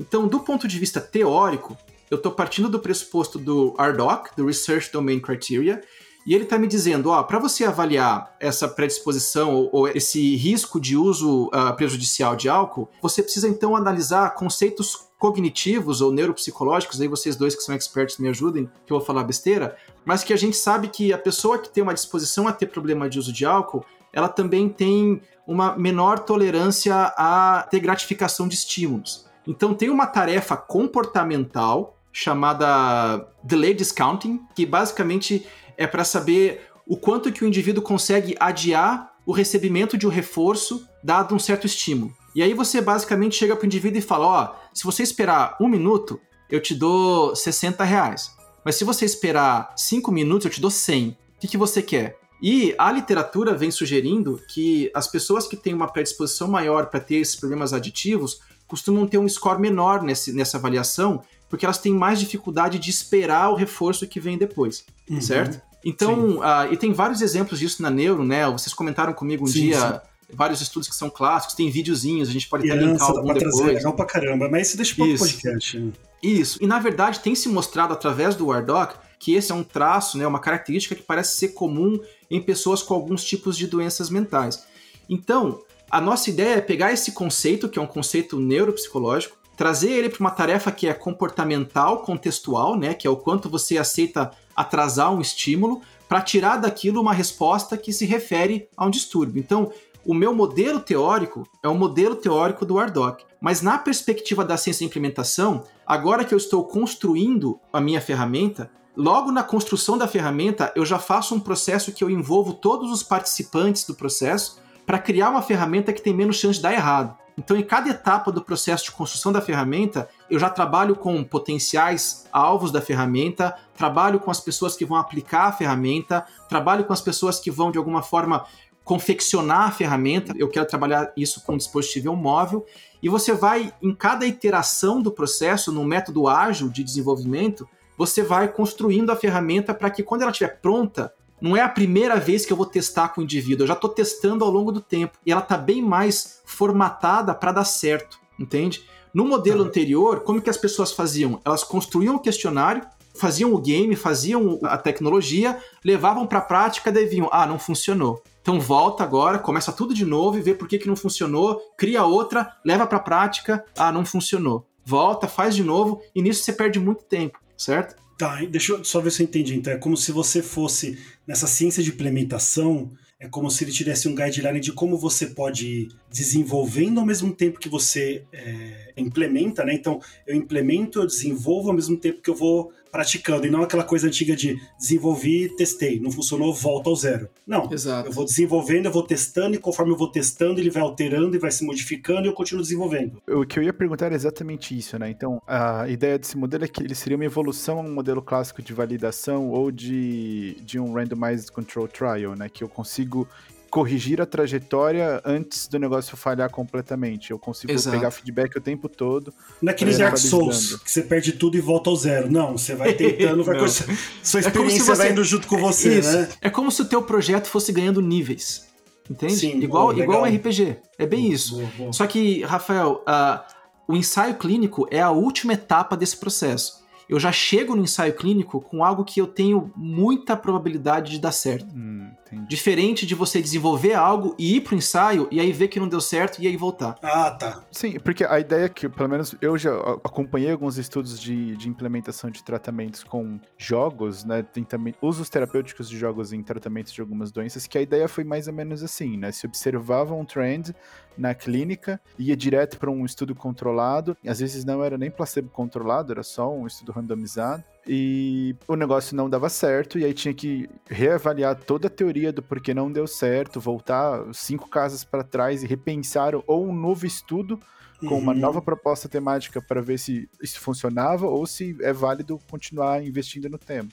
Então, 0.00 0.26
do 0.26 0.40
ponto 0.40 0.66
de 0.66 0.78
vista 0.78 1.02
teórico, 1.02 1.76
eu 2.10 2.16
estou 2.16 2.32
partindo 2.32 2.68
do 2.68 2.80
pressuposto 2.80 3.38
do 3.38 3.74
RDoC, 3.78 4.30
do 4.36 4.46
Research 4.46 4.90
Domain 4.90 5.20
Criteria, 5.20 5.82
e 6.26 6.34
ele 6.34 6.44
está 6.44 6.58
me 6.58 6.66
dizendo, 6.66 7.10
ó, 7.10 7.22
para 7.22 7.38
você 7.38 7.64
avaliar 7.64 8.34
essa 8.38 8.68
predisposição 8.68 9.54
ou, 9.54 9.70
ou 9.72 9.88
esse 9.88 10.36
risco 10.36 10.80
de 10.80 10.96
uso 10.96 11.46
uh, 11.46 11.74
prejudicial 11.76 12.36
de 12.36 12.48
álcool, 12.48 12.88
você 13.02 13.22
precisa 13.22 13.48
então 13.48 13.76
analisar 13.76 14.34
conceitos 14.34 15.08
cognitivos 15.22 16.00
ou 16.00 16.10
neuropsicológicos, 16.10 17.00
aí 17.00 17.06
vocês 17.06 17.36
dois 17.36 17.54
que 17.54 17.62
são 17.62 17.76
expertos 17.76 18.18
me 18.18 18.28
ajudem, 18.28 18.68
que 18.84 18.92
eu 18.92 18.98
vou 18.98 19.06
falar 19.06 19.22
besteira, 19.22 19.76
mas 20.04 20.24
que 20.24 20.32
a 20.32 20.36
gente 20.36 20.56
sabe 20.56 20.88
que 20.88 21.12
a 21.12 21.16
pessoa 21.16 21.60
que 21.60 21.68
tem 21.68 21.80
uma 21.80 21.94
disposição 21.94 22.48
a 22.48 22.52
ter 22.52 22.66
problema 22.66 23.08
de 23.08 23.20
uso 23.20 23.32
de 23.32 23.46
álcool, 23.46 23.84
ela 24.12 24.28
também 24.28 24.68
tem 24.68 25.22
uma 25.46 25.78
menor 25.78 26.18
tolerância 26.18 26.92
a 27.16 27.64
ter 27.70 27.78
gratificação 27.78 28.48
de 28.48 28.56
estímulos. 28.56 29.24
Então 29.46 29.72
tem 29.74 29.90
uma 29.90 30.08
tarefa 30.08 30.56
comportamental 30.56 31.96
chamada 32.12 33.24
delay 33.44 33.74
discounting, 33.74 34.40
que 34.56 34.66
basicamente 34.66 35.46
é 35.76 35.86
para 35.86 36.02
saber 36.02 36.62
o 36.84 36.96
quanto 36.96 37.30
que 37.30 37.44
o 37.44 37.46
indivíduo 37.46 37.80
consegue 37.80 38.34
adiar 38.40 39.12
o 39.24 39.30
recebimento 39.30 39.96
de 39.96 40.04
um 40.04 40.10
reforço 40.10 40.84
dado 41.00 41.32
um 41.32 41.38
certo 41.38 41.64
estímulo. 41.64 42.12
E 42.34 42.42
aí 42.42 42.54
você 42.54 42.80
basicamente 42.80 43.36
chega 43.36 43.54
para 43.54 43.62
o 43.62 43.66
indivíduo 43.66 43.98
e 43.98 44.02
fala, 44.02 44.26
ó, 44.26 44.44
oh, 44.44 44.61
se 44.72 44.84
você 44.84 45.02
esperar 45.02 45.56
um 45.60 45.68
minuto, 45.68 46.20
eu 46.50 46.60
te 46.60 46.74
dou 46.74 47.34
60 47.34 47.82
reais. 47.84 48.30
Mas 48.64 48.76
se 48.76 48.84
você 48.84 49.04
esperar 49.04 49.72
5 49.76 50.10
minutos, 50.12 50.44
eu 50.44 50.50
te 50.50 50.60
dou 50.60 50.70
100. 50.70 51.08
O 51.08 51.16
que, 51.40 51.48
que 51.48 51.56
você 51.56 51.82
quer? 51.82 52.18
E 52.40 52.74
a 52.76 52.90
literatura 52.90 53.54
vem 53.54 53.70
sugerindo 53.70 54.40
que 54.48 54.90
as 54.94 55.06
pessoas 55.06 55.46
que 55.46 55.56
têm 55.56 55.74
uma 55.74 55.86
predisposição 55.86 56.48
maior 56.48 56.86
para 56.86 57.00
ter 57.00 57.16
esses 57.16 57.36
problemas 57.36 57.72
aditivos 57.72 58.40
costumam 58.66 59.06
ter 59.06 59.18
um 59.18 59.28
score 59.28 59.60
menor 59.60 60.02
nesse, 60.02 60.32
nessa 60.32 60.56
avaliação, 60.56 61.22
porque 61.48 61.64
elas 61.64 61.78
têm 61.78 61.92
mais 61.94 62.18
dificuldade 62.18 62.78
de 62.78 62.90
esperar 62.90 63.50
o 63.50 63.54
reforço 63.54 64.06
que 64.08 64.18
vem 64.18 64.38
depois, 64.38 64.84
uhum. 65.08 65.20
certo? 65.20 65.60
Então, 65.84 66.38
uh, 66.38 66.72
e 66.72 66.76
tem 66.76 66.92
vários 66.92 67.20
exemplos 67.20 67.58
disso 67.58 67.82
na 67.82 67.90
Neuro, 67.90 68.24
né? 68.24 68.48
Vocês 68.50 68.72
comentaram 68.72 69.12
comigo 69.12 69.44
um 69.44 69.48
sim, 69.48 69.66
dia 69.66 69.78
sim. 69.78 70.11
Vários 70.32 70.60
estudos 70.60 70.88
que 70.88 70.94
são 70.94 71.10
clássicos, 71.10 71.54
tem 71.54 71.70
videozinhos, 71.70 72.28
a 72.28 72.32
gente 72.32 72.48
pode 72.48 72.70
até 72.70 72.80
linkar 72.80 73.10
algum 73.10 73.26
pra 73.26 73.34
depois. 73.34 73.56
Trazer, 73.56 73.74
legal 73.74 73.92
pra 73.92 74.04
caramba, 74.04 74.48
mas 74.48 74.68
isso 74.68 74.76
deixa 74.76 74.94
para 74.94 75.04
o 75.04 75.18
podcast. 75.18 75.78
Né? 75.78 75.92
Isso, 76.22 76.58
e 76.62 76.66
na 76.66 76.78
verdade 76.78 77.20
tem 77.20 77.34
se 77.34 77.48
mostrado 77.48 77.92
através 77.92 78.34
do 78.34 78.46
WARDOC 78.46 78.94
que 79.18 79.34
esse 79.34 79.52
é 79.52 79.54
um 79.54 79.62
traço, 79.62 80.18
né, 80.18 80.26
uma 80.26 80.40
característica 80.40 80.96
que 80.96 81.02
parece 81.02 81.36
ser 81.36 81.48
comum 81.50 82.00
em 82.28 82.42
pessoas 82.42 82.82
com 82.82 82.92
alguns 82.92 83.22
tipos 83.22 83.56
de 83.56 83.68
doenças 83.68 84.10
mentais. 84.10 84.64
Então, 85.08 85.60
a 85.88 86.00
nossa 86.00 86.28
ideia 86.28 86.56
é 86.56 86.60
pegar 86.60 86.92
esse 86.92 87.12
conceito, 87.12 87.68
que 87.68 87.78
é 87.78 87.82
um 87.82 87.86
conceito 87.86 88.38
neuropsicológico, 88.40 89.36
trazer 89.56 89.90
ele 89.90 90.08
para 90.08 90.18
uma 90.18 90.30
tarefa 90.30 90.72
que 90.72 90.88
é 90.88 90.94
comportamental, 90.94 92.02
contextual, 92.02 92.76
né, 92.76 92.94
que 92.94 93.06
é 93.06 93.10
o 93.10 93.16
quanto 93.16 93.48
você 93.48 93.78
aceita 93.78 94.32
atrasar 94.56 95.12
um 95.14 95.20
estímulo, 95.20 95.82
para 96.08 96.20
tirar 96.20 96.56
daquilo 96.56 97.00
uma 97.00 97.14
resposta 97.14 97.76
que 97.76 97.92
se 97.92 98.04
refere 98.04 98.68
a 98.76 98.84
um 98.84 98.90
distúrbio. 98.90 99.40
Então, 99.40 99.72
o 100.04 100.14
meu 100.14 100.34
modelo 100.34 100.80
teórico 100.80 101.46
é 101.62 101.68
o 101.68 101.74
modelo 101.74 102.16
teórico 102.16 102.64
do 102.64 102.78
ARDOC. 102.78 103.24
Mas 103.40 103.62
na 103.62 103.78
perspectiva 103.78 104.44
da 104.44 104.56
ciência 104.56 104.80
de 104.80 104.86
implementação, 104.86 105.64
agora 105.86 106.24
que 106.24 106.34
eu 106.34 106.38
estou 106.38 106.64
construindo 106.64 107.58
a 107.72 107.80
minha 107.80 108.00
ferramenta, 108.00 108.70
logo 108.96 109.30
na 109.30 109.42
construção 109.42 109.96
da 109.96 110.08
ferramenta, 110.08 110.72
eu 110.76 110.84
já 110.84 110.98
faço 110.98 111.34
um 111.34 111.40
processo 111.40 111.92
que 111.92 112.02
eu 112.02 112.10
envolvo 112.10 112.54
todos 112.54 112.90
os 112.90 113.02
participantes 113.02 113.84
do 113.84 113.94
processo 113.94 114.60
para 114.84 114.98
criar 114.98 115.30
uma 115.30 115.42
ferramenta 115.42 115.92
que 115.92 116.02
tem 116.02 116.14
menos 116.14 116.36
chance 116.36 116.56
de 116.56 116.62
dar 116.62 116.72
errado. 116.72 117.16
Então, 117.38 117.56
em 117.56 117.62
cada 117.62 117.88
etapa 117.88 118.30
do 118.30 118.42
processo 118.42 118.84
de 118.84 118.92
construção 118.92 119.32
da 119.32 119.40
ferramenta, 119.40 120.08
eu 120.28 120.38
já 120.38 120.50
trabalho 120.50 120.94
com 120.94 121.24
potenciais 121.24 122.26
alvos 122.30 122.70
da 122.70 122.80
ferramenta, 122.80 123.56
trabalho 123.74 124.20
com 124.20 124.30
as 124.30 124.38
pessoas 124.38 124.76
que 124.76 124.84
vão 124.84 124.98
aplicar 124.98 125.44
a 125.44 125.52
ferramenta, 125.52 126.26
trabalho 126.48 126.84
com 126.84 126.92
as 126.92 127.00
pessoas 127.00 127.40
que 127.40 127.50
vão, 127.50 127.70
de 127.70 127.78
alguma 127.78 128.02
forma, 128.02 128.44
confeccionar 128.84 129.68
a 129.68 129.70
ferramenta. 129.70 130.34
Eu 130.36 130.48
quero 130.48 130.66
trabalhar 130.66 131.12
isso 131.16 131.42
com 131.42 131.54
um 131.54 131.56
dispositivo 131.56 132.14
móvel. 132.16 132.66
E 133.02 133.08
você 133.08 133.32
vai, 133.32 133.72
em 133.82 133.94
cada 133.94 134.26
iteração 134.26 135.02
do 135.02 135.10
processo, 135.10 135.72
no 135.72 135.84
método 135.84 136.28
ágil 136.28 136.68
de 136.68 136.84
desenvolvimento, 136.84 137.68
você 137.96 138.22
vai 138.22 138.48
construindo 138.48 139.10
a 139.10 139.16
ferramenta 139.16 139.74
para 139.74 139.90
que, 139.90 140.02
quando 140.02 140.22
ela 140.22 140.30
estiver 140.30 140.60
pronta, 140.60 141.12
não 141.40 141.56
é 141.56 141.60
a 141.60 141.68
primeira 141.68 142.16
vez 142.20 142.46
que 142.46 142.52
eu 142.52 142.56
vou 142.56 142.66
testar 142.66 143.08
com 143.08 143.20
o 143.20 143.24
indivíduo, 143.24 143.64
eu 143.64 143.68
já 143.68 143.74
estou 143.74 143.90
testando 143.90 144.44
ao 144.44 144.50
longo 144.50 144.70
do 144.70 144.80
tempo. 144.80 145.18
E 145.26 145.32
ela 145.32 145.40
está 145.40 145.56
bem 145.56 145.82
mais 145.82 146.40
formatada 146.44 147.34
para 147.34 147.50
dar 147.50 147.64
certo, 147.64 148.20
entende? 148.38 148.84
No 149.12 149.24
modelo 149.24 149.64
anterior, 149.64 150.20
como 150.20 150.40
que 150.40 150.48
as 150.48 150.56
pessoas 150.56 150.92
faziam? 150.92 151.40
Elas 151.44 151.64
construíam 151.64 152.14
o 152.14 152.20
questionário, 152.20 152.86
faziam 153.14 153.52
o 153.52 153.58
game, 153.58 153.94
faziam 153.96 154.58
a 154.62 154.78
tecnologia, 154.78 155.58
levavam 155.84 156.26
para 156.26 156.38
a 156.38 156.42
prática, 156.42 156.92
daí 156.92 157.06
vinham, 157.06 157.28
ah, 157.32 157.46
não 157.46 157.58
funcionou. 157.58 158.22
Então 158.42 158.60
volta 158.60 159.04
agora, 159.04 159.38
começa 159.38 159.72
tudo 159.72 159.94
de 159.94 160.04
novo 160.04 160.36
e 160.36 160.42
vê 160.42 160.52
por 160.52 160.66
que, 160.66 160.78
que 160.78 160.88
não 160.88 160.96
funcionou, 160.96 161.60
cria 161.78 162.04
outra, 162.04 162.56
leva 162.64 162.86
para 162.86 162.98
a 162.98 163.02
prática, 163.02 163.64
ah, 163.78 163.92
não 163.92 164.04
funcionou. 164.04 164.66
Volta, 164.84 165.28
faz 165.28 165.54
de 165.54 165.62
novo 165.62 166.02
e 166.12 166.20
nisso 166.20 166.42
você 166.42 166.52
perde 166.52 166.80
muito 166.80 167.04
tempo, 167.04 167.38
certo? 167.56 167.94
Tá, 168.18 168.40
deixa 168.44 168.72
eu 168.72 168.84
só 168.84 169.00
ver 169.00 169.12
se 169.12 169.22
eu 169.22 169.24
entendi. 169.24 169.56
Então, 169.56 169.72
é 169.72 169.76
como 169.76 169.96
se 169.96 170.10
você 170.10 170.42
fosse 170.42 170.98
nessa 171.26 171.46
ciência 171.46 171.82
de 171.82 171.90
implementação, 171.90 172.90
é 173.18 173.28
como 173.28 173.48
se 173.48 173.62
ele 173.62 173.70
tivesse 173.70 174.08
um 174.08 174.14
guideline 174.14 174.58
de 174.58 174.72
como 174.72 174.98
você 174.98 175.26
pode 175.26 175.88
desenvolvendo 176.12 177.00
ao 177.00 177.06
mesmo 177.06 177.32
tempo 177.32 177.58
que 177.58 177.68
você 177.68 178.22
é, 178.32 178.92
implementa, 178.96 179.64
né? 179.64 179.74
Então, 179.74 180.00
eu 180.26 180.36
implemento, 180.36 181.00
eu 181.00 181.06
desenvolvo 181.06 181.70
ao 181.70 181.74
mesmo 181.74 181.96
tempo 181.96 182.20
que 182.20 182.30
eu 182.30 182.34
vou 182.34 182.72
praticando, 182.92 183.46
e 183.46 183.50
não 183.50 183.62
aquela 183.62 183.82
coisa 183.82 184.06
antiga 184.06 184.36
de 184.36 184.60
desenvolvi, 184.78 185.48
testei, 185.56 185.98
não 185.98 186.10
funcionou, 186.10 186.52
volta 186.52 186.90
ao 186.90 186.96
zero. 186.96 187.26
Não, 187.46 187.72
Exato. 187.72 188.06
eu 188.06 188.12
vou 188.12 188.26
desenvolvendo, 188.26 188.84
eu 188.84 188.92
vou 188.92 189.02
testando, 189.02 189.56
e 189.56 189.58
conforme 189.58 189.92
eu 189.92 189.96
vou 189.96 190.08
testando, 190.08 190.60
ele 190.60 190.68
vai 190.68 190.82
alterando 190.82 191.34
e 191.34 191.38
vai 191.38 191.50
se 191.50 191.64
modificando, 191.64 192.26
e 192.26 192.28
eu 192.28 192.34
continuo 192.34 192.62
desenvolvendo. 192.62 193.22
O 193.26 193.46
que 193.46 193.58
eu 193.58 193.62
ia 193.62 193.72
perguntar 193.72 194.06
era 194.06 194.14
exatamente 194.14 194.76
isso, 194.76 194.98
né? 194.98 195.08
Então, 195.08 195.40
a 195.46 195.88
ideia 195.88 196.18
desse 196.18 196.36
modelo 196.36 196.64
é 196.64 196.68
que 196.68 196.82
ele 196.82 196.94
seria 196.94 197.16
uma 197.16 197.24
evolução 197.24 197.78
a 197.78 197.80
um 197.80 197.94
modelo 197.94 198.20
clássico 198.20 198.60
de 198.60 198.74
validação 198.74 199.48
ou 199.48 199.70
de, 199.70 200.58
de 200.60 200.78
um 200.78 200.92
randomized 200.92 201.50
control 201.50 201.88
trial, 201.88 202.36
né? 202.36 202.50
Que 202.50 202.62
eu 202.62 202.68
consigo 202.68 203.26
corrigir 203.72 204.20
a 204.20 204.26
trajetória 204.26 205.22
antes 205.24 205.66
do 205.66 205.78
negócio 205.78 206.14
falhar 206.14 206.50
completamente. 206.50 207.30
Eu 207.30 207.38
consigo 207.38 207.72
Exato. 207.72 207.96
pegar 207.96 208.10
feedback 208.10 208.54
o 208.54 208.60
tempo 208.60 208.86
todo. 208.86 209.32
Não 209.62 209.72
é 209.72 209.76
nem 209.82 209.96
Dark 209.96 210.18
Souls, 210.18 210.76
que 210.76 210.90
você 210.90 211.00
perde 211.00 211.32
tudo 211.32 211.56
e 211.56 211.60
volta 211.60 211.88
ao 211.88 211.96
zero. 211.96 212.30
Não, 212.30 212.58
você 212.58 212.74
vai 212.74 212.92
tentando, 212.92 213.42
vai 213.42 213.56
sua 214.22 214.40
é 214.40 214.42
experiência 214.42 214.82
é 214.82 214.84
você... 214.84 214.94
vai 214.94 215.12
indo 215.12 215.24
junto 215.24 215.46
com 215.48 215.56
você, 215.56 216.00
Isso. 216.00 216.12
né? 216.12 216.28
É 216.42 216.50
como 216.50 216.70
se 216.70 216.82
o 216.82 216.84
teu 216.84 217.02
projeto 217.02 217.46
fosse 217.46 217.72
ganhando 217.72 218.02
níveis. 218.02 218.68
Entende? 219.10 219.36
Sim, 219.36 219.58
igual, 219.62 219.86
boa, 219.86 220.02
igual 220.02 220.22
um 220.24 220.36
RPG. 220.36 220.76
É 220.98 221.06
bem 221.06 221.22
boa, 221.22 221.34
isso. 221.34 221.66
Boa, 221.78 221.92
Só 221.94 222.06
que, 222.06 222.42
Rafael, 222.42 223.02
uh, 223.08 223.40
o 223.88 223.96
ensaio 223.96 224.34
clínico 224.34 224.86
é 224.90 225.00
a 225.00 225.10
última 225.10 225.54
etapa 225.54 225.96
desse 225.96 226.18
processo 226.18 226.82
eu 227.08 227.20
já 227.20 227.30
chego 227.30 227.76
no 227.76 227.82
ensaio 227.82 228.14
clínico 228.14 228.58
com 228.58 228.82
algo 228.82 229.04
que 229.04 229.20
eu 229.20 229.26
tenho 229.26 229.70
muita 229.76 230.34
probabilidade 230.34 231.12
de 231.12 231.18
dar 231.18 231.32
certo. 231.32 231.66
Hum, 231.74 232.10
Diferente 232.48 233.06
de 233.06 233.14
você 233.14 233.40
desenvolver 233.40 233.94
algo 233.94 234.34
e 234.38 234.56
ir 234.56 234.60
pro 234.60 234.74
ensaio 234.74 235.28
e 235.30 235.40
aí 235.40 235.52
ver 235.52 235.68
que 235.68 235.80
não 235.80 235.88
deu 235.88 236.00
certo 236.00 236.40
e 236.40 236.46
aí 236.46 236.56
voltar. 236.56 236.96
Ah, 237.02 237.30
tá. 237.30 237.64
Sim, 237.70 237.98
porque 238.00 238.24
a 238.24 238.38
ideia 238.38 238.64
é 238.64 238.68
que, 238.68 238.88
pelo 238.88 239.08
menos 239.08 239.34
eu 239.40 239.56
já 239.58 239.74
acompanhei 240.04 240.50
alguns 240.50 240.78
estudos 240.78 241.18
de, 241.18 241.56
de 241.56 241.68
implementação 241.68 242.30
de 242.30 242.42
tratamentos 242.42 243.04
com 243.04 243.40
jogos, 243.56 244.24
né? 244.24 244.42
Tem 244.42 244.64
também 244.64 244.94
usos 245.00 245.28
terapêuticos 245.28 245.88
de 245.88 245.98
jogos 245.98 246.32
em 246.32 246.42
tratamentos 246.42 246.92
de 246.92 247.00
algumas 247.00 247.30
doenças, 247.30 247.66
que 247.66 247.78
a 247.78 247.82
ideia 247.82 248.08
foi 248.08 248.24
mais 248.24 248.48
ou 248.48 248.54
menos 248.54 248.82
assim, 248.82 249.16
né? 249.16 249.32
Se 249.32 249.46
observava 249.46 250.14
um 250.14 250.24
trend 250.24 250.74
na 251.16 251.34
clínica, 251.34 252.00
ia 252.18 252.36
direto 252.36 252.78
para 252.78 252.90
um 252.90 253.04
estudo 253.04 253.34
controlado, 253.34 254.16
às 254.26 254.40
vezes 254.40 254.64
não 254.64 254.82
era 254.82 254.96
nem 254.96 255.10
placebo 255.10 255.50
controlado, 255.50 256.12
era 256.12 256.22
só 256.22 256.52
um 256.52 256.66
estudo 256.66 256.92
randomizado, 256.92 257.64
e 257.86 258.54
o 258.68 258.76
negócio 258.76 259.16
não 259.16 259.28
dava 259.28 259.48
certo, 259.48 259.98
e 259.98 260.04
aí 260.04 260.14
tinha 260.14 260.32
que 260.32 260.68
reavaliar 260.88 261.56
toda 261.56 261.88
a 261.88 261.90
teoria 261.90 262.32
do 262.32 262.42
porquê 262.42 262.72
não 262.72 262.90
deu 262.90 263.06
certo, 263.06 263.60
voltar 263.60 264.22
cinco 264.32 264.68
casas 264.68 265.04
para 265.04 265.24
trás 265.24 265.62
e 265.62 265.66
repensar 265.66 266.32
ou 266.46 266.66
um 266.68 266.72
novo 266.72 267.06
estudo 267.06 267.58
com 268.00 268.18
uma 268.18 268.32
uhum. 268.32 268.38
nova 268.38 268.60
proposta 268.60 269.08
temática 269.08 269.60
para 269.62 269.80
ver 269.80 269.98
se 269.98 270.28
isso 270.42 270.60
funcionava 270.60 271.26
ou 271.26 271.46
se 271.46 271.76
é 271.80 271.92
válido 271.92 272.38
continuar 272.50 273.04
investindo 273.04 273.48
no 273.48 273.58
tema. 273.58 273.88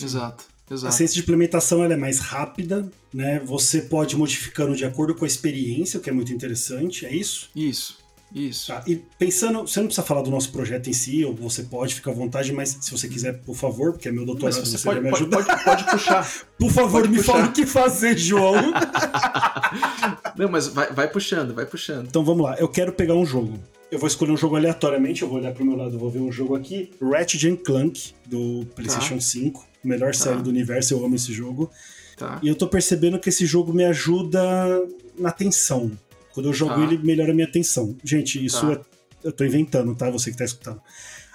Exato. 0.00 0.44
Exato. 0.70 0.88
A 0.88 0.92
ciência 0.92 1.14
de 1.14 1.20
implementação 1.20 1.82
ela 1.82 1.94
é 1.94 1.96
mais 1.96 2.18
rápida, 2.18 2.90
né? 3.12 3.40
Você 3.40 3.80
pode 3.80 4.14
ir 4.14 4.18
modificando 4.18 4.76
de 4.76 4.84
acordo 4.84 5.14
com 5.14 5.24
a 5.24 5.28
experiência, 5.28 5.98
o 5.98 6.02
que 6.02 6.10
é 6.10 6.12
muito 6.12 6.30
interessante, 6.30 7.06
é 7.06 7.14
isso? 7.14 7.50
Isso. 7.56 7.98
Isso. 8.34 8.68
Tá, 8.68 8.82
e 8.86 8.96
pensando, 9.18 9.60
você 9.60 9.80
não 9.80 9.86
precisa 9.86 10.06
falar 10.06 10.22
do 10.22 10.30
nosso 10.30 10.52
projeto 10.52 10.88
em 10.88 10.92
si, 10.92 11.24
ou 11.24 11.34
você 11.34 11.62
pode, 11.62 11.94
ficar 11.94 12.10
à 12.10 12.14
vontade, 12.14 12.52
mas 12.52 12.76
se 12.80 12.90
você 12.90 13.08
quiser, 13.08 13.38
por 13.40 13.56
favor, 13.56 13.92
porque 13.92 14.08
é 14.08 14.12
meu 14.12 14.26
doutorado, 14.26 14.54
você, 14.54 14.76
você 14.76 14.84
pode, 14.84 15.00
me 15.00 15.08
ajudar. 15.08 15.44
Pode, 15.44 15.64
pode, 15.64 15.84
puxar. 15.84 16.30
por 16.58 16.70
favor, 16.70 17.00
pode 17.02 17.08
me 17.08 17.16
puxar. 17.18 17.32
fala 17.32 17.46
o 17.46 17.52
que 17.52 17.64
fazer, 17.64 18.16
João. 18.18 18.72
não, 20.36 20.48
mas 20.48 20.68
vai, 20.68 20.92
vai 20.92 21.08
puxando, 21.08 21.54
vai 21.54 21.64
puxando. 21.64 22.06
Então 22.06 22.24
vamos 22.24 22.44
lá, 22.44 22.56
eu 22.58 22.68
quero 22.68 22.92
pegar 22.92 23.14
um 23.14 23.24
jogo. 23.24 23.58
Eu 23.90 23.98
vou 23.98 24.06
escolher 24.06 24.32
um 24.32 24.36
jogo 24.36 24.56
aleatoriamente, 24.56 25.22
eu 25.22 25.28
vou 25.28 25.38
olhar 25.38 25.54
pro 25.54 25.64
meu 25.64 25.74
lado, 25.74 25.98
vou 25.98 26.10
ver 26.10 26.18
um 26.18 26.30
jogo 26.30 26.54
aqui. 26.54 26.90
Ratchet 27.00 27.56
Clank, 27.64 28.12
do 28.26 28.66
PlayStation 28.74 29.14
tá. 29.14 29.20
5 29.22 29.68
melhor 29.82 30.12
tá. 30.12 30.18
série 30.18 30.42
do 30.42 30.50
universo, 30.50 30.94
eu 30.94 31.04
amo 31.04 31.14
esse 31.14 31.32
jogo. 31.32 31.70
Tá. 32.16 32.38
E 32.42 32.48
eu 32.48 32.54
tô 32.54 32.66
percebendo 32.66 33.18
que 33.18 33.28
esse 33.28 33.46
jogo 33.46 33.72
me 33.72 33.84
ajuda 33.84 34.40
na 35.16 35.28
atenção. 35.28 35.90
Quando 36.38 36.46
eu 36.46 36.52
jogo 36.52 36.74
tá. 36.74 36.82
ele, 36.82 36.98
melhora 36.98 37.32
a 37.32 37.34
minha 37.34 37.48
atenção. 37.48 37.96
Gente, 38.04 38.44
isso 38.44 38.64
tá. 38.64 38.74
é, 38.74 38.80
eu 39.24 39.32
tô 39.32 39.44
inventando, 39.44 39.92
tá? 39.92 40.08
Você 40.08 40.30
que 40.30 40.36
tá 40.36 40.44
escutando. 40.44 40.80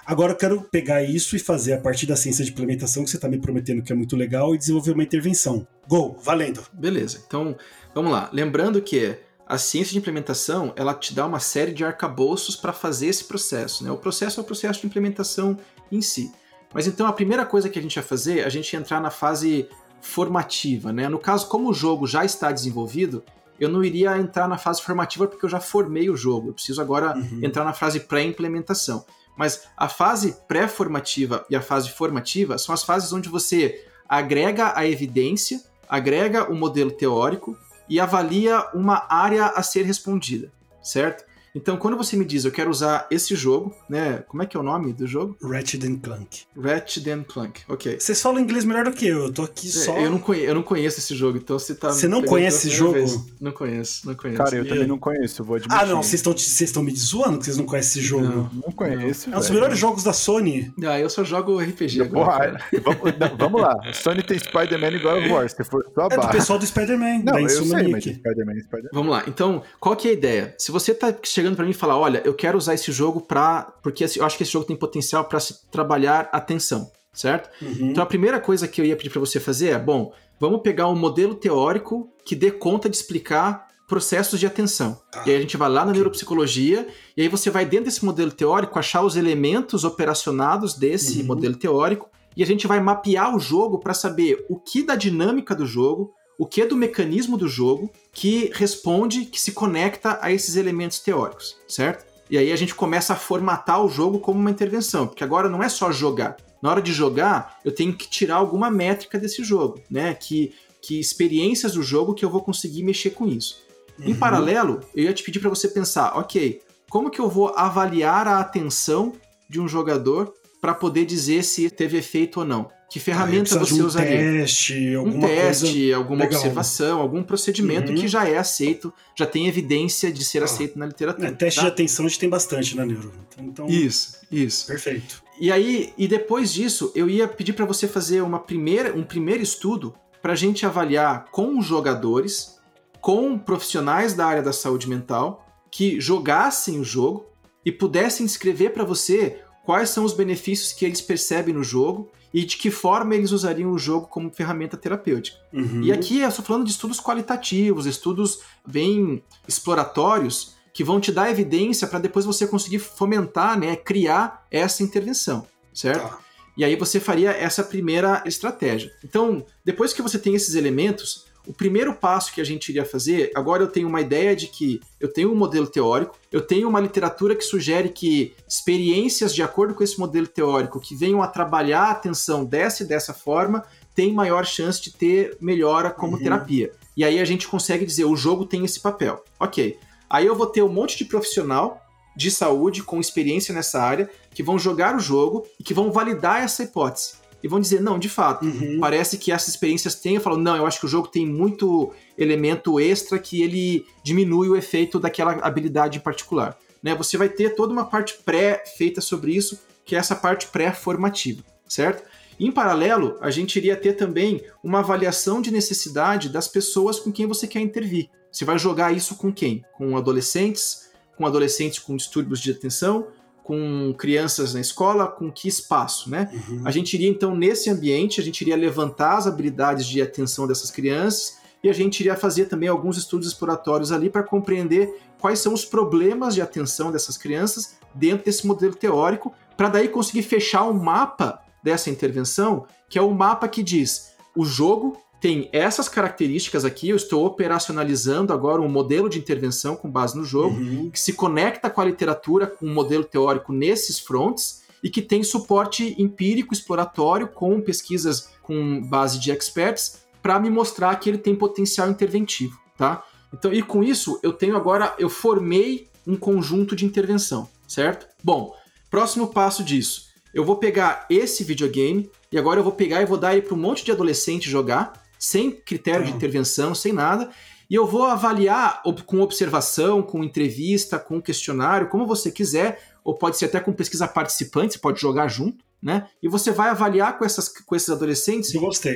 Agora 0.06 0.32
eu 0.32 0.36
quero 0.36 0.62
pegar 0.62 1.02
isso 1.02 1.36
e 1.36 1.38
fazer 1.38 1.74
a 1.74 1.78
partir 1.78 2.06
da 2.06 2.16
ciência 2.16 2.42
de 2.42 2.52
implementação 2.52 3.04
que 3.04 3.10
você 3.10 3.18
tá 3.18 3.28
me 3.28 3.36
prometendo 3.38 3.82
que 3.82 3.92
é 3.92 3.94
muito 3.94 4.16
legal 4.16 4.54
e 4.54 4.58
desenvolver 4.58 4.92
uma 4.92 5.02
intervenção. 5.02 5.66
Go, 5.86 6.16
valendo. 6.22 6.62
Beleza. 6.72 7.22
Então, 7.26 7.54
vamos 7.94 8.12
lá. 8.12 8.30
Lembrando 8.32 8.80
que 8.80 9.14
a 9.46 9.58
ciência 9.58 9.92
de 9.92 9.98
implementação, 9.98 10.72
ela 10.74 10.94
te 10.94 11.12
dá 11.12 11.26
uma 11.26 11.38
série 11.38 11.72
de 11.72 11.84
arcabouços 11.84 12.56
para 12.56 12.72
fazer 12.72 13.08
esse 13.08 13.24
processo, 13.24 13.84
né? 13.84 13.90
O 13.90 13.98
processo 13.98 14.40
é 14.40 14.42
o 14.42 14.46
processo 14.46 14.80
de 14.80 14.86
implementação 14.86 15.58
em 15.92 16.00
si. 16.00 16.32
Mas 16.72 16.86
então 16.86 17.06
a 17.06 17.12
primeira 17.12 17.44
coisa 17.44 17.68
que 17.68 17.78
a 17.78 17.82
gente 17.82 17.96
vai 17.96 18.04
fazer 18.04 18.38
é 18.38 18.44
a 18.46 18.48
gente 18.48 18.74
entrar 18.74 19.02
na 19.02 19.10
fase 19.10 19.68
formativa, 20.00 20.94
né? 20.94 21.10
No 21.10 21.18
caso, 21.18 21.46
como 21.46 21.68
o 21.68 21.74
jogo 21.74 22.06
já 22.06 22.24
está 22.24 22.50
desenvolvido, 22.50 23.22
eu 23.58 23.68
não 23.68 23.84
iria 23.84 24.18
entrar 24.18 24.48
na 24.48 24.58
fase 24.58 24.82
formativa 24.82 25.26
porque 25.26 25.44
eu 25.44 25.50
já 25.50 25.60
formei 25.60 26.10
o 26.10 26.16
jogo. 26.16 26.48
Eu 26.48 26.54
preciso 26.54 26.80
agora 26.80 27.16
uhum. 27.16 27.40
entrar 27.42 27.64
na 27.64 27.72
fase 27.72 28.00
pré-implementação. 28.00 29.04
Mas 29.36 29.66
a 29.76 29.88
fase 29.88 30.36
pré-formativa 30.46 31.44
e 31.50 31.56
a 31.56 31.60
fase 31.60 31.90
formativa 31.90 32.58
são 32.58 32.74
as 32.74 32.82
fases 32.82 33.12
onde 33.12 33.28
você 33.28 33.84
agrega 34.08 34.72
a 34.76 34.86
evidência, 34.86 35.60
agrega 35.88 36.50
o 36.50 36.54
modelo 36.54 36.90
teórico 36.90 37.56
e 37.88 37.98
avalia 37.98 38.64
uma 38.74 39.06
área 39.08 39.46
a 39.46 39.62
ser 39.62 39.82
respondida, 39.82 40.50
certo? 40.82 41.24
Então, 41.54 41.76
quando 41.76 41.96
você 41.96 42.16
me 42.16 42.24
diz 42.24 42.44
eu 42.44 42.50
quero 42.50 42.70
usar 42.70 43.06
esse 43.10 43.36
jogo, 43.36 43.74
né? 43.88 44.24
Como 44.26 44.42
é 44.42 44.46
que 44.46 44.56
é 44.56 44.60
o 44.60 44.62
nome 44.62 44.92
do 44.92 45.06
jogo? 45.06 45.36
Ratchet 45.40 45.84
Clank. 45.98 46.42
Ratchet 46.60 47.24
Clank, 47.28 47.62
ok. 47.68 47.98
Vocês 48.00 48.20
falam 48.20 48.40
inglês 48.40 48.64
melhor 48.64 48.84
do 48.84 48.92
que 48.92 49.06
eu, 49.06 49.24
eu 49.24 49.32
tô 49.32 49.42
aqui 49.42 49.68
é, 49.68 49.70
só. 49.70 49.96
Eu 49.96 50.10
não, 50.10 50.18
conheço, 50.18 50.46
eu 50.46 50.54
não 50.54 50.62
conheço 50.62 50.98
esse 50.98 51.14
jogo, 51.14 51.38
então 51.38 51.58
você 51.58 51.74
tá. 51.74 51.92
Você 51.92 52.08
não 52.08 52.22
conhece 52.22 52.66
esse 52.66 52.76
jogo? 52.76 52.94
Vez. 52.94 53.20
Não 53.40 53.52
conheço, 53.52 54.06
não 54.06 54.14
conheço. 54.14 54.42
Cara, 54.42 54.56
eu 54.56 54.64
e... 54.64 54.68
também 54.68 54.86
não 54.86 54.98
conheço, 54.98 55.42
eu 55.42 55.46
vou 55.46 55.56
admitir. 55.56 55.78
Ah, 55.78 55.86
não, 55.86 56.02
vocês 56.02 56.24
estão 56.60 56.82
me 56.82 56.94
zoando 56.96 57.38
que 57.38 57.44
vocês 57.44 57.56
não 57.56 57.66
conhecem 57.66 58.00
esse 58.00 58.08
jogo. 58.08 58.24
Não, 58.24 58.50
não 58.52 58.72
conheço. 58.72 59.30
É 59.30 59.36
um 59.36 59.38
dos 59.38 59.50
melhores 59.50 59.78
jogos 59.78 60.02
da 60.02 60.12
Sony. 60.12 60.72
Ah, 60.84 60.98
eu 60.98 61.08
só 61.08 61.22
jogo 61.22 61.60
RPG 61.60 62.02
agora. 62.02 62.60
vamos, 62.82 63.18
não, 63.18 63.36
vamos 63.36 63.62
lá. 63.62 63.74
Sony 63.92 64.22
tem 64.22 64.38
Spider-Man 64.38 64.88
e 64.88 64.98
God 64.98 65.18
of 65.18 65.28
War, 65.28 65.48
se 65.48 65.64
for 65.64 65.84
só 65.94 66.08
É 66.10 66.16
do 66.16 66.28
pessoal 66.28 66.58
do 66.58 66.66
Spider-Man. 66.66 67.22
Não, 67.24 67.38
eu 67.38 67.48
sei, 67.48 67.88
mas 67.88 68.04
Spider-Man, 68.04 68.60
Spider-Man. 68.60 68.90
Vamos 68.92 69.12
lá, 69.12 69.24
então, 69.28 69.62
qual 69.78 69.94
que 69.94 70.08
é 70.08 70.10
a 70.10 70.14
ideia? 70.14 70.54
Se 70.58 70.72
você 70.72 70.92
tá 70.92 71.14
chegando 71.22 71.43
para 71.52 71.64
mim 71.64 71.72
e 71.72 71.74
falar, 71.74 71.98
olha, 71.98 72.22
eu 72.24 72.32
quero 72.34 72.56
usar 72.56 72.74
esse 72.74 72.90
jogo 72.92 73.20
para 73.20 73.72
porque 73.82 74.04
eu 74.16 74.24
acho 74.24 74.36
que 74.36 74.42
esse 74.42 74.52
jogo 74.52 74.64
tem 74.64 74.76
potencial 74.76 75.24
para 75.24 75.40
se 75.40 75.68
trabalhar 75.70 76.28
atenção, 76.32 76.90
certo? 77.12 77.50
Uhum. 77.62 77.90
Então 77.90 78.02
a 78.02 78.06
primeira 78.06 78.40
coisa 78.40 78.66
que 78.66 78.80
eu 78.80 78.84
ia 78.84 78.96
pedir 78.96 79.10
para 79.10 79.20
você 79.20 79.38
fazer 79.38 79.68
é, 79.70 79.78
bom, 79.78 80.12
vamos 80.40 80.62
pegar 80.62 80.88
um 80.88 80.96
modelo 80.96 81.34
teórico 81.34 82.08
que 82.24 82.34
dê 82.34 82.50
conta 82.50 82.88
de 82.88 82.96
explicar 82.96 83.68
processos 83.86 84.40
de 84.40 84.46
atenção. 84.46 84.98
Ah, 85.14 85.24
e 85.26 85.30
aí 85.30 85.36
a 85.36 85.40
gente 85.40 85.56
vai 85.56 85.68
lá 85.68 85.84
na 85.84 85.92
neuropsicologia 85.92 86.88
e 87.16 87.22
aí 87.22 87.28
você 87.28 87.50
vai 87.50 87.66
dentro 87.66 87.86
desse 87.86 88.04
modelo 88.04 88.30
teórico 88.30 88.78
achar 88.78 89.02
os 89.02 89.16
elementos 89.16 89.84
operacionados 89.84 90.74
desse 90.74 91.20
uhum. 91.20 91.26
modelo 91.26 91.56
teórico 91.56 92.08
e 92.36 92.42
a 92.42 92.46
gente 92.46 92.66
vai 92.66 92.80
mapear 92.80 93.34
o 93.34 93.38
jogo 93.38 93.78
para 93.78 93.94
saber 93.94 94.44
o 94.48 94.58
que 94.58 94.82
da 94.82 94.96
dinâmica 94.96 95.54
do 95.54 95.66
jogo, 95.66 96.12
o 96.38 96.46
que 96.46 96.62
é 96.62 96.66
do 96.66 96.76
mecanismo 96.76 97.36
do 97.36 97.48
jogo 97.48 97.90
que 98.12 98.50
responde, 98.54 99.24
que 99.24 99.40
se 99.40 99.52
conecta 99.52 100.18
a 100.20 100.32
esses 100.32 100.56
elementos 100.56 100.98
teóricos, 100.98 101.56
certo? 101.68 102.04
E 102.30 102.38
aí 102.38 102.52
a 102.52 102.56
gente 102.56 102.74
começa 102.74 103.12
a 103.12 103.16
formatar 103.16 103.84
o 103.84 103.88
jogo 103.88 104.18
como 104.18 104.40
uma 104.40 104.50
intervenção, 104.50 105.06
porque 105.06 105.24
agora 105.24 105.48
não 105.48 105.62
é 105.62 105.68
só 105.68 105.92
jogar. 105.92 106.36
Na 106.62 106.70
hora 106.70 106.80
de 106.80 106.92
jogar, 106.92 107.58
eu 107.64 107.72
tenho 107.72 107.94
que 107.94 108.08
tirar 108.08 108.36
alguma 108.36 108.70
métrica 108.70 109.18
desse 109.18 109.44
jogo, 109.44 109.80
né? 109.90 110.14
Que, 110.14 110.54
que 110.80 110.98
experiências 110.98 111.74
do 111.74 111.82
jogo 111.82 112.14
que 112.14 112.24
eu 112.24 112.30
vou 112.30 112.40
conseguir 112.40 112.82
mexer 112.82 113.10
com 113.10 113.26
isso. 113.26 113.62
Uhum. 113.98 114.08
Em 114.08 114.14
paralelo, 114.14 114.80
eu 114.94 115.04
ia 115.04 115.12
te 115.12 115.22
pedir 115.22 115.40
para 115.40 115.50
você 115.50 115.68
pensar, 115.68 116.16
ok, 116.16 116.62
como 116.88 117.10
que 117.10 117.20
eu 117.20 117.28
vou 117.28 117.52
avaliar 117.56 118.26
a 118.26 118.38
atenção 118.38 119.12
de 119.48 119.60
um 119.60 119.68
jogador 119.68 120.32
para 120.60 120.74
poder 120.74 121.04
dizer 121.04 121.44
se 121.44 121.68
teve 121.68 121.98
efeito 121.98 122.40
ou 122.40 122.46
não? 122.46 122.70
Que 122.94 123.00
ferramenta 123.00 123.58
você 123.58 123.82
um 123.82 123.86
usaria? 123.86 124.18
Teste, 124.18 124.96
um 124.96 125.18
teste, 125.18 125.92
alguma 125.92 126.22
legal. 126.22 126.38
observação, 126.38 127.00
algum 127.00 127.24
procedimento 127.24 127.90
uhum. 127.90 127.98
que 127.98 128.06
já 128.06 128.28
é 128.28 128.38
aceito, 128.38 128.92
já 129.16 129.26
tem 129.26 129.48
evidência 129.48 130.12
de 130.12 130.24
ser 130.24 130.42
ah. 130.42 130.44
aceito 130.44 130.78
na 130.78 130.86
literatura. 130.86 131.26
É, 131.26 131.32
teste 131.32 131.58
tá? 131.58 131.66
de 131.66 131.72
atenção 131.72 132.06
a 132.06 132.08
gente 132.08 132.20
tem 132.20 132.28
bastante 132.28 132.76
na 132.76 132.86
neuro. 132.86 133.12
Então, 133.36 133.66
isso, 133.66 134.20
isso. 134.30 134.68
Perfeito. 134.68 135.24
E 135.40 135.50
aí, 135.50 135.92
e 135.98 136.06
depois 136.06 136.52
disso, 136.52 136.92
eu 136.94 137.10
ia 137.10 137.26
pedir 137.26 137.54
para 137.54 137.64
você 137.64 137.88
fazer 137.88 138.20
uma 138.20 138.38
primeira, 138.38 138.96
um 138.96 139.02
primeiro 139.02 139.42
estudo 139.42 139.92
para 140.22 140.34
a 140.34 140.36
gente 140.36 140.64
avaliar 140.64 141.24
com 141.32 141.60
jogadores, 141.60 142.60
com 143.00 143.36
profissionais 143.36 144.14
da 144.14 144.24
área 144.24 144.40
da 144.40 144.52
saúde 144.52 144.88
mental, 144.88 145.44
que 145.68 146.00
jogassem 146.00 146.78
o 146.78 146.84
jogo 146.84 147.26
e 147.66 147.72
pudessem 147.72 148.24
escrever 148.24 148.70
para 148.70 148.84
você 148.84 149.40
quais 149.64 149.90
são 149.90 150.04
os 150.04 150.12
benefícios 150.12 150.72
que 150.72 150.84
eles 150.84 151.00
percebem 151.00 151.54
no 151.54 151.64
jogo 151.64 152.10
e 152.32 152.44
de 152.44 152.56
que 152.56 152.70
forma 152.70 153.14
eles 153.14 153.30
usariam 153.30 153.70
o 153.70 153.78
jogo 153.78 154.08
como 154.08 154.30
ferramenta 154.30 154.76
terapêutica. 154.76 155.38
Uhum. 155.52 155.82
E 155.82 155.92
aqui 155.92 156.20
eu 156.20 156.28
estou 156.28 156.44
falando 156.44 156.64
de 156.64 156.72
estudos 156.72 157.00
qualitativos, 157.00 157.86
estudos 157.86 158.40
bem 158.66 159.22
exploratórios, 159.46 160.54
que 160.72 160.82
vão 160.82 161.00
te 161.00 161.12
dar 161.12 161.30
evidência 161.30 161.86
para 161.86 162.00
depois 162.00 162.24
você 162.24 162.46
conseguir 162.46 162.80
fomentar, 162.80 163.58
né, 163.58 163.76
criar 163.76 164.44
essa 164.50 164.82
intervenção, 164.82 165.46
certo? 165.72 166.08
Tá. 166.08 166.18
E 166.56 166.64
aí 166.64 166.74
você 166.76 166.98
faria 166.98 167.30
essa 167.30 167.62
primeira 167.62 168.22
estratégia. 168.26 168.92
Então, 169.04 169.44
depois 169.64 169.92
que 169.92 170.02
você 170.02 170.18
tem 170.18 170.34
esses 170.34 170.56
elementos, 170.56 171.26
o 171.46 171.52
primeiro 171.52 171.94
passo 171.94 172.32
que 172.32 172.40
a 172.40 172.44
gente 172.44 172.68
iria 172.70 172.84
fazer, 172.84 173.30
agora 173.34 173.62
eu 173.62 173.68
tenho 173.68 173.88
uma 173.88 174.00
ideia 174.00 174.34
de 174.34 174.46
que 174.46 174.80
eu 174.98 175.12
tenho 175.12 175.30
um 175.30 175.34
modelo 175.34 175.66
teórico, 175.66 176.16
eu 176.32 176.40
tenho 176.40 176.68
uma 176.68 176.80
literatura 176.80 177.36
que 177.36 177.44
sugere 177.44 177.90
que 177.90 178.34
experiências 178.48 179.34
de 179.34 179.42
acordo 179.42 179.74
com 179.74 179.84
esse 179.84 179.98
modelo 179.98 180.26
teórico 180.26 180.80
que 180.80 180.94
venham 180.94 181.22
a 181.22 181.28
trabalhar 181.28 181.84
a 181.84 181.90
atenção 181.90 182.44
dessa 182.44 182.82
e 182.82 182.86
dessa 182.86 183.12
forma 183.12 183.64
têm 183.94 184.12
maior 184.12 184.44
chance 184.44 184.82
de 184.82 184.92
ter 184.92 185.36
melhora 185.40 185.90
como 185.90 186.16
uhum. 186.16 186.22
terapia. 186.22 186.72
E 186.96 187.04
aí 187.04 187.20
a 187.20 187.24
gente 187.24 187.46
consegue 187.46 187.84
dizer, 187.84 188.04
o 188.04 188.16
jogo 188.16 188.46
tem 188.46 188.64
esse 188.64 188.80
papel. 188.80 189.22
Ok. 189.38 189.78
Aí 190.08 190.26
eu 190.26 190.34
vou 190.34 190.46
ter 190.46 190.62
um 190.62 190.68
monte 190.68 190.96
de 190.96 191.04
profissional 191.04 191.80
de 192.16 192.30
saúde 192.30 192.82
com 192.82 193.00
experiência 193.00 193.52
nessa 193.52 193.82
área 193.82 194.08
que 194.32 194.42
vão 194.42 194.58
jogar 194.58 194.96
o 194.96 195.00
jogo 195.00 195.46
e 195.58 195.64
que 195.64 195.74
vão 195.74 195.90
validar 195.90 196.42
essa 196.42 196.62
hipótese 196.62 197.23
e 197.44 197.46
vão 197.46 197.60
dizer, 197.60 197.82
não, 197.82 197.98
de 197.98 198.08
fato, 198.08 198.46
uhum. 198.46 198.78
parece 198.80 199.18
que 199.18 199.30
essas 199.30 199.48
experiências 199.48 199.94
têm. 199.94 200.14
Eu 200.14 200.20
falo, 200.22 200.38
não, 200.38 200.56
eu 200.56 200.66
acho 200.66 200.80
que 200.80 200.86
o 200.86 200.88
jogo 200.88 201.08
tem 201.08 201.26
muito 201.26 201.92
elemento 202.16 202.80
extra 202.80 203.18
que 203.18 203.42
ele 203.42 203.84
diminui 204.02 204.48
o 204.48 204.56
efeito 204.56 204.98
daquela 204.98 205.32
habilidade 205.32 205.98
em 205.98 206.00
particular. 206.00 206.58
né, 206.82 206.94
você 206.94 207.18
vai 207.18 207.28
ter 207.28 207.54
toda 207.54 207.70
uma 207.70 207.84
parte 207.84 208.14
pré 208.24 208.64
feita 208.78 209.02
sobre 209.02 209.36
isso, 209.36 209.60
que 209.84 209.94
é 209.94 209.98
essa 209.98 210.16
parte 210.16 210.46
pré-formativa, 210.46 211.44
certo? 211.68 212.02
Em 212.40 212.50
paralelo, 212.50 213.18
a 213.20 213.30
gente 213.30 213.56
iria 213.56 213.76
ter 213.76 213.92
também 213.92 214.42
uma 214.62 214.78
avaliação 214.78 215.42
de 215.42 215.50
necessidade 215.50 216.30
das 216.30 216.48
pessoas 216.48 216.98
com 216.98 217.12
quem 217.12 217.26
você 217.26 217.46
quer 217.46 217.60
intervir. 217.60 218.08
Você 218.32 218.46
vai 218.46 218.58
jogar 218.58 218.96
isso 218.96 219.16
com 219.16 219.30
quem? 219.30 219.62
Com 219.74 219.98
adolescentes, 219.98 220.88
com 221.14 221.26
adolescentes 221.26 221.78
com 221.78 221.94
distúrbios 221.94 222.40
de 222.40 222.52
atenção, 222.52 223.06
com 223.44 223.94
crianças 223.98 224.54
na 224.54 224.60
escola, 224.60 225.06
com 225.06 225.30
que 225.30 225.46
espaço, 225.46 226.08
né? 226.10 226.30
Uhum. 226.32 226.62
A 226.64 226.70
gente 226.70 226.94
iria 226.94 227.10
então 227.10 227.36
nesse 227.36 227.68
ambiente, 227.68 228.18
a 228.18 228.24
gente 228.24 228.40
iria 228.40 228.56
levantar 228.56 229.18
as 229.18 229.26
habilidades 229.26 229.86
de 229.86 230.00
atenção 230.00 230.46
dessas 230.46 230.70
crianças 230.70 231.36
e 231.62 231.68
a 231.68 231.72
gente 231.74 232.00
iria 232.00 232.16
fazer 232.16 232.46
também 232.46 232.70
alguns 232.70 232.96
estudos 232.96 233.28
exploratórios 233.28 233.92
ali 233.92 234.08
para 234.08 234.22
compreender 234.22 234.98
quais 235.20 235.40
são 235.40 235.52
os 235.52 235.62
problemas 235.62 236.34
de 236.34 236.40
atenção 236.40 236.90
dessas 236.90 237.18
crianças 237.18 237.76
dentro 237.94 238.24
desse 238.24 238.46
modelo 238.46 238.74
teórico, 238.74 239.32
para 239.58 239.68
daí 239.68 239.88
conseguir 239.88 240.22
fechar 240.22 240.64
um 240.64 240.72
mapa 240.72 241.38
dessa 241.62 241.90
intervenção, 241.90 242.66
que 242.88 242.98
é 242.98 243.02
o 243.02 243.08
um 243.08 243.14
mapa 243.14 243.46
que 243.46 243.62
diz 243.62 244.14
o 244.34 244.44
jogo 244.44 244.96
tem 245.24 245.48
essas 245.52 245.88
características 245.88 246.66
aqui, 246.66 246.90
eu 246.90 246.96
estou 246.96 247.24
operacionalizando 247.24 248.30
agora 248.30 248.60
um 248.60 248.68
modelo 248.68 249.08
de 249.08 249.18
intervenção 249.18 249.74
com 249.74 249.90
base 249.90 250.14
no 250.14 250.22
jogo, 250.22 250.60
uhum. 250.60 250.90
que 250.90 251.00
se 251.00 251.14
conecta 251.14 251.70
com 251.70 251.80
a 251.80 251.84
literatura, 251.86 252.46
com 252.46 252.66
um 252.66 252.74
modelo 252.74 253.04
teórico 253.04 253.50
nesses 253.50 253.98
fronts, 253.98 254.64
e 254.82 254.90
que 254.90 255.00
tem 255.00 255.22
suporte 255.22 255.94
empírico 255.98 256.52
exploratório 256.52 257.26
com 257.26 257.58
pesquisas 257.62 258.32
com 258.42 258.82
base 258.82 259.18
de 259.18 259.30
experts 259.30 260.04
para 260.20 260.38
me 260.38 260.50
mostrar 260.50 260.94
que 260.96 261.08
ele 261.08 261.16
tem 261.16 261.34
potencial 261.34 261.88
interventivo, 261.88 262.60
tá? 262.76 263.02
Então, 263.32 263.50
e 263.50 263.62
com 263.62 263.82
isso, 263.82 264.20
eu 264.22 264.30
tenho 264.30 264.54
agora, 264.54 264.94
eu 264.98 265.08
formei 265.08 265.88
um 266.06 266.16
conjunto 266.16 266.76
de 266.76 266.84
intervenção, 266.84 267.48
certo? 267.66 268.06
Bom, 268.22 268.54
próximo 268.90 269.28
passo 269.28 269.64
disso. 269.64 270.10
Eu 270.34 270.44
vou 270.44 270.56
pegar 270.56 271.06
esse 271.08 271.42
videogame 271.44 272.10
e 272.30 272.36
agora 272.36 272.60
eu 272.60 272.64
vou 272.64 272.74
pegar 272.74 273.00
e 273.00 273.06
vou 273.06 273.16
dar 273.16 273.32
ele 273.32 273.40
para 273.40 273.54
um 273.54 273.58
monte 273.58 273.86
de 273.86 273.90
adolescente 273.90 274.50
jogar 274.50 275.02
sem 275.18 275.50
critério 275.50 276.04
de 276.04 276.12
intervenção, 276.12 276.74
sem 276.74 276.92
nada, 276.92 277.30
e 277.68 277.74
eu 277.74 277.86
vou 277.86 278.04
avaliar 278.04 278.82
com 279.06 279.20
observação, 279.20 280.02
com 280.02 280.22
entrevista, 280.22 280.98
com 280.98 281.20
questionário, 281.20 281.88
como 281.88 282.06
você 282.06 282.30
quiser, 282.30 282.80
ou 283.02 283.14
pode 283.14 283.38
ser 283.38 283.46
até 283.46 283.60
com 283.60 283.72
pesquisa 283.72 284.06
participante, 284.06 284.74
você 284.74 284.78
pode 284.78 285.00
jogar 285.00 285.28
junto, 285.28 285.64
né? 285.82 286.06
E 286.22 286.28
você 286.28 286.50
vai 286.50 286.70
avaliar 286.70 287.18
com, 287.18 287.24
essas, 287.24 287.48
com 287.48 287.74
esses 287.74 287.90
adolescentes 287.90 288.50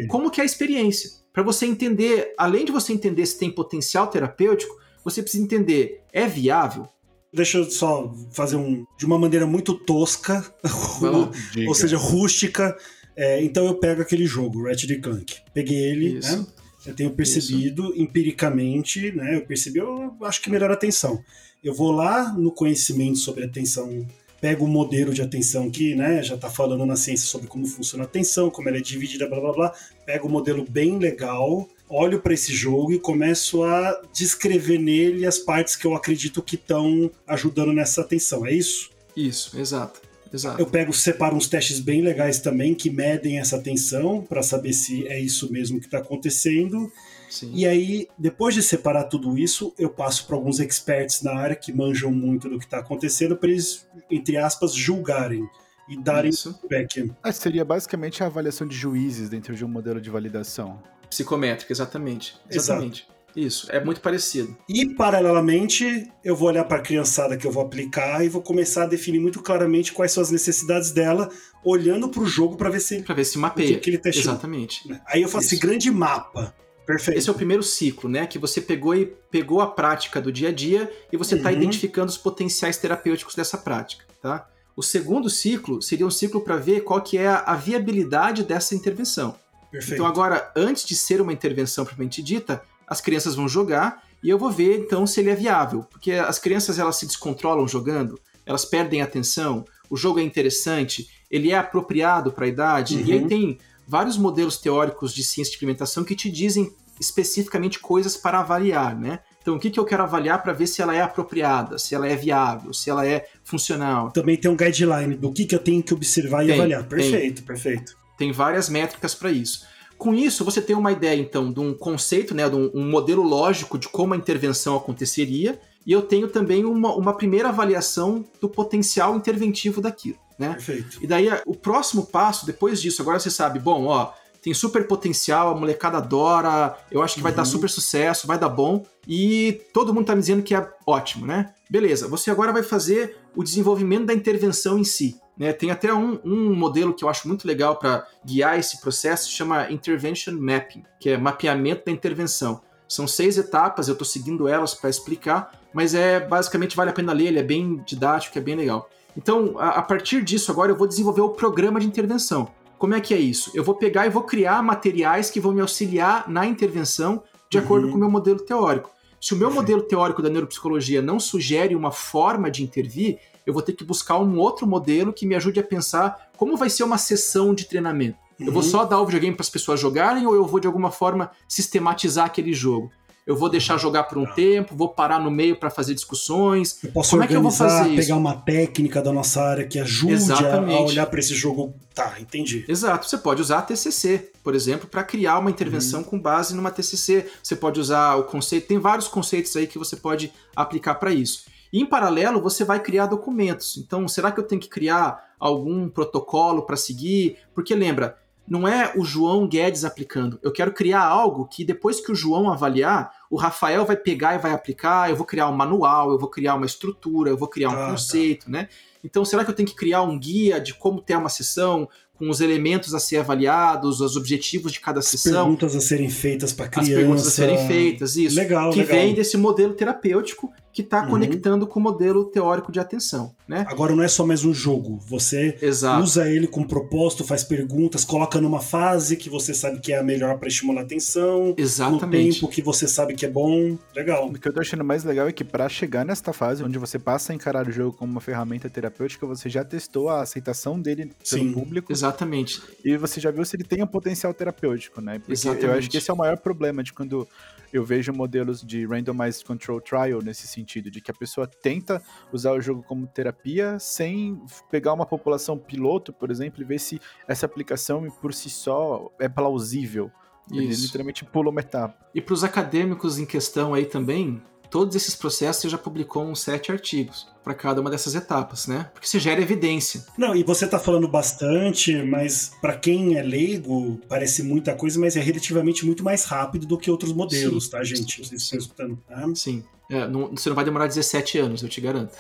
como 0.09 0.31
que 0.31 0.41
é 0.41 0.43
a 0.43 0.47
experiência. 0.47 1.11
Para 1.33 1.43
você 1.43 1.67
entender, 1.67 2.35
além 2.39 2.65
de 2.65 2.73
você 2.73 2.93
entender 2.93 3.25
se 3.27 3.39
tem 3.39 3.51
potencial 3.51 4.07
terapêutico, 4.07 4.75
você 5.05 5.23
precisa 5.23 5.45
entender, 5.45 6.03
é 6.13 6.27
viável? 6.27 6.89
Deixa 7.33 7.59
eu 7.59 7.71
só 7.71 8.15
fazer 8.33 8.57
um 8.57 8.87
de 8.97 9.05
uma 9.05 9.19
maneira 9.19 9.47
muito 9.47 9.75
tosca, 9.75 10.43
ou 11.67 11.75
seja, 11.75 11.99
rústica, 11.99 12.77
é, 13.21 13.43
então 13.43 13.67
eu 13.67 13.75
pego 13.75 14.01
aquele 14.01 14.25
jogo, 14.25 14.63
Ratchet 14.63 15.01
Clank. 15.01 15.39
Peguei 15.53 15.77
ele, 15.77 16.19
Isso. 16.19 16.39
né? 16.39 16.47
Eu 16.87 16.95
tenho 16.95 17.11
percebido 17.11 17.87
Isso. 17.87 18.01
empiricamente, 18.01 19.11
né? 19.11 19.35
Eu 19.35 19.41
percebi, 19.45 19.81
eu 19.81 20.15
acho 20.23 20.41
que 20.41 20.49
melhor 20.49 20.71
atenção. 20.71 21.21
Eu 21.63 21.75
vou 21.75 21.91
lá 21.91 22.33
no 22.33 22.53
conhecimento 22.53 23.19
sobre 23.19 23.45
atenção, 23.45 24.07
pego 24.41 24.67
o 24.67 24.69
modelo 24.69 25.13
de 25.13 25.21
atenção 25.21 25.69
que, 25.69 25.97
né, 25.97 26.23
já 26.23 26.37
está 26.37 26.49
falando 26.49 26.87
na 26.87 26.95
ciência 26.95 27.27
sobre 27.27 27.49
como 27.49 27.67
funciona 27.67 28.05
a 28.05 28.07
atenção, 28.07 28.51
como 28.51 28.69
ela 28.69 28.79
é 28.79 28.81
dividida, 28.81 29.29
blá 29.29 29.41
blá 29.41 29.53
blá. 29.53 29.75
Pego 30.07 30.29
o 30.29 30.31
um 30.31 30.33
modelo 30.33 30.65
bem 30.71 30.97
legal, 30.97 31.69
olho 31.89 32.21
para 32.21 32.35
esse 32.35 32.53
jogo 32.53 32.93
e 32.93 33.01
começo 33.01 33.65
a 33.65 34.01
descrever 34.13 34.79
nele 34.79 35.27
as 35.27 35.41
partes 35.41 35.75
que 35.75 35.89
eu 35.89 35.97
acredito 35.97 36.41
que 36.41 36.55
estão 36.55 37.11
ajudando 37.27 37.73
nessa 37.73 38.01
atenção. 38.01 38.47
É 38.47 38.53
isso? 38.53 38.91
Isso, 39.17 39.59
exato. 39.59 40.08
Exato. 40.33 40.61
Eu 40.61 40.67
pego, 40.67 40.93
separo 40.93 41.37
uns 41.37 41.49
testes 41.49 41.81
bem 41.81 42.03
legais 42.03 42.41
também 42.41 42.75
que 42.75 42.91
medem 42.91 43.39
essa 43.39 43.59
tensão 43.59 44.23
para 44.23 44.43
saber 44.43 44.73
se 44.73 45.07
é 45.07 45.19
isso 45.19 45.51
mesmo 45.53 45.81
que 45.81 45.87
está 45.87 45.99
acontecendo. 45.99 46.91
Sim. 47.31 47.53
E 47.55 47.67
aí, 47.67 48.09
depois 48.19 48.55
de 48.55 48.63
separar 48.63 49.05
tudo 49.05 49.39
isso, 49.39 49.75
eu 49.79 49.91
passo 49.91 50.27
para 50.27 50.37
alguns 50.37 50.61
experts 50.61 51.23
na 51.23 51.33
área 51.35 51.55
que 51.55 51.73
manjam 51.73 52.11
muito 52.11 52.49
do 52.49 52.59
que 52.59 52.65
está 52.65 52.79
acontecendo 52.79 53.37
para 53.37 53.51
eles, 53.51 53.87
entre 54.11 54.37
aspas, 54.37 54.75
julgarem 54.75 55.47
e 55.89 55.97
darem 55.97 56.33
feedback. 56.33 57.13
Ah, 57.23 57.33
seria 57.33 57.65
basicamente 57.65 58.23
a 58.23 58.27
avaliação 58.27 58.67
de 58.67 58.77
juízes 58.77 59.29
dentro 59.29 59.55
de 59.55 59.65
um 59.65 59.69
modelo 59.69 60.01
de 60.01 60.11
validação. 60.11 60.83
Psicométrica, 61.09 61.73
exatamente. 61.73 62.37
Exatamente. 62.51 63.03
Exato. 63.03 63.18
Isso, 63.39 63.69
é 63.71 63.83
muito 63.83 64.01
parecido. 64.01 64.57
E, 64.69 64.85
paralelamente, 64.97 66.11
eu 66.25 66.35
vou 66.35 66.49
olhar 66.49 66.65
para 66.65 66.79
a 66.79 66.81
criançada 66.81 67.37
que 67.37 67.47
eu 67.47 67.53
vou 67.53 67.63
aplicar 67.63 68.25
e 68.25 68.29
vou 68.29 68.43
começar 68.43 68.83
a 68.83 68.87
definir 68.87 69.21
muito 69.21 69.41
claramente 69.41 69.93
quais 69.93 70.11
são 70.11 70.21
as 70.21 70.33
necessidades 70.33 70.91
dela, 70.91 71.31
olhando 71.65 72.09
para 72.09 72.21
o 72.21 72.27
jogo 72.27 72.57
para 72.57 72.69
ver 72.69 72.81
se 72.81 73.01
para 73.01 73.15
ver 73.15 73.25
se 73.25 73.39
mapeia. 73.39 73.79
Que 73.79 73.91
ele 73.91 73.99
tá 73.99 74.09
Exatamente. 74.09 74.83
Aí 75.07 75.23
eu 75.23 75.29
faço 75.29 75.47
Isso. 75.47 75.55
esse 75.55 75.63
grande 75.65 75.89
mapa. 75.89 76.53
Perfeito. 76.85 77.17
Esse 77.17 77.29
é 77.29 77.33
o 77.33 77.35
primeiro 77.35 77.63
ciclo, 77.63 78.11
né? 78.11 78.27
Que 78.27 78.41
você 78.41 78.61
pegou 78.61 78.93
e 78.93 79.07
pegou 79.31 79.61
a 79.61 79.69
prática 79.69 80.21
do 80.21 80.33
dia 80.33 80.49
a 80.49 80.53
dia 80.53 80.91
e 81.13 81.17
você 81.17 81.37
está 81.37 81.51
uhum. 81.51 81.57
identificando 81.57 82.09
os 82.09 82.19
potenciais 82.19 82.77
terapêuticos 82.77 83.37
dessa 83.37 83.57
prática, 83.57 84.05
tá? 84.21 84.49
O 84.75 84.83
segundo 84.83 85.31
ciclo 85.31 85.81
seria 85.81 86.07
um 86.07 86.11
ciclo 86.11 86.41
para 86.41 86.57
ver 86.57 86.81
qual 86.81 87.01
que 87.01 87.17
é 87.17 87.29
a 87.29 87.55
viabilidade 87.55 88.43
dessa 88.43 88.75
intervenção. 88.75 89.37
Perfeito. 89.71 89.95
Então 89.95 90.07
agora, 90.07 90.51
antes 90.57 90.85
de 90.85 90.97
ser 90.97 91.21
uma 91.21 91.33
intervenção 91.33 91.85
propriamente 91.85 92.23
dita, 92.23 92.63
as 92.89 93.01
crianças 93.01 93.35
vão 93.35 93.49
jogar 93.49 94.03
e 94.23 94.29
eu 94.29 94.39
vou 94.39 94.51
ver 94.51 94.79
então 94.79 95.07
se 95.07 95.21
ele 95.21 95.31
é 95.31 95.35
viável, 95.35 95.85
porque 95.91 96.13
as 96.13 96.39
crianças 96.39 96.79
elas 96.79 96.97
se 96.97 97.07
descontrolam 97.07 97.69
jogando, 97.69 98.19
elas 98.45 98.65
perdem 98.65 99.03
atenção, 99.03 99.65
o 99.91 99.97
jogo 99.97 100.19
é 100.19 100.23
interessante, 100.23 101.09
ele 101.31 101.51
é 101.51 101.57
apropriado 101.57 102.33
para 102.33 102.45
a 102.45 102.49
idade, 102.49 102.97
uhum. 102.97 103.05
e 103.05 103.13
aí 103.13 103.23
uhum. 103.23 103.29
tem 103.29 103.59
vários 103.87 104.19
modelos 104.19 104.59
teóricos 104.59 105.15
de 105.15 105.23
ciência 105.23 105.53
de 105.53 105.57
implementação 105.57 106.05
que 106.05 106.15
te 106.15 106.31
dizem 106.31 106.73
especificamente 107.01 107.79
coisas 107.79 108.17
para 108.17 108.41
avaliar, 108.41 108.99
né? 108.99 109.21
Então, 109.41 109.57
o 109.57 109.59
que, 109.59 109.71
que 109.71 109.81
eu 109.81 109.85
quero 109.85 110.03
avaliar 110.03 110.43
para 110.43 110.53
ver 110.53 110.67
se 110.67 110.83
ela 110.83 110.95
é 110.95 111.01
apropriada, 111.01 111.79
se 111.79 111.95
ela 111.95 112.07
é 112.07 112.15
viável, 112.15 112.75
se 112.75 112.91
ela 112.91 113.07
é 113.07 113.27
funcional. 113.45 114.11
Também 114.11 114.37
tem 114.37 114.51
um 114.51 114.57
guideline 114.57 115.15
do 115.15 115.33
que, 115.33 115.47
que 115.47 115.55
eu 115.55 115.59
tenho 115.59 115.83
que 115.83 115.95
observar 115.95 116.45
e 116.45 116.49
tem, 116.49 116.57
avaliar. 116.57 116.85
Perfeito, 116.85 117.37
tem. 117.37 117.45
perfeito. 117.45 117.97
Tem 118.19 118.33
várias 118.33 118.69
métricas 118.69 119.15
para 119.15 119.31
isso. 119.31 119.65
Com 119.99 120.15
isso, 120.15 120.45
você 120.45 120.63
tem 120.63 120.77
uma 120.77 120.93
ideia, 120.93 121.21
então, 121.21 121.53
de 121.53 121.59
um 121.59 121.75
conceito, 121.75 122.35
né, 122.35 122.49
de 122.49 122.55
um, 122.55 122.71
um 122.73 122.89
modelo 122.89 123.23
lógico 123.23 123.77
de 123.77 123.89
como 123.89 124.15
a 124.15 124.17
intervenção 124.17 124.77
aconteceria, 124.77 125.61
e 125.85 125.93
eu 125.93 126.03
tenho 126.03 126.29
também 126.29 126.65
uma, 126.65 126.95
uma 126.95 127.15
primeira 127.15 127.49
avaliação 127.49 128.25
do 128.41 128.49
potencial 128.49 129.17
interventivo 129.17 129.81
daquilo. 129.81 130.17
Né? 130.39 130.51
Perfeito. 130.53 130.99
E 131.03 131.07
daí, 131.07 131.29
o 131.45 131.55
próximo 131.55 132.07
passo, 132.07 132.47
depois 132.47 132.81
disso, 132.81 133.03
agora 133.03 133.19
você 133.19 133.31
sabe, 133.31 133.59
bom, 133.59 133.87
ó, 133.87 134.13
tem 134.41 134.55
super 134.55 134.87
potencial, 134.87 135.51
a 135.51 135.59
molecada 135.59 135.99
adora, 135.99 136.77
eu 136.93 137.03
acho 137.03 137.17
que 137.17 137.23
vai 137.23 137.33
dar 137.33 137.43
uhum. 137.43 137.47
super 137.47 137.69
sucesso, 137.69 138.27
vai 138.27 138.39
dar 138.39 138.49
bom, 138.49 138.87
e 139.07 139.61
todo 139.75 139.93
mundo 139.93 140.07
tá 140.07 140.15
me 140.15 140.21
dizendo 140.21 140.43
que 140.43 140.55
é 140.55 140.71
ótimo, 140.87 141.27
né? 141.27 141.53
Beleza, 141.69 142.07
você 142.07 142.31
agora 142.31 142.53
vai 142.53 142.63
fazer 142.63 143.17
o 143.35 143.43
desenvolvimento 143.43 144.07
da 144.07 144.15
intervenção 144.15 144.79
em 144.79 144.85
si. 144.85 145.17
Né? 145.39 145.53
Tem 145.53 145.71
até 145.71 145.95
um, 145.95 146.19
um 146.25 146.55
modelo 146.55 146.93
que 146.93 147.05
eu 147.05 147.09
acho 147.09 147.29
muito 147.29 147.47
legal 147.47 147.77
para 147.77 148.07
guiar 148.25 148.59
esse 148.59 148.81
processo, 148.81 149.31
chama 149.31 149.71
Intervention 149.71 150.35
Mapping, 150.35 150.83
que 150.99 151.11
é 151.11 151.17
mapeamento 151.17 151.85
da 151.87 151.93
intervenção. 151.93 152.61
São 152.89 153.07
seis 153.07 153.39
etapas, 153.39 153.87
eu 153.87 153.93
estou 153.93 154.07
seguindo 154.07 154.49
elas 154.49 154.75
para 154.75 154.91
explicar, 154.91 155.53
mas 155.73 155.95
é 155.95 156.19
basicamente 156.19 156.75
vale 156.75 156.91
a 156.91 156.95
pena 156.95 157.13
ler, 157.13 157.27
ele 157.27 157.39
é 157.39 157.43
bem 157.43 157.83
didático, 157.87 158.37
é 158.39 158.41
bem 158.41 158.57
legal. 158.57 158.89
Então, 159.17 159.57
a, 159.59 159.71
a 159.71 159.83
partir 159.83 160.25
disso, 160.25 160.51
agora 160.51 160.73
eu 160.73 160.77
vou 160.77 160.89
desenvolver 160.89 161.21
o 161.21 161.31
programa 161.31 161.79
de 161.79 161.87
intervenção. 161.87 162.51
Como 162.79 162.95
é 162.95 163.01
que 163.01 163.13
é 163.13 163.19
isso? 163.19 163.51
Eu 163.55 163.63
vou 163.63 163.75
pegar 163.75 164.07
e 164.07 164.11
vou 164.11 164.23
criar 164.23 164.63
materiais 164.63 165.31
que 165.31 165.41
vão 165.41 165.53
me 165.53 165.61
auxiliar 165.61 166.29
na 166.29 166.47
intervenção 166.47 167.23
de 167.51 167.59
uhum. 167.59 167.65
acordo 167.65 167.89
com 167.89 167.97
o 167.97 167.99
meu 167.99 168.11
modelo 168.11 168.41
teórico. 168.41 168.91
Se 169.21 169.35
o 169.35 169.37
meu 169.37 169.51
modelo 169.51 169.83
teórico 169.83 170.23
da 170.23 170.31
neuropsicologia 170.31 171.03
não 171.03 171.19
sugere 171.19 171.75
uma 171.75 171.91
forma 171.91 172.51
de 172.51 172.63
intervir, 172.63 173.19
eu 173.49 173.55
vou 173.55 173.63
ter 173.63 173.73
que 173.73 173.83
buscar 173.83 174.19
um 174.19 174.37
outro 174.37 174.67
modelo 174.67 175.11
que 175.11 175.25
me 175.25 175.35
ajude 175.35 175.59
a 175.59 175.63
pensar 175.63 176.29
como 176.37 176.55
vai 176.55 176.69
ser 176.69 176.85
uma 176.85 176.99
sessão 176.99 177.55
de 177.55 177.65
treinamento. 177.65 178.19
Uhum. 178.39 178.47
Eu 178.49 178.53
vou 178.53 178.63
uhum. 178.63 178.69
só 178.69 178.85
dar 178.85 179.01
o 179.01 179.07
videogame 179.07 179.35
para 179.35 179.43
as 179.43 179.49
pessoas 179.49 179.81
jogarem 179.81 180.27
ou 180.27 180.35
eu 180.35 180.45
vou 180.45 180.61
de 180.61 180.67
alguma 180.67 180.91
forma 180.91 181.31
sistematizar 181.49 182.27
aquele 182.27 182.53
jogo? 182.53 182.93
Eu 183.27 183.35
vou 183.35 183.49
deixar 183.49 183.73
uhum. 183.73 183.79
jogar 183.79 184.05
por 184.05 184.19
um 184.19 184.27
tá. 184.27 184.33
tempo, 184.33 184.77
vou 184.77 184.91
parar 184.91 185.19
no 185.19 185.31
meio 185.31 185.57
para 185.57 185.71
fazer 185.71 185.95
discussões. 185.95 186.79
Eu 186.85 186.93
posso 186.93 187.13
Como 187.13 187.23
organizar, 187.23 187.25
é 187.25 187.27
que 187.27 187.37
eu 187.37 187.43
vou 187.43 187.51
fazer 187.51 187.89
isso? 187.89 187.97
pegar 187.97 188.17
uma 188.17 188.37
técnica 188.37 189.01
da 189.01 189.13
nossa 189.15 189.41
área 189.41 189.67
que 189.67 189.79
ajude 189.79 190.13
Exatamente. 190.13 190.75
a 190.75 190.81
olhar 190.83 191.07
para 191.07 191.19
esse 191.19 191.35
jogo. 191.35 191.75
Tá, 191.95 192.17
entendi. 192.21 192.67
Exato. 192.69 193.09
Você 193.09 193.17
pode 193.17 193.41
usar 193.41 193.61
a 193.61 193.63
TCC, 193.63 194.31
por 194.45 194.55
exemplo, 194.55 194.87
para 194.87 195.03
criar 195.03 195.39
uma 195.39 195.51
intervenção 195.51 196.01
uhum. 196.01 196.05
com 196.07 196.21
base 196.21 196.55
numa 196.55 196.71
TCC. 196.71 197.27
Você 197.43 197.57
pode 197.57 197.81
usar 197.81 198.17
o 198.17 198.25
conceito, 198.25 198.69
tem 198.69 198.79
vários 198.79 199.09
conceitos 199.09 199.57
aí 199.57 199.67
que 199.67 199.79
você 199.79 199.97
pode 199.97 200.31
aplicar 200.55 200.97
para 200.97 201.15
isso. 201.15 201.45
E 201.73 201.81
em 201.81 201.87
paralelo, 201.87 202.41
você 202.41 202.65
vai 202.65 202.81
criar 202.81 203.07
documentos. 203.07 203.77
Então, 203.77 204.07
será 204.09 204.33
que 204.33 204.41
eu 204.41 204.47
tenho 204.47 204.61
que 204.61 204.69
criar 204.69 205.33
algum 205.39 205.89
protocolo 205.89 206.63
para 206.63 206.77
seguir? 206.77 207.39
Porque 207.55 207.75
lembra, 207.75 208.17
não 208.49 208.67
é 208.67 208.93
o 208.97 209.05
João 209.05 209.47
Guedes 209.47 209.85
aplicando. 209.85 210.39
Eu 210.43 210.51
quero 210.51 210.73
criar 210.73 211.03
algo 211.03 211.47
que 211.47 211.65
depois 211.65 212.01
que 212.01 212.11
o 212.11 212.15
João 212.15 212.51
avaliar, 212.51 213.13
o 213.31 213.37
Rafael 213.37 213.85
vai 213.85 213.97
pegar 213.97 214.35
e 214.35 214.39
vai 214.39 214.53
aplicar, 214.53 215.11
eu 215.11 215.17
vou 215.17 215.27
criar 215.27 215.49
um 215.49 215.57
manual, 215.57 216.11
eu 216.11 216.19
vou 216.19 216.31
criar 216.31 216.55
uma 216.55 216.67
estrutura, 216.67 217.31
eu 217.31 217.37
vou 217.37 217.49
criar 217.49 217.69
um 217.69 217.75
ah, 217.75 217.77
tá. 217.77 217.91
conceito, 217.91 218.47
tá. 218.47 218.53
né? 218.53 218.69
Então, 219.05 219.25
será 219.25 219.45
que 219.45 219.51
eu 219.51 219.55
tenho 219.55 219.69
que 219.69 219.77
criar 219.77 220.03
um 220.03 220.19
guia 220.19 220.61
de 220.61 220.75
como 220.75 221.01
ter 221.01 221.17
uma 221.17 221.29
sessão? 221.29 221.89
com 222.19 222.29
os 222.29 222.41
elementos 222.41 222.95
a 222.95 222.99
ser 222.99 223.19
avaliados, 223.19 224.01
os 224.01 224.17
objetivos 224.17 224.73
de 224.73 224.81
cada 224.81 225.01
sessão. 225.01 225.33
As 225.33 225.43
perguntas 225.45 225.77
a 225.77 225.81
serem 225.81 226.11
feitas 226.11 226.53
para 226.53 226.67
criança. 226.67 226.91
As 226.91 226.99
perguntas 226.99 227.27
a 227.29 227.31
serem 227.31 227.67
feitas, 227.69 228.17
isso. 228.17 228.37
Legal, 228.37 228.73
que 228.73 228.81
legal. 228.81 228.97
vem 228.97 229.15
desse 229.15 229.37
modelo 229.37 229.73
terapêutico 229.73 230.53
que 230.79 230.83
está 230.83 231.03
uhum. 231.03 231.09
conectando 231.09 231.67
com 231.67 231.81
o 231.81 231.83
modelo 231.83 232.25
teórico 232.27 232.71
de 232.71 232.79
atenção, 232.79 233.35
né? 233.49 233.67
Agora 233.69 233.97
não 233.97 234.05
é 234.05 234.07
só 234.07 234.25
mais 234.25 234.45
um 234.45 234.55
jogo, 234.55 234.97
você 235.05 235.59
Exato. 235.61 236.01
usa 236.01 236.31
ele 236.31 236.47
com 236.47 236.63
propósito, 236.63 237.25
faz 237.25 237.43
perguntas, 237.43 238.05
coloca 238.05 238.41
numa 238.41 238.61
fase 238.61 239.17
que 239.17 239.29
você 239.29 239.53
sabe 239.53 239.81
que 239.81 239.93
é 239.93 239.99
a 239.99 240.05
melhor 240.05 240.39
para 240.39 240.47
estimular 240.47 240.83
a 240.83 240.85
atenção, 240.85 241.53
Exatamente. 241.59 242.27
no 242.29 242.35
tempo 242.35 242.49
que 242.49 242.63
você 242.63 242.87
sabe 242.87 243.15
que 243.17 243.27
é 243.27 243.29
bom, 243.29 243.77
legal. 243.93 244.29
O 244.29 244.39
que 244.39 244.49
eu 244.49 244.53
tô 244.53 244.61
achando 244.61 244.85
mais 244.85 245.03
legal 245.03 245.27
é 245.27 245.33
que 245.33 245.43
para 245.43 245.69
chegar 245.69 246.05
nesta 246.05 246.33
fase 246.33 246.63
onde 246.63 246.79
você 246.79 246.97
passa 246.97 247.33
a 247.33 247.35
encarar 247.35 247.67
o 247.67 247.73
jogo 247.73 247.97
como 247.97 248.13
uma 248.13 248.21
ferramenta 248.21 248.71
terapêutica, 248.71 249.27
você 249.27 249.49
já 249.49 249.65
testou 249.65 250.09
a 250.09 250.23
aceitação 250.23 250.81
dele 250.81 251.07
pelo 251.07 251.43
Sim, 251.43 251.53
público. 251.53 251.91
Exatamente. 251.91 252.63
E 252.85 252.97
você 252.97 253.21
já 253.21 253.33
viu 253.33 253.45
se 253.45 253.57
ele 253.57 253.65
tem 253.65 253.83
um 253.83 253.87
potencial 253.89 254.33
terapêutico, 254.33 255.01
né? 255.01 255.19
Porque 255.19 255.33
exatamente. 255.33 255.65
eu 255.65 255.73
acho 255.73 255.91
que 255.91 255.97
esse 255.97 256.09
é 256.09 256.15
o 256.15 256.17
maior 256.17 256.39
problema 256.39 256.85
de 256.85 256.93
quando 256.93 257.27
eu 257.73 257.85
vejo 257.85 258.13
modelos 258.13 258.63
de 258.63 258.87
randomized 258.87 259.45
control 259.45 259.81
trial 259.81 260.21
nesse 260.23 260.47
sentido, 260.47 260.91
de 260.91 261.01
que 261.01 261.11
a 261.11 261.15
pessoa 261.15 261.47
tenta 261.47 262.03
usar 262.33 262.53
o 262.53 262.61
jogo 262.61 262.83
como 262.83 263.07
terapia 263.07 263.79
sem 263.79 264.41
pegar 264.71 264.93
uma 264.93 265.07
população 265.07 265.59
piloto, 265.59 266.13
por 266.13 266.31
exemplo, 266.31 266.63
e 266.63 266.65
ver 266.65 266.79
se 266.79 267.01
essa 267.27 267.47
aplicação 267.47 268.09
por 268.21 268.33
si 268.33 268.51
só 268.51 269.11
é 269.19 269.29
plausível. 269.29 270.11
Isso. 270.51 270.61
Ele 270.61 270.75
literalmente 270.75 271.25
pula 271.25 271.51
uma 271.51 271.61
etapa. 271.61 272.07
E 272.15 272.21
para 272.21 272.35
os 272.35 272.43
acadêmicos 272.43 273.19
em 273.19 273.27
questão 273.27 273.75
aí 273.75 273.85
também, 273.85 274.43
todos 274.71 274.95
esses 274.95 275.15
processos 275.15 275.63
você 275.63 275.69
já 275.69 275.79
publicou 275.79 276.25
uns 276.25 276.41
sete 276.41 276.71
artigos 276.71 277.27
para 277.43 277.55
cada 277.55 277.81
uma 277.81 277.91
dessas 277.91 278.15
etapas, 278.15 278.67
né? 278.67 278.91
Porque 278.93 279.07
você 279.07 279.19
gera 279.19 279.41
evidência. 279.41 280.05
Não, 280.17 280.35
e 280.37 280.43
você 280.43 280.67
está 280.67 280.79
falando 280.79 281.09
bastante, 281.09 282.03
mas 282.03 282.53
para 282.61 282.77
quem 282.77 283.17
é 283.17 283.23
leigo, 283.23 283.99
parece 284.09 284.43
muita 284.43 284.75
coisa, 284.75 285.01
mas 285.01 285.17
é 285.17 285.21
relativamente 285.21 285.87
muito 285.87 286.05
mais 286.05 286.25
rápido 286.25 286.67
do 286.67 286.77
que 286.77 286.91
outros 286.91 287.13
modelos, 287.13 287.65
Sim. 287.65 287.71
tá, 287.71 287.85
gente? 287.85 288.25
Vocês 288.25 288.43
estão 288.43 288.59
escutando, 288.59 288.99
tá? 289.09 289.25
Sim. 289.35 289.65
É, 289.91 290.07
não, 290.07 290.31
você 290.31 290.51
não 290.51 290.57
vai 290.57 290.65
demorar 290.65 290.87
17 290.87 291.39
anos, 291.39 291.63
eu 291.63 291.69
te 291.69 291.81
garanto. 291.81 292.13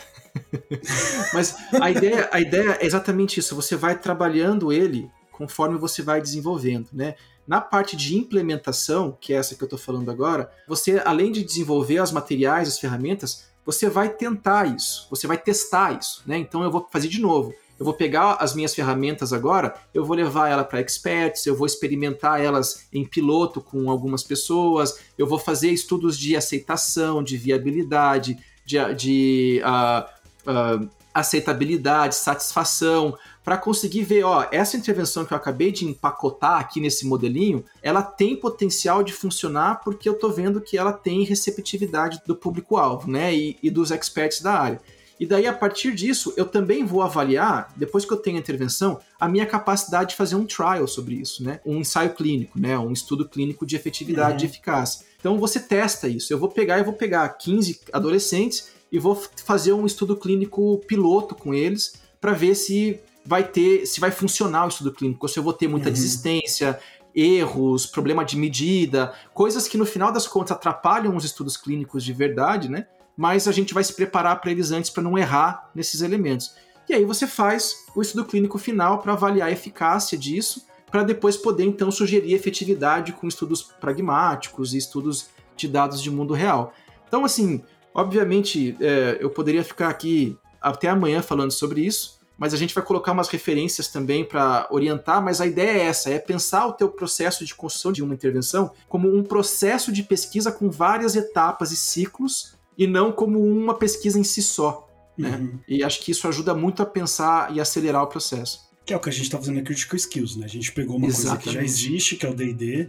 mas 1.34 1.56
a 1.78 1.90
ideia, 1.90 2.28
a 2.32 2.40
ideia 2.40 2.78
é 2.80 2.86
exatamente 2.86 3.40
isso. 3.40 3.54
Você 3.54 3.76
vai 3.76 3.98
trabalhando 3.98 4.72
ele 4.72 5.10
conforme 5.30 5.78
você 5.78 6.02
vai 6.02 6.20
desenvolvendo, 6.20 6.88
né? 6.92 7.14
Na 7.48 7.62
parte 7.62 7.96
de 7.96 8.14
implementação, 8.14 9.16
que 9.18 9.32
é 9.32 9.36
essa 9.36 9.54
que 9.54 9.62
eu 9.62 9.66
estou 9.66 9.78
falando 9.78 10.10
agora, 10.10 10.50
você, 10.68 11.00
além 11.02 11.32
de 11.32 11.42
desenvolver 11.42 11.98
os 11.98 12.12
materiais, 12.12 12.68
as 12.68 12.78
ferramentas, 12.78 13.48
você 13.64 13.88
vai 13.88 14.10
tentar 14.10 14.66
isso, 14.66 15.06
você 15.08 15.26
vai 15.26 15.38
testar 15.38 15.98
isso, 15.98 16.22
né? 16.26 16.36
Então 16.36 16.62
eu 16.62 16.70
vou 16.70 16.86
fazer 16.92 17.08
de 17.08 17.18
novo. 17.18 17.54
Eu 17.78 17.86
vou 17.86 17.94
pegar 17.94 18.34
as 18.34 18.54
minhas 18.54 18.74
ferramentas 18.74 19.32
agora, 19.32 19.74
eu 19.94 20.04
vou 20.04 20.14
levar 20.14 20.50
ela 20.50 20.62
para 20.62 20.80
experts, 20.80 21.46
eu 21.46 21.56
vou 21.56 21.66
experimentar 21.66 22.38
elas 22.38 22.86
em 22.92 23.04
piloto 23.06 23.62
com 23.62 23.90
algumas 23.90 24.22
pessoas, 24.22 24.98
eu 25.16 25.26
vou 25.26 25.38
fazer 25.38 25.70
estudos 25.70 26.18
de 26.18 26.36
aceitação, 26.36 27.22
de 27.22 27.38
viabilidade, 27.38 28.36
de, 28.66 28.94
de 28.94 29.62
uh, 29.64 30.04
uh, 30.50 30.90
aceitabilidade, 31.14 32.14
satisfação, 32.14 33.16
para 33.48 33.56
conseguir 33.56 34.02
ver, 34.02 34.24
ó, 34.24 34.46
essa 34.52 34.76
intervenção 34.76 35.24
que 35.24 35.32
eu 35.32 35.36
acabei 35.38 35.72
de 35.72 35.86
empacotar 35.86 36.60
aqui 36.60 36.82
nesse 36.82 37.06
modelinho, 37.06 37.64
ela 37.80 38.02
tem 38.02 38.36
potencial 38.36 39.02
de 39.02 39.14
funcionar 39.14 39.80
porque 39.82 40.06
eu 40.06 40.12
estou 40.12 40.30
vendo 40.30 40.60
que 40.60 40.76
ela 40.76 40.92
tem 40.92 41.24
receptividade 41.24 42.20
do 42.26 42.36
público-alvo, 42.36 43.10
né, 43.10 43.34
e, 43.34 43.56
e 43.62 43.70
dos 43.70 43.90
experts 43.90 44.42
da 44.42 44.52
área. 44.52 44.82
E 45.18 45.24
daí, 45.24 45.46
a 45.46 45.52
partir 45.54 45.94
disso, 45.94 46.34
eu 46.36 46.44
também 46.44 46.84
vou 46.84 47.00
avaliar, 47.00 47.72
depois 47.74 48.04
que 48.04 48.12
eu 48.12 48.18
tenho 48.18 48.36
a 48.36 48.40
intervenção, 48.40 49.00
a 49.18 49.26
minha 49.26 49.46
capacidade 49.46 50.10
de 50.10 50.16
fazer 50.16 50.36
um 50.36 50.44
trial 50.44 50.86
sobre 50.86 51.14
isso, 51.14 51.42
né? 51.42 51.58
Um 51.64 51.78
ensaio 51.78 52.12
clínico, 52.12 52.60
né? 52.60 52.78
Um 52.78 52.92
estudo 52.92 53.26
clínico 53.26 53.64
de 53.64 53.76
efetividade, 53.76 54.32
uhum. 54.32 54.36
de 54.36 54.44
eficácia. 54.44 55.06
Então 55.18 55.38
você 55.38 55.58
testa 55.58 56.06
isso. 56.06 56.30
Eu 56.30 56.38
vou 56.38 56.50
pegar, 56.50 56.80
eu 56.80 56.84
vou 56.84 56.92
pegar 56.92 57.26
15 57.30 57.80
adolescentes 57.94 58.68
e 58.92 58.98
vou 58.98 59.18
fazer 59.42 59.72
um 59.72 59.86
estudo 59.86 60.14
clínico 60.14 60.82
piloto 60.86 61.34
com 61.34 61.54
eles 61.54 61.94
para 62.20 62.32
ver 62.32 62.54
se 62.54 63.00
vai 63.28 63.44
ter, 63.44 63.84
se 63.84 64.00
vai 64.00 64.10
funcionar 64.10 64.64
o 64.64 64.68
estudo 64.68 64.90
clínico, 64.90 65.28
se 65.28 65.38
eu 65.38 65.42
vou 65.42 65.52
ter 65.52 65.68
muita 65.68 65.88
uhum. 65.88 65.92
desistência, 65.92 66.80
erros, 67.14 67.84
problema 67.84 68.24
de 68.24 68.38
medida, 68.38 69.12
coisas 69.34 69.68
que 69.68 69.76
no 69.76 69.84
final 69.84 70.10
das 70.10 70.26
contas 70.26 70.52
atrapalham 70.52 71.14
os 71.14 71.26
estudos 71.26 71.54
clínicos 71.54 72.02
de 72.02 72.14
verdade, 72.14 72.70
né? 72.70 72.86
Mas 73.14 73.46
a 73.46 73.52
gente 73.52 73.74
vai 73.74 73.84
se 73.84 73.92
preparar 73.92 74.40
para 74.40 74.50
eles 74.50 74.70
antes 74.70 74.88
para 74.88 75.02
não 75.02 75.18
errar 75.18 75.70
nesses 75.74 76.00
elementos. 76.00 76.54
E 76.88 76.94
aí 76.94 77.04
você 77.04 77.26
faz 77.26 77.84
o 77.94 78.00
estudo 78.00 78.24
clínico 78.24 78.56
final 78.56 79.02
para 79.02 79.12
avaliar 79.12 79.48
a 79.48 79.52
eficácia 79.52 80.16
disso, 80.16 80.66
para 80.90 81.02
depois 81.02 81.36
poder 81.36 81.64
então 81.64 81.90
sugerir 81.90 82.32
efetividade 82.32 83.12
com 83.12 83.28
estudos 83.28 83.62
pragmáticos 83.62 84.72
e 84.72 84.78
estudos 84.78 85.26
de 85.54 85.68
dados 85.68 86.00
de 86.00 86.10
mundo 86.10 86.32
real. 86.32 86.72
Então, 87.06 87.26
assim, 87.26 87.62
obviamente, 87.92 88.74
é, 88.80 89.18
eu 89.20 89.28
poderia 89.28 89.62
ficar 89.62 89.90
aqui 89.90 90.34
até 90.62 90.88
amanhã 90.88 91.20
falando 91.20 91.50
sobre 91.50 91.82
isso, 91.82 92.17
mas 92.38 92.54
a 92.54 92.56
gente 92.56 92.72
vai 92.72 92.84
colocar 92.84 93.10
umas 93.10 93.28
referências 93.28 93.88
também 93.88 94.24
para 94.24 94.68
orientar, 94.70 95.22
mas 95.22 95.40
a 95.40 95.46
ideia 95.46 95.70
é 95.70 95.86
essa, 95.86 96.08
é 96.08 96.18
pensar 96.20 96.66
o 96.66 96.72
teu 96.72 96.88
processo 96.88 97.44
de 97.44 97.54
construção 97.54 97.90
de 97.90 98.02
uma 98.02 98.14
intervenção 98.14 98.70
como 98.88 99.12
um 99.12 99.24
processo 99.24 99.90
de 99.90 100.04
pesquisa 100.04 100.52
com 100.52 100.70
várias 100.70 101.16
etapas 101.16 101.72
e 101.72 101.76
ciclos 101.76 102.54
e 102.78 102.86
não 102.86 103.10
como 103.10 103.42
uma 103.42 103.74
pesquisa 103.74 104.20
em 104.20 104.24
si 104.24 104.40
só. 104.40 104.88
Né? 105.18 105.36
Uhum. 105.36 105.58
E 105.66 105.82
acho 105.82 106.00
que 106.00 106.12
isso 106.12 106.28
ajuda 106.28 106.54
muito 106.54 106.80
a 106.80 106.86
pensar 106.86 107.52
e 107.52 107.60
acelerar 107.60 108.04
o 108.04 108.06
processo. 108.06 108.68
Que 108.86 108.94
é 108.94 108.96
o 108.96 109.00
que 109.00 109.08
a 109.08 109.12
gente 109.12 109.24
está 109.24 109.36
fazendo 109.36 109.56
aqui 109.56 109.66
Critical 109.66 109.96
Skills, 109.96 110.36
né? 110.36 110.46
A 110.46 110.48
gente 110.48 110.70
pegou 110.70 110.96
uma 110.96 111.08
Exatamente. 111.08 111.44
coisa 111.44 111.50
que 111.50 111.54
já 111.58 111.62
existe, 111.64 112.16
que 112.16 112.24
é 112.24 112.30
o 112.30 112.34
D&D, 112.34 112.88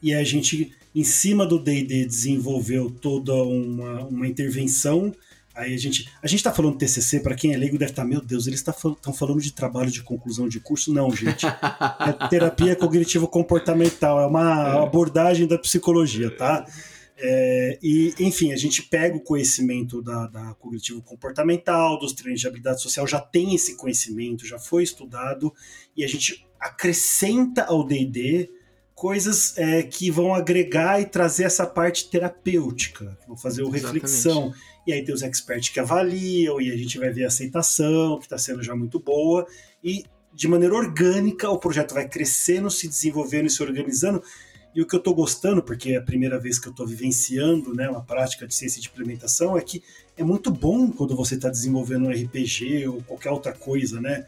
e 0.00 0.14
a 0.14 0.22
gente, 0.22 0.72
em 0.94 1.02
cima 1.02 1.44
do 1.44 1.58
D&D, 1.58 2.06
desenvolveu 2.06 2.90
toda 2.90 3.34
uma, 3.34 4.04
uma 4.04 4.28
intervenção 4.28 5.12
Aí 5.54 5.72
a 5.72 5.78
gente, 5.78 6.10
a 6.20 6.26
gente 6.26 6.42
tá 6.42 6.52
falando 6.52 6.76
TCC, 6.76 7.20
para 7.20 7.36
quem 7.36 7.54
é 7.54 7.56
leigo 7.56 7.78
deve 7.78 7.92
estar, 7.92 8.02
tá, 8.02 8.08
meu 8.08 8.20
Deus, 8.20 8.46
eles 8.46 8.58
estão 8.58 8.94
tá, 8.94 9.12
falando 9.12 9.40
de 9.40 9.52
trabalho 9.52 9.90
de 9.90 10.02
conclusão 10.02 10.48
de 10.48 10.58
curso? 10.58 10.92
Não, 10.92 11.14
gente. 11.14 11.46
É 11.46 11.52
terapia 12.28 12.74
cognitivo-comportamental, 12.74 14.20
é 14.20 14.26
uma 14.26 14.78
é. 14.78 14.82
abordagem 14.82 15.46
da 15.46 15.56
psicologia, 15.56 16.30
tá? 16.36 16.66
É, 17.16 17.78
e, 17.80 18.12
enfim, 18.18 18.52
a 18.52 18.56
gente 18.56 18.82
pega 18.82 19.16
o 19.16 19.20
conhecimento 19.20 20.02
da, 20.02 20.26
da 20.26 20.54
cognitivo-comportamental, 20.54 22.00
dos 22.00 22.12
treinos 22.12 22.40
de 22.40 22.48
habilidade 22.48 22.82
social, 22.82 23.06
já 23.06 23.20
tem 23.20 23.54
esse 23.54 23.76
conhecimento, 23.76 24.44
já 24.44 24.58
foi 24.58 24.82
estudado, 24.82 25.54
e 25.96 26.02
a 26.02 26.08
gente 26.08 26.44
acrescenta 26.58 27.64
ao 27.64 27.86
DD 27.86 28.50
coisas 28.94 29.56
é, 29.56 29.82
que 29.82 30.10
vão 30.10 30.34
agregar 30.34 31.00
e 31.00 31.04
trazer 31.04 31.44
essa 31.44 31.66
parte 31.66 32.08
terapêutica, 32.08 33.16
vão 33.26 33.36
fazer 33.36 33.62
o 33.62 33.70
reflexão. 33.70 34.52
E 34.86 34.92
aí 34.92 35.04
tem 35.04 35.14
os 35.14 35.22
experts 35.22 35.70
que 35.70 35.80
avaliam, 35.80 36.60
e 36.60 36.70
a 36.70 36.76
gente 36.76 36.98
vai 36.98 37.10
ver 37.10 37.24
a 37.24 37.28
aceitação, 37.28 38.18
que 38.18 38.24
está 38.24 38.38
sendo 38.38 38.62
já 38.62 38.74
muito 38.74 38.98
boa. 38.98 39.46
E 39.82 40.04
de 40.32 40.48
maneira 40.48 40.74
orgânica, 40.74 41.48
o 41.48 41.58
projeto 41.58 41.94
vai 41.94 42.08
crescendo, 42.08 42.70
se 42.70 42.88
desenvolvendo 42.88 43.46
e 43.46 43.50
se 43.50 43.62
organizando. 43.62 44.22
E 44.74 44.82
o 44.82 44.86
que 44.86 44.94
eu 44.96 44.98
estou 44.98 45.14
gostando, 45.14 45.62
porque 45.62 45.92
é 45.92 45.96
a 45.96 46.02
primeira 46.02 46.38
vez 46.38 46.58
que 46.58 46.66
eu 46.66 46.72
estou 46.72 46.86
vivenciando 46.86 47.72
né, 47.72 47.88
uma 47.88 48.02
prática 48.02 48.44
de 48.44 48.52
ciência 48.52 48.82
de 48.82 48.88
implementação, 48.88 49.56
é 49.56 49.60
que 49.60 49.82
é 50.16 50.24
muito 50.24 50.50
bom 50.50 50.90
quando 50.90 51.14
você 51.14 51.36
está 51.36 51.48
desenvolvendo 51.48 52.06
um 52.06 52.10
RPG 52.10 52.88
ou 52.88 53.00
qualquer 53.02 53.30
outra 53.30 53.52
coisa, 53.52 54.00
né? 54.00 54.26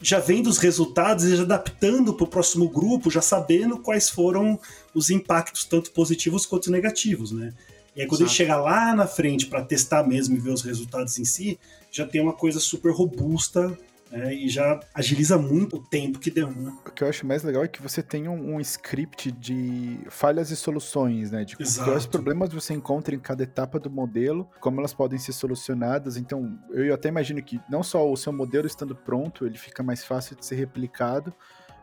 Já 0.00 0.20
vendo 0.20 0.48
os 0.48 0.58
resultados 0.58 1.24
e 1.24 1.34
já 1.34 1.42
adaptando 1.42 2.14
para 2.14 2.24
o 2.24 2.28
próximo 2.28 2.68
grupo, 2.68 3.10
já 3.10 3.22
sabendo 3.22 3.78
quais 3.78 4.08
foram 4.08 4.60
os 4.94 5.10
impactos, 5.10 5.64
tanto 5.64 5.90
positivos 5.90 6.46
quanto 6.46 6.70
negativos, 6.70 7.32
né? 7.32 7.54
E 7.98 8.02
aí, 8.02 8.06
quando 8.06 8.20
Exato. 8.20 8.30
ele 8.30 8.36
chega 8.36 8.56
lá 8.56 8.94
na 8.94 9.08
frente 9.08 9.48
para 9.48 9.60
testar 9.60 10.04
mesmo 10.04 10.36
e 10.36 10.38
ver 10.38 10.50
os 10.50 10.62
resultados 10.62 11.18
em 11.18 11.24
si, 11.24 11.58
já 11.90 12.06
tem 12.06 12.20
uma 12.20 12.32
coisa 12.32 12.60
super 12.60 12.92
robusta 12.92 13.76
né, 14.08 14.32
e 14.32 14.48
já 14.48 14.78
agiliza 14.94 15.36
muito 15.36 15.78
o 15.78 15.82
tempo 15.82 16.20
que 16.20 16.30
deu. 16.30 16.48
Né? 16.48 16.72
O 16.86 16.92
que 16.92 17.02
eu 17.02 17.08
acho 17.08 17.26
mais 17.26 17.42
legal 17.42 17.64
é 17.64 17.66
que 17.66 17.82
você 17.82 18.00
tem 18.00 18.28
um, 18.28 18.54
um 18.54 18.60
script 18.60 19.32
de 19.32 19.98
falhas 20.10 20.52
e 20.52 20.56
soluções, 20.56 21.32
né? 21.32 21.44
De 21.44 21.56
quais 21.56 22.06
problemas 22.06 22.52
você 22.52 22.72
encontra 22.72 23.16
em 23.16 23.18
cada 23.18 23.42
etapa 23.42 23.80
do 23.80 23.90
modelo, 23.90 24.48
como 24.60 24.78
elas 24.78 24.94
podem 24.94 25.18
ser 25.18 25.32
solucionadas. 25.32 26.16
Então, 26.16 26.56
eu 26.70 26.94
até 26.94 27.08
imagino 27.08 27.42
que 27.42 27.60
não 27.68 27.82
só 27.82 28.08
o 28.08 28.16
seu 28.16 28.32
modelo 28.32 28.68
estando 28.68 28.94
pronto, 28.94 29.44
ele 29.44 29.58
fica 29.58 29.82
mais 29.82 30.04
fácil 30.04 30.36
de 30.36 30.46
ser 30.46 30.54
replicado, 30.54 31.34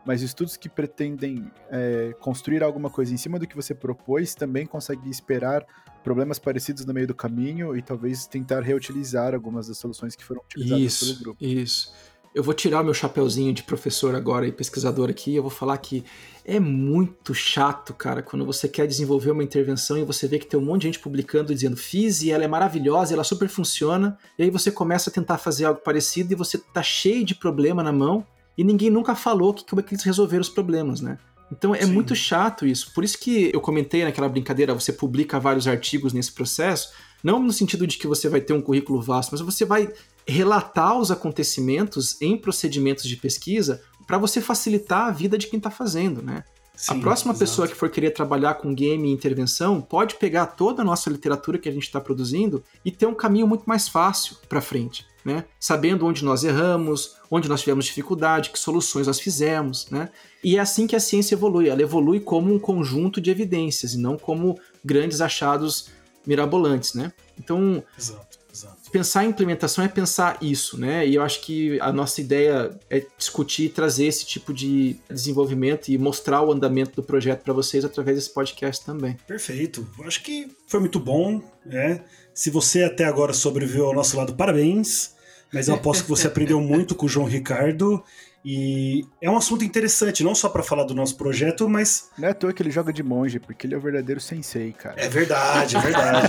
mas 0.06 0.22
estudos 0.22 0.56
que 0.56 0.70
pretendem 0.70 1.50
é, 1.70 2.14
construir 2.20 2.62
alguma 2.62 2.88
coisa 2.88 3.12
em 3.12 3.18
cima 3.18 3.38
do 3.38 3.46
que 3.46 3.54
você 3.54 3.74
propôs 3.74 4.34
também 4.34 4.64
conseguem 4.64 5.10
esperar 5.10 5.66
problemas 6.06 6.38
parecidos 6.38 6.86
no 6.86 6.94
meio 6.94 7.08
do 7.08 7.14
caminho 7.16 7.76
e 7.76 7.82
talvez 7.82 8.28
tentar 8.28 8.60
reutilizar 8.60 9.34
algumas 9.34 9.66
das 9.66 9.76
soluções 9.76 10.14
que 10.14 10.24
foram 10.24 10.40
utilizadas 10.44 10.84
isso, 10.84 11.06
pelo 11.06 11.18
grupo. 11.18 11.44
Isso. 11.44 11.92
eu 12.32 12.44
vou 12.44 12.54
tirar 12.54 12.82
o 12.82 12.84
meu 12.84 12.94
chapeuzinho 12.94 13.52
de 13.52 13.64
professor 13.64 14.14
agora 14.14 14.46
e 14.46 14.52
pesquisador 14.52 15.10
aqui, 15.10 15.34
eu 15.34 15.42
vou 15.42 15.50
falar 15.50 15.76
que 15.78 16.04
é 16.44 16.60
muito 16.60 17.34
chato, 17.34 17.92
cara, 17.92 18.22
quando 18.22 18.46
você 18.46 18.68
quer 18.68 18.86
desenvolver 18.86 19.32
uma 19.32 19.42
intervenção 19.42 19.98
e 19.98 20.04
você 20.04 20.28
vê 20.28 20.38
que 20.38 20.46
tem 20.46 20.60
um 20.60 20.64
monte 20.64 20.82
de 20.82 20.88
gente 20.88 21.00
publicando 21.00 21.52
dizendo 21.52 21.76
fiz 21.76 22.22
e 22.22 22.30
ela 22.30 22.44
é 22.44 22.46
maravilhosa, 22.46 23.12
ela 23.12 23.24
super 23.24 23.48
funciona, 23.48 24.16
e 24.38 24.44
aí 24.44 24.50
você 24.50 24.70
começa 24.70 25.10
a 25.10 25.12
tentar 25.12 25.38
fazer 25.38 25.64
algo 25.64 25.80
parecido 25.80 26.32
e 26.32 26.36
você 26.36 26.56
tá 26.56 26.84
cheio 26.84 27.24
de 27.24 27.34
problema 27.34 27.82
na 27.82 27.90
mão 27.90 28.24
e 28.56 28.62
ninguém 28.62 28.90
nunca 28.90 29.16
falou 29.16 29.52
que, 29.52 29.66
como 29.66 29.80
é 29.80 29.82
que 29.82 29.92
eles 29.92 30.04
resolveram 30.04 30.42
os 30.42 30.48
problemas, 30.48 31.00
né? 31.00 31.18
Então 31.50 31.74
é 31.74 31.82
Sim. 31.82 31.92
muito 31.92 32.14
chato 32.14 32.66
isso. 32.66 32.92
Por 32.92 33.04
isso 33.04 33.18
que 33.18 33.50
eu 33.52 33.60
comentei 33.60 34.04
naquela 34.04 34.28
brincadeira, 34.28 34.74
você 34.74 34.92
publica 34.92 35.38
vários 35.38 35.68
artigos 35.68 36.12
nesse 36.12 36.32
processo, 36.32 36.92
não 37.22 37.40
no 37.40 37.52
sentido 37.52 37.86
de 37.86 37.98
que 37.98 38.06
você 38.06 38.28
vai 38.28 38.40
ter 38.40 38.52
um 38.52 38.60
currículo 38.60 39.00
vasto, 39.00 39.32
mas 39.32 39.40
você 39.40 39.64
vai 39.64 39.92
relatar 40.26 40.98
os 40.98 41.10
acontecimentos 41.10 42.20
em 42.20 42.36
procedimentos 42.36 43.04
de 43.04 43.16
pesquisa 43.16 43.80
para 44.06 44.18
você 44.18 44.40
facilitar 44.40 45.08
a 45.08 45.10
vida 45.10 45.38
de 45.38 45.46
quem 45.46 45.58
está 45.58 45.70
fazendo, 45.70 46.22
né? 46.22 46.44
Sim, 46.76 46.98
a 46.98 47.00
próxima 47.00 47.32
pessoa 47.32 47.66
que 47.66 47.74
for 47.74 47.88
querer 47.88 48.10
trabalhar 48.10 48.54
com 48.54 48.74
game 48.74 49.08
e 49.08 49.12
intervenção 49.12 49.80
pode 49.80 50.16
pegar 50.16 50.46
toda 50.46 50.82
a 50.82 50.84
nossa 50.84 51.08
literatura 51.08 51.58
que 51.58 51.68
a 51.68 51.72
gente 51.72 51.84
está 51.84 51.98
produzindo 51.98 52.62
e 52.84 52.90
ter 52.90 53.06
um 53.06 53.14
caminho 53.14 53.46
muito 53.46 53.64
mais 53.64 53.88
fácil 53.88 54.36
para 54.46 54.60
frente, 54.60 55.06
né? 55.24 55.46
Sabendo 55.58 56.06
onde 56.06 56.22
nós 56.22 56.44
erramos, 56.44 57.15
onde 57.30 57.48
nós 57.48 57.60
tivemos 57.60 57.84
dificuldade, 57.84 58.50
que 58.50 58.58
soluções 58.58 59.06
nós 59.06 59.20
fizemos, 59.20 59.90
né? 59.90 60.08
E 60.42 60.56
é 60.56 60.60
assim 60.60 60.86
que 60.86 60.96
a 60.96 61.00
ciência 61.00 61.34
evolui. 61.34 61.68
Ela 61.68 61.82
evolui 61.82 62.20
como 62.20 62.54
um 62.54 62.58
conjunto 62.58 63.20
de 63.20 63.30
evidências 63.30 63.94
e 63.94 63.98
não 63.98 64.16
como 64.16 64.58
grandes 64.84 65.20
achados 65.20 65.90
mirabolantes, 66.26 66.94
né? 66.94 67.12
Então, 67.38 67.82
exato. 67.98 68.36
Exato. 68.56 68.90
Pensar 68.90 69.22
em 69.26 69.28
implementação 69.28 69.84
é 69.84 69.88
pensar 69.88 70.38
isso, 70.40 70.80
né? 70.80 71.06
E 71.06 71.16
eu 71.16 71.22
acho 71.22 71.42
que 71.42 71.78
a 71.78 71.92
nossa 71.92 72.22
ideia 72.22 72.70
é 72.88 73.04
discutir 73.18 73.66
e 73.66 73.68
trazer 73.68 74.06
esse 74.06 74.24
tipo 74.24 74.54
de 74.54 74.96
desenvolvimento 75.10 75.88
e 75.88 75.98
mostrar 75.98 76.40
o 76.40 76.50
andamento 76.50 76.96
do 76.96 77.02
projeto 77.02 77.42
para 77.42 77.52
vocês 77.52 77.84
através 77.84 78.16
desse 78.16 78.30
podcast 78.32 78.82
também. 78.82 79.14
Perfeito. 79.26 79.86
Eu 79.98 80.06
acho 80.06 80.22
que 80.22 80.50
foi 80.66 80.80
muito 80.80 80.98
bom, 80.98 81.42
né? 81.66 82.02
Se 82.32 82.48
você 82.48 82.84
até 82.84 83.04
agora 83.04 83.34
sobreviveu 83.34 83.88
ao 83.88 83.94
nosso 83.94 84.16
lado, 84.16 84.34
parabéns. 84.34 85.14
Mas 85.52 85.68
eu 85.68 85.74
aposto 85.74 86.02
que 86.02 86.10
você 86.10 86.26
aprendeu 86.26 86.60
muito 86.60 86.94
com 86.94 87.06
o 87.06 87.08
João 87.08 87.26
Ricardo 87.26 88.02
e 88.48 89.04
é 89.20 89.28
um 89.28 89.36
assunto 89.36 89.64
interessante, 89.64 90.22
não 90.22 90.32
só 90.32 90.48
para 90.48 90.62
falar 90.62 90.84
do 90.84 90.94
nosso 90.94 91.16
projeto, 91.16 91.68
mas. 91.68 92.10
Não 92.16 92.28
é 92.28 92.30
à 92.30 92.34
toa 92.34 92.52
que 92.52 92.62
ele 92.62 92.70
joga 92.70 92.92
de 92.92 93.02
monge, 93.02 93.40
porque 93.40 93.66
ele 93.66 93.74
é 93.74 93.76
o 93.76 93.80
verdadeiro 93.80 94.20
sensei, 94.20 94.72
cara. 94.72 94.94
É 94.96 95.08
verdade, 95.08 95.76
é 95.76 95.80
verdade. 95.80 96.28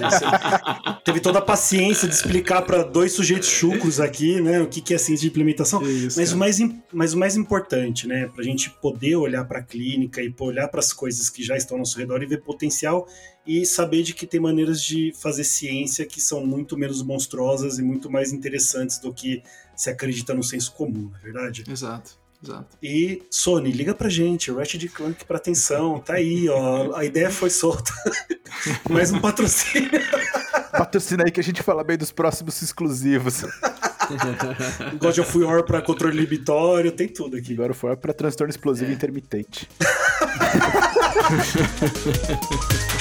Teve 1.06 1.20
toda 1.20 1.38
a 1.38 1.44
paciência 1.44 2.08
de 2.08 2.16
explicar 2.16 2.64
para 2.64 2.82
dois 2.82 3.12
sujeitos 3.12 3.48
chucros 3.48 4.00
aqui, 4.00 4.42
né, 4.42 4.60
o 4.60 4.68
que, 4.68 4.82
que 4.82 4.96
é 4.96 4.98
ciência 4.98 5.22
de 5.22 5.28
implementação. 5.28 5.80
Isso, 5.84 6.20
mas, 6.20 6.34
o 6.34 6.38
mais, 6.38 6.58
mas 6.92 7.14
o 7.14 7.20
mais 7.20 7.36
importante, 7.36 8.08
né, 8.08 8.28
para 8.34 8.42
a 8.42 8.46
gente 8.46 8.72
poder 8.82 9.16
olhar 9.16 9.46
para 9.46 9.60
a 9.60 9.64
clínica 9.64 10.20
e 10.20 10.34
olhar 10.40 10.68
para 10.70 10.80
as 10.80 10.92
coisas 10.92 11.30
que 11.30 11.44
já 11.44 11.56
estão 11.56 11.76
ao 11.76 11.80
nosso 11.80 12.00
redor 12.00 12.24
e 12.24 12.26
ver 12.26 12.42
potencial 12.42 13.08
e 13.48 13.66
saber 13.66 14.04
de 14.04 14.14
que 14.14 14.28
tem 14.28 14.40
maneiras 14.40 14.82
de 14.82 15.14
fazer 15.16 15.46
ciência 15.46 16.06
que 16.06 16.20
são 16.20 16.46
muito 16.46 16.78
menos 16.78 17.02
monstruosas 17.02 17.80
e 17.80 17.82
muito 17.82 18.12
mais 18.12 18.34
interessantes 18.34 19.00
do 19.00 19.14
que 19.14 19.42
se 19.76 19.90
acredita 19.90 20.34
no 20.34 20.44
senso 20.44 20.74
comum, 20.74 21.10
não 21.10 21.18
é 21.18 21.22
verdade? 21.22 21.64
Exato. 21.68 22.20
Exato. 22.44 22.78
E 22.84 23.24
Sony, 23.32 23.72
liga 23.72 23.96
pra 23.96 24.10
gente, 24.10 24.52
Ratchet 24.52 24.88
Clank 24.90 25.26
pra 25.26 25.38
atenção, 25.38 26.00
tá 26.00 26.14
aí, 26.14 26.48
ó, 26.48 26.96
a 26.96 27.04
ideia 27.04 27.32
foi 27.32 27.50
solta. 27.50 27.92
Mais 28.90 29.12
um 29.12 29.20
patrocínio. 29.20 29.90
Patrocina 30.72 31.24
aí 31.26 31.32
que 31.32 31.40
a 31.40 31.44
gente 31.44 31.64
fala 31.64 31.84
bem 31.84 31.98
dos 31.98 32.12
próximos 32.12 32.62
exclusivos. 32.62 33.42
God 35.00 35.18
of 35.18 35.38
War 35.40 35.64
pra 35.64 35.82
controle 35.82 36.18
inibitório, 36.18 36.92
tem 36.92 37.08
tudo 37.08 37.38
aqui. 37.38 37.56
God 37.56 37.72
of 37.72 37.86
War 37.86 37.98
pra 37.98 38.14
transtorno 38.14 38.52
explosivo 38.52 38.92
é. 38.92 38.94
intermitente. 38.94 39.68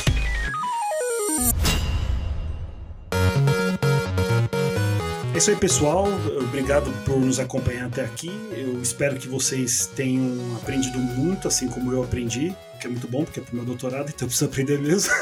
É 5.36 5.38
isso 5.38 5.50
aí, 5.50 5.56
pessoal. 5.56 6.06
Obrigado 6.48 6.90
por 7.04 7.20
nos 7.20 7.38
acompanhar 7.38 7.88
até 7.88 8.02
aqui. 8.02 8.30
Eu 8.56 8.80
espero 8.80 9.16
que 9.16 9.28
vocês 9.28 9.84
tenham 9.94 10.56
aprendido 10.56 10.98
muito, 10.98 11.46
assim 11.46 11.68
como 11.68 11.92
eu 11.92 12.02
aprendi, 12.02 12.56
que 12.80 12.86
é 12.86 12.90
muito 12.90 13.06
bom, 13.06 13.22
porque 13.22 13.40
é 13.40 13.42
pro 13.42 13.54
meu 13.54 13.62
doutorado, 13.62 14.08
então 14.08 14.24
eu 14.24 14.28
preciso 14.28 14.46
aprender 14.46 14.78
mesmo. 14.78 15.12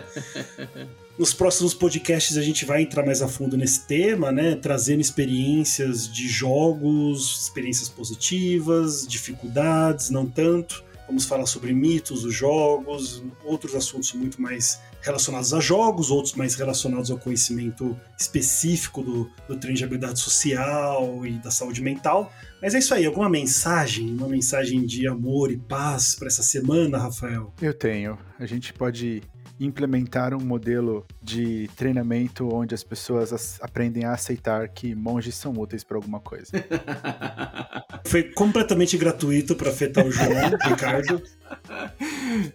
Nos 1.18 1.34
próximos 1.34 1.74
podcasts 1.74 2.38
a 2.38 2.42
gente 2.42 2.64
vai 2.64 2.80
entrar 2.80 3.04
mais 3.04 3.20
a 3.20 3.28
fundo 3.28 3.58
nesse 3.58 3.86
tema, 3.86 4.32
né? 4.32 4.56
Trazendo 4.56 5.02
experiências 5.02 6.10
de 6.10 6.26
jogos, 6.26 7.42
experiências 7.42 7.90
positivas, 7.90 9.06
dificuldades, 9.06 10.08
não 10.08 10.24
tanto. 10.24 10.82
Vamos 11.06 11.26
falar 11.26 11.46
sobre 11.46 11.72
mitos 11.72 12.22
dos 12.22 12.34
jogos, 12.34 13.22
outros 13.44 13.74
assuntos 13.74 14.12
muito 14.14 14.40
mais 14.40 14.80
relacionados 15.02 15.52
a 15.52 15.60
jogos, 15.60 16.10
outros 16.10 16.34
mais 16.34 16.54
relacionados 16.54 17.10
ao 17.10 17.18
conhecimento 17.18 17.98
específico 18.18 19.02
do, 19.02 19.30
do 19.46 19.56
treino 19.56 19.76
de 19.76 19.84
habilidade 19.84 20.18
social 20.18 21.26
e 21.26 21.32
da 21.32 21.50
saúde 21.50 21.82
mental. 21.82 22.32
Mas 22.62 22.74
é 22.74 22.78
isso 22.78 22.94
aí, 22.94 23.04
alguma 23.04 23.28
mensagem, 23.28 24.10
uma 24.10 24.28
mensagem 24.28 24.86
de 24.86 25.06
amor 25.06 25.52
e 25.52 25.58
paz 25.58 26.14
para 26.14 26.28
essa 26.28 26.42
semana, 26.42 26.96
Rafael? 26.96 27.52
Eu 27.60 27.74
tenho. 27.74 28.18
A 28.38 28.46
gente 28.46 28.72
pode 28.72 29.22
implementar 29.58 30.34
um 30.34 30.40
modelo 30.40 31.06
de 31.22 31.68
treinamento 31.76 32.52
onde 32.52 32.74
as 32.74 32.82
pessoas 32.82 33.58
aprendem 33.60 34.04
a 34.04 34.12
aceitar 34.12 34.68
que 34.68 34.94
monges 34.94 35.34
são 35.36 35.52
úteis 35.52 35.84
para 35.84 35.96
alguma 35.96 36.20
coisa. 36.20 36.50
Foi 38.06 38.24
completamente 38.24 38.96
gratuito 38.96 39.54
para 39.54 39.70
afetar 39.70 40.04
o 40.04 40.10
João, 40.10 40.50
Ricardo. 40.68 41.22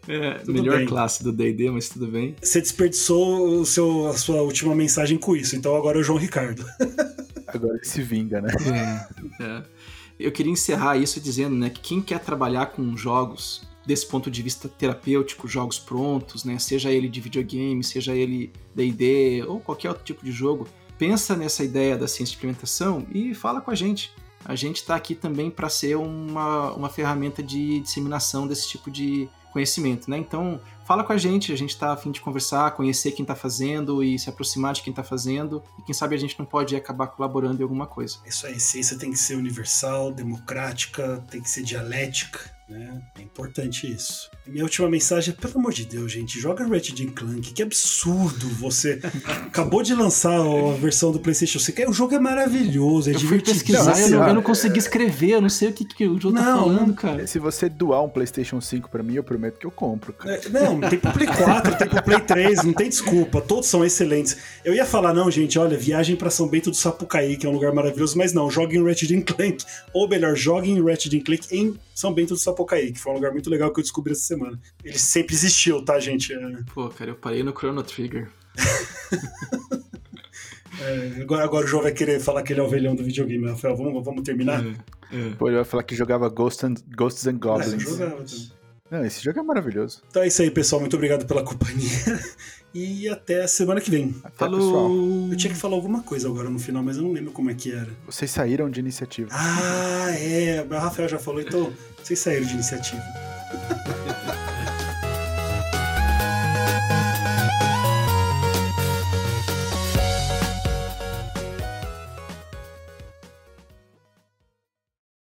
É, 0.08 0.44
melhor 0.52 0.78
bem. 0.78 0.88
classe 0.88 1.24
do 1.24 1.32
D&D, 1.32 1.72
mas 1.72 1.90
tudo 1.90 2.08
bem. 2.08 2.36
Você 2.42 2.62
desperdiçou 2.62 3.60
o 3.60 3.66
seu, 3.66 4.08
a 4.08 4.18
sua 4.18 4.42
última 4.42 4.76
mensagem 4.76 5.18
com 5.18 5.36
isso, 5.36 5.56
então 5.56 5.76
agora 5.76 5.98
é 5.98 6.02
o 6.02 6.04
João 6.04 6.20
Ricardo. 6.20 6.66
agora 7.48 7.76
ele 7.76 7.86
se 7.86 8.02
vinga, 8.02 8.42
né? 8.42 8.52
É, 9.40 9.44
é. 9.44 9.64
Eu 10.20 10.32
queria 10.34 10.52
encerrar 10.52 10.98
isso 10.98 11.20
dizendo 11.22 11.56
né, 11.56 11.70
que 11.70 11.80
quem 11.80 12.02
quer 12.02 12.20
trabalhar 12.20 12.68
com 12.68 12.96
jogos 12.98 13.69
desse 13.90 14.06
ponto 14.06 14.30
de 14.30 14.44
vista 14.44 14.70
terapêutico, 14.70 15.48
jogos 15.48 15.80
prontos, 15.80 16.44
né? 16.44 16.60
Seja 16.60 16.92
ele 16.92 17.10
de 17.10 17.20
videogame, 17.20 17.84
seja 17.84 18.14
ele 18.14 18.54
D&D 18.76 19.44
ou 19.48 19.60
qualquer 19.60 19.90
outro 19.90 20.04
tipo 20.04 20.24
de 20.24 20.32
jogo, 20.32 20.68
pensa 20.96 21.36
nessa 21.36 21.64
ideia 21.64 21.98
da 21.98 22.08
ciência 22.08 22.34
de 22.34 22.38
implementação 22.38 23.04
e 23.12 23.34
fala 23.34 23.60
com 23.60 23.72
a 23.72 23.76
gente. 23.76 24.14
A 24.46 24.54
gente 24.56 24.76
está 24.76 24.96
aqui 24.96 25.16
também 25.16 25.50
para 25.50 25.68
ser 25.70 25.98
uma, 25.98 26.72
uma 26.74 26.88
ferramenta 26.88 27.42
de 27.42 27.80
disseminação 27.80 28.48
desse 28.48 28.70
tipo 28.70 28.92
de 28.92 29.28
conhecimento, 29.52 30.08
né? 30.08 30.20
Então, 30.20 30.62
fala 30.86 31.04
com 31.04 31.12
a 31.12 31.18
gente, 31.18 31.52
a 31.52 31.58
gente 31.58 31.72
está 31.72 31.92
a 31.92 31.98
fim 31.98 32.12
de 32.12 32.22
conversar, 32.22 32.70
conhecer 32.76 33.14
quem 33.14 33.24
está 33.24 33.34
fazendo 33.34 34.04
e 34.04 34.20
se 34.20 34.30
aproximar 34.30 34.74
de 34.74 34.84
quem 34.84 34.92
está 34.92 35.04
fazendo. 35.04 35.64
E 35.80 35.82
quem 35.82 35.96
sabe 35.96 36.14
a 36.14 36.20
gente 36.20 36.38
não 36.38 36.46
pode 36.46 36.76
acabar 36.76 37.08
colaborando 37.08 37.60
em 37.60 37.64
alguma 37.64 37.88
coisa. 37.88 38.20
Isso 38.24 38.46
aí, 38.46 38.60
ciência 38.60 39.00
tem 39.00 39.10
que 39.10 39.18
ser 39.18 39.34
universal, 39.34 40.12
democrática, 40.12 41.26
tem 41.32 41.42
que 41.42 41.50
ser 41.50 41.64
dialética 41.64 42.59
né? 42.70 43.02
É 43.18 43.22
importante 43.22 43.92
isso. 43.92 44.30
Minha 44.48 44.64
última 44.64 44.90
mensagem 44.90 45.34
é, 45.34 45.42
pelo 45.42 45.58
amor 45.58 45.74
de 45.74 45.86
Deus, 45.86 46.12
gente, 46.12 46.40
joga 46.40 46.66
Ratchet 46.66 47.06
Clank. 47.08 47.54
Que 47.54 47.64
absurdo 47.64 48.48
você 48.50 49.00
acabou 49.48 49.82
de 49.82 49.94
lançar 49.94 50.40
a 50.40 50.74
versão 50.78 51.12
do 51.12 51.20
PlayStation 51.20 51.60
5. 51.60 51.90
O 51.90 51.94
jogo 51.94 52.16
é 52.16 52.20
maravilhoso, 52.20 53.10
é 53.10 53.16
eu 53.16 53.20
fui 53.20 53.42
pesquisar, 53.42 54.00
eu 54.00 54.10
não, 54.10 54.28
eu 54.28 54.34
não, 54.36 54.42
consegui 54.42 54.80
escrever, 54.80 55.32
eu 55.32 55.42
não 55.42 55.50
sei 55.50 55.70
o 55.70 55.74
que, 55.74 55.86
que 55.86 56.08
o 56.08 56.20
jogo 56.20 56.36
tá 56.36 56.44
não, 56.44 56.58
tá 56.58 56.64
falando, 56.64 56.94
cara. 56.94 57.28
Se 57.28 57.40
você 57.40 57.68
doar 57.68 58.04
um 58.04 58.10
PlayStation 58.10 58.62
5 58.62 58.90
para 58.90 59.02
mim, 59.02 59.16
eu 59.16 59.24
prometo 59.24 59.58
que 59.58 59.66
eu 59.66 59.72
compro, 59.72 60.14
cara. 60.14 60.36
É, 60.36 60.50
não, 60.50 60.80
tem 60.80 61.00
pro 61.00 61.12
Play 61.12 61.28
4, 61.28 61.78
tem 61.78 61.88
pro 61.90 62.04
Play 62.04 62.20
3, 62.22 62.64
não 62.64 62.74
tem 62.74 62.90
desculpa. 62.90 63.42
Todos 63.42 63.68
são 63.68 63.84
excelentes. 63.84 64.38
Eu 64.64 64.74
ia 64.74 64.86
falar, 64.86 65.14
não, 65.14 65.30
gente, 65.32 65.58
olha, 65.58 65.78
viagem 65.78 66.16
para 66.16 66.30
São 66.30 66.48
Bento 66.48 66.70
do 66.70 66.76
Sapucaí, 66.76 67.36
que 67.38 67.46
é 67.46 67.50
um 67.50 67.54
lugar 67.54 67.74
maravilhoso, 67.74 68.18
mas 68.18 68.34
não, 68.34 68.50
joguem 68.50 68.84
Ratchet 68.84 69.22
Clank. 69.24 69.66
Ou 69.94 70.08
melhor, 70.08 70.36
joguem 70.36 70.84
Ratchet 70.84 71.20
Clank 71.22 71.48
em 71.52 71.76
São 72.00 72.14
Bento 72.14 72.34
do 72.34 72.40
Sapucaí 72.40 72.70
Sapucaí, 72.70 72.94
que 72.94 73.00
foi 73.00 73.12
um 73.12 73.16
lugar 73.16 73.32
muito 73.32 73.50
legal 73.50 73.72
que 73.72 73.80
eu 73.80 73.84
descobri 73.84 74.14
essa 74.14 74.24
semana. 74.24 74.60
Ele 74.84 74.98
sempre 74.98 75.36
existiu, 75.36 75.84
tá, 75.84 76.00
gente? 76.00 76.34
É... 76.34 76.58
Pô, 76.74 76.90
cara, 76.90 77.12
eu 77.12 77.16
parei 77.16 77.44
no 77.44 77.52
Chrono 77.52 77.84
Trigger. 77.84 78.30
é, 80.82 81.22
agora, 81.22 81.44
agora 81.44 81.66
o 81.66 81.68
João 81.68 81.84
vai 81.84 81.92
querer 81.92 82.20
falar 82.20 82.44
que 82.44 82.54
ele 82.54 82.60
é 82.60 82.64
o 82.64 82.70
velhão 82.70 82.96
do 82.96 83.04
videogame, 83.04 83.48
Rafael. 83.48 83.76
Vamos, 83.76 84.04
vamos 84.04 84.24
terminar? 84.24 84.64
É, 84.66 84.76
é. 85.12 85.30
Pô, 85.38 85.48
ele 85.48 85.56
vai 85.56 85.66
falar 85.66 85.84
que 85.84 85.96
jogava 85.96 86.30
Ghost 86.30 86.66
and, 86.66 86.76
Ghosts 86.96 87.28
and 87.28 87.38
Goblins. 87.38 87.74
É, 87.74 87.76
eu 87.76 87.80
jogava 87.80 88.24
também. 88.24 88.60
Não, 88.92 89.06
esse 89.06 89.24
jogo 89.24 89.40
é 89.40 89.44
maravilhoso. 89.44 90.02
Então 90.10 90.24
é 90.24 90.28
isso 90.28 90.42
aí, 90.42 90.50
pessoal. 90.50 90.80
Muito 90.80 90.96
obrigado 90.96 91.28
pela 91.28 91.44
companhia. 91.44 91.90
E 92.74 93.10
até 93.10 93.44
a 93.44 93.48
semana 93.48 93.82
que 93.82 93.90
vem. 93.90 94.16
Até, 94.24 94.38
Falou. 94.38 94.60
pessoal. 94.60 95.32
Eu 95.32 95.38
tinha 95.38 95.52
que 95.54 95.60
falar 95.60 95.76
alguma 95.76 96.04
coisa 96.04 96.28
agora 96.28 96.50
no 96.50 96.60
final, 96.60 96.84
mas 96.84 96.98
eu 96.98 97.04
não 97.04 97.12
lembro 97.12 97.32
como 97.32 97.50
é 97.50 97.54
que 97.54 97.72
era. 97.72 97.90
Vocês 98.06 98.30
saíram 98.30 98.70
de 98.70 98.80
iniciativa. 98.80 99.30
Ah, 99.32 100.12
é. 100.12 100.66
O 100.70 100.74
Rafael 100.74 101.10
já 101.10 101.18
falou, 101.18 101.42
então 101.42 101.74
vocês 102.02 102.20
saíram 102.20 102.46
de 102.46 102.54
iniciativa. 102.54 103.02